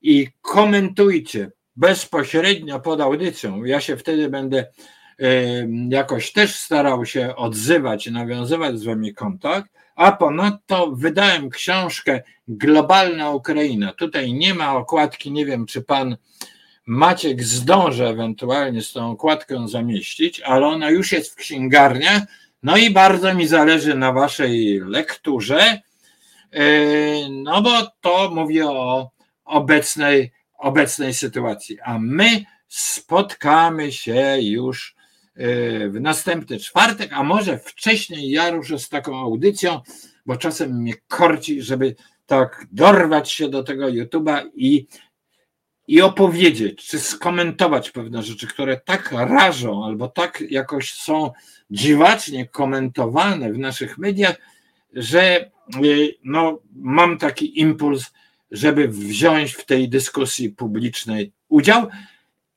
i 0.02 0.28
komentujcie 0.42 1.52
bezpośrednio 1.76 2.80
pod 2.80 3.02
audycją. 3.02 3.64
Ja 3.64 3.82
się 3.82 3.98
wtedy 3.98 4.30
będę 4.30 4.68
jakoś 5.90 6.32
też 6.32 6.56
starał 6.56 7.06
się 7.06 7.36
odzywać, 7.36 8.08
nawiązywać 8.08 8.80
z 8.80 8.84
Wami 8.84 9.14
kontakt. 9.14 9.72
A 9.96 10.12
ponadto 10.12 10.92
wydałem 10.92 11.50
książkę 11.50 12.24
Globalna 12.48 13.30
Ukraina. 13.30 13.94
Tutaj 13.94 14.34
nie 14.34 14.54
ma 14.54 14.76
okładki, 14.76 15.32
nie 15.32 15.46
wiem, 15.46 15.66
czy 15.66 15.82
pan 15.82 16.18
Maciek 16.86 17.44
zdąży 17.44 18.08
ewentualnie 18.08 18.82
z 18.82 18.94
tą 18.94 19.12
okładką 19.12 19.68
zamieścić, 19.68 20.42
ale 20.42 20.68
ona 20.68 20.90
już 20.90 21.12
jest 21.12 21.32
w 21.32 21.36
księgarniach. 21.36 22.24
No 22.64 22.78
i 22.78 22.90
bardzo 22.90 23.34
mi 23.34 23.48
zależy 23.48 23.96
na 23.96 24.12
Waszej 24.12 24.82
lekturze 24.86 25.82
Yy, 26.56 27.30
no 27.30 27.62
bo 27.62 27.70
to 28.02 28.32
mówi 28.32 28.62
o 28.62 29.10
obecnej, 29.46 30.32
obecnej 30.58 31.14
sytuacji. 31.14 31.80
A 31.82 32.00
my 32.00 32.46
spotkamy 32.68 33.92
się 33.92 34.38
już 34.42 34.96
yy, 35.36 35.90
w 35.90 36.02
następny 36.02 36.60
czwartek, 36.60 37.14
a 37.14 37.24
może 37.24 37.58
wcześniej 37.58 38.30
ja 38.30 38.50
ruszę 38.50 38.80
z 38.80 38.90
taką 38.90 39.20
audycją, 39.20 39.82
bo 40.26 40.38
czasem 40.38 40.82
mnie 40.82 40.94
korci, 41.08 41.62
żeby 41.62 41.96
tak 42.26 42.66
dorwać 42.72 43.32
się 43.32 43.50
do 43.50 43.64
tego 43.64 43.86
YouTube'a 43.86 44.50
i, 44.56 44.88
i 45.88 46.02
opowiedzieć, 46.02 46.88
czy 46.88 47.00
skomentować 47.00 47.92
pewne 47.92 48.24
rzeczy, 48.24 48.48
które 48.48 48.78
tak 48.86 49.12
rażą 49.12 49.86
albo 49.86 50.08
tak 50.08 50.44
jakoś 50.50 50.94
są 50.94 51.32
dziwacznie 51.72 52.48
komentowane 52.48 53.54
w 53.54 53.58
naszych 53.58 53.98
mediach, 53.98 54.36
że 54.94 55.52
y, 55.84 56.16
no, 56.24 56.60
mam 56.76 57.18
taki 57.18 57.60
impuls, 57.60 58.12
żeby 58.56 58.88
wziąć 58.88 59.54
w 59.54 59.66
tej 59.66 59.90
dyskusji 59.90 60.50
publicznej 60.50 61.32
udział. 61.50 61.88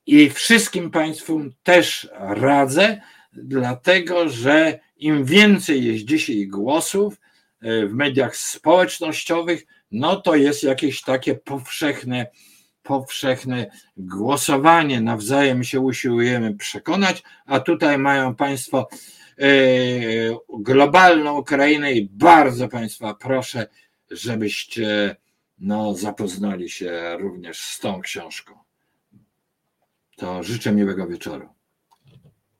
I 0.07 0.31
wszystkim 0.31 0.91
Państwu 0.91 1.41
też 1.63 2.09
radzę, 2.19 3.01
dlatego 3.33 4.29
że 4.29 4.79
im 4.97 5.25
więcej 5.25 5.85
jest 5.85 6.05
dzisiaj 6.05 6.47
głosów 6.47 7.15
y, 7.65 7.89
w 7.89 7.95
mediach 7.95 8.37
społecznościowych, 8.37 9.67
no 9.91 10.21
to 10.21 10.37
jest 10.37 10.63
jakieś 10.63 11.03
takie 11.03 11.35
powszechne, 11.35 12.27
powszechne 12.83 13.71
głosowanie, 13.97 15.01
nawzajem 15.01 15.65
się 15.65 15.81
usiłujemy 15.81 16.55
przekonać, 16.55 17.23
a 17.47 17.61
tutaj 17.61 17.99
mają 17.99 18.35
Państwo 18.35 18.89
E, 19.39 19.51
globalną 20.59 21.39
Ukrainę 21.39 21.93
i 21.93 22.09
bardzo 22.13 22.69
Państwa 22.69 23.15
proszę, 23.15 23.67
żebyście 24.11 25.17
no, 25.61 25.95
zapoznali 25.95 26.71
się 26.71 27.17
również 27.19 27.61
z 27.61 27.81
tą 27.81 28.01
książką. 28.01 28.59
To 30.17 30.43
życzę 30.43 30.73
miłego 30.73 31.07
wieczoru. 31.07 31.49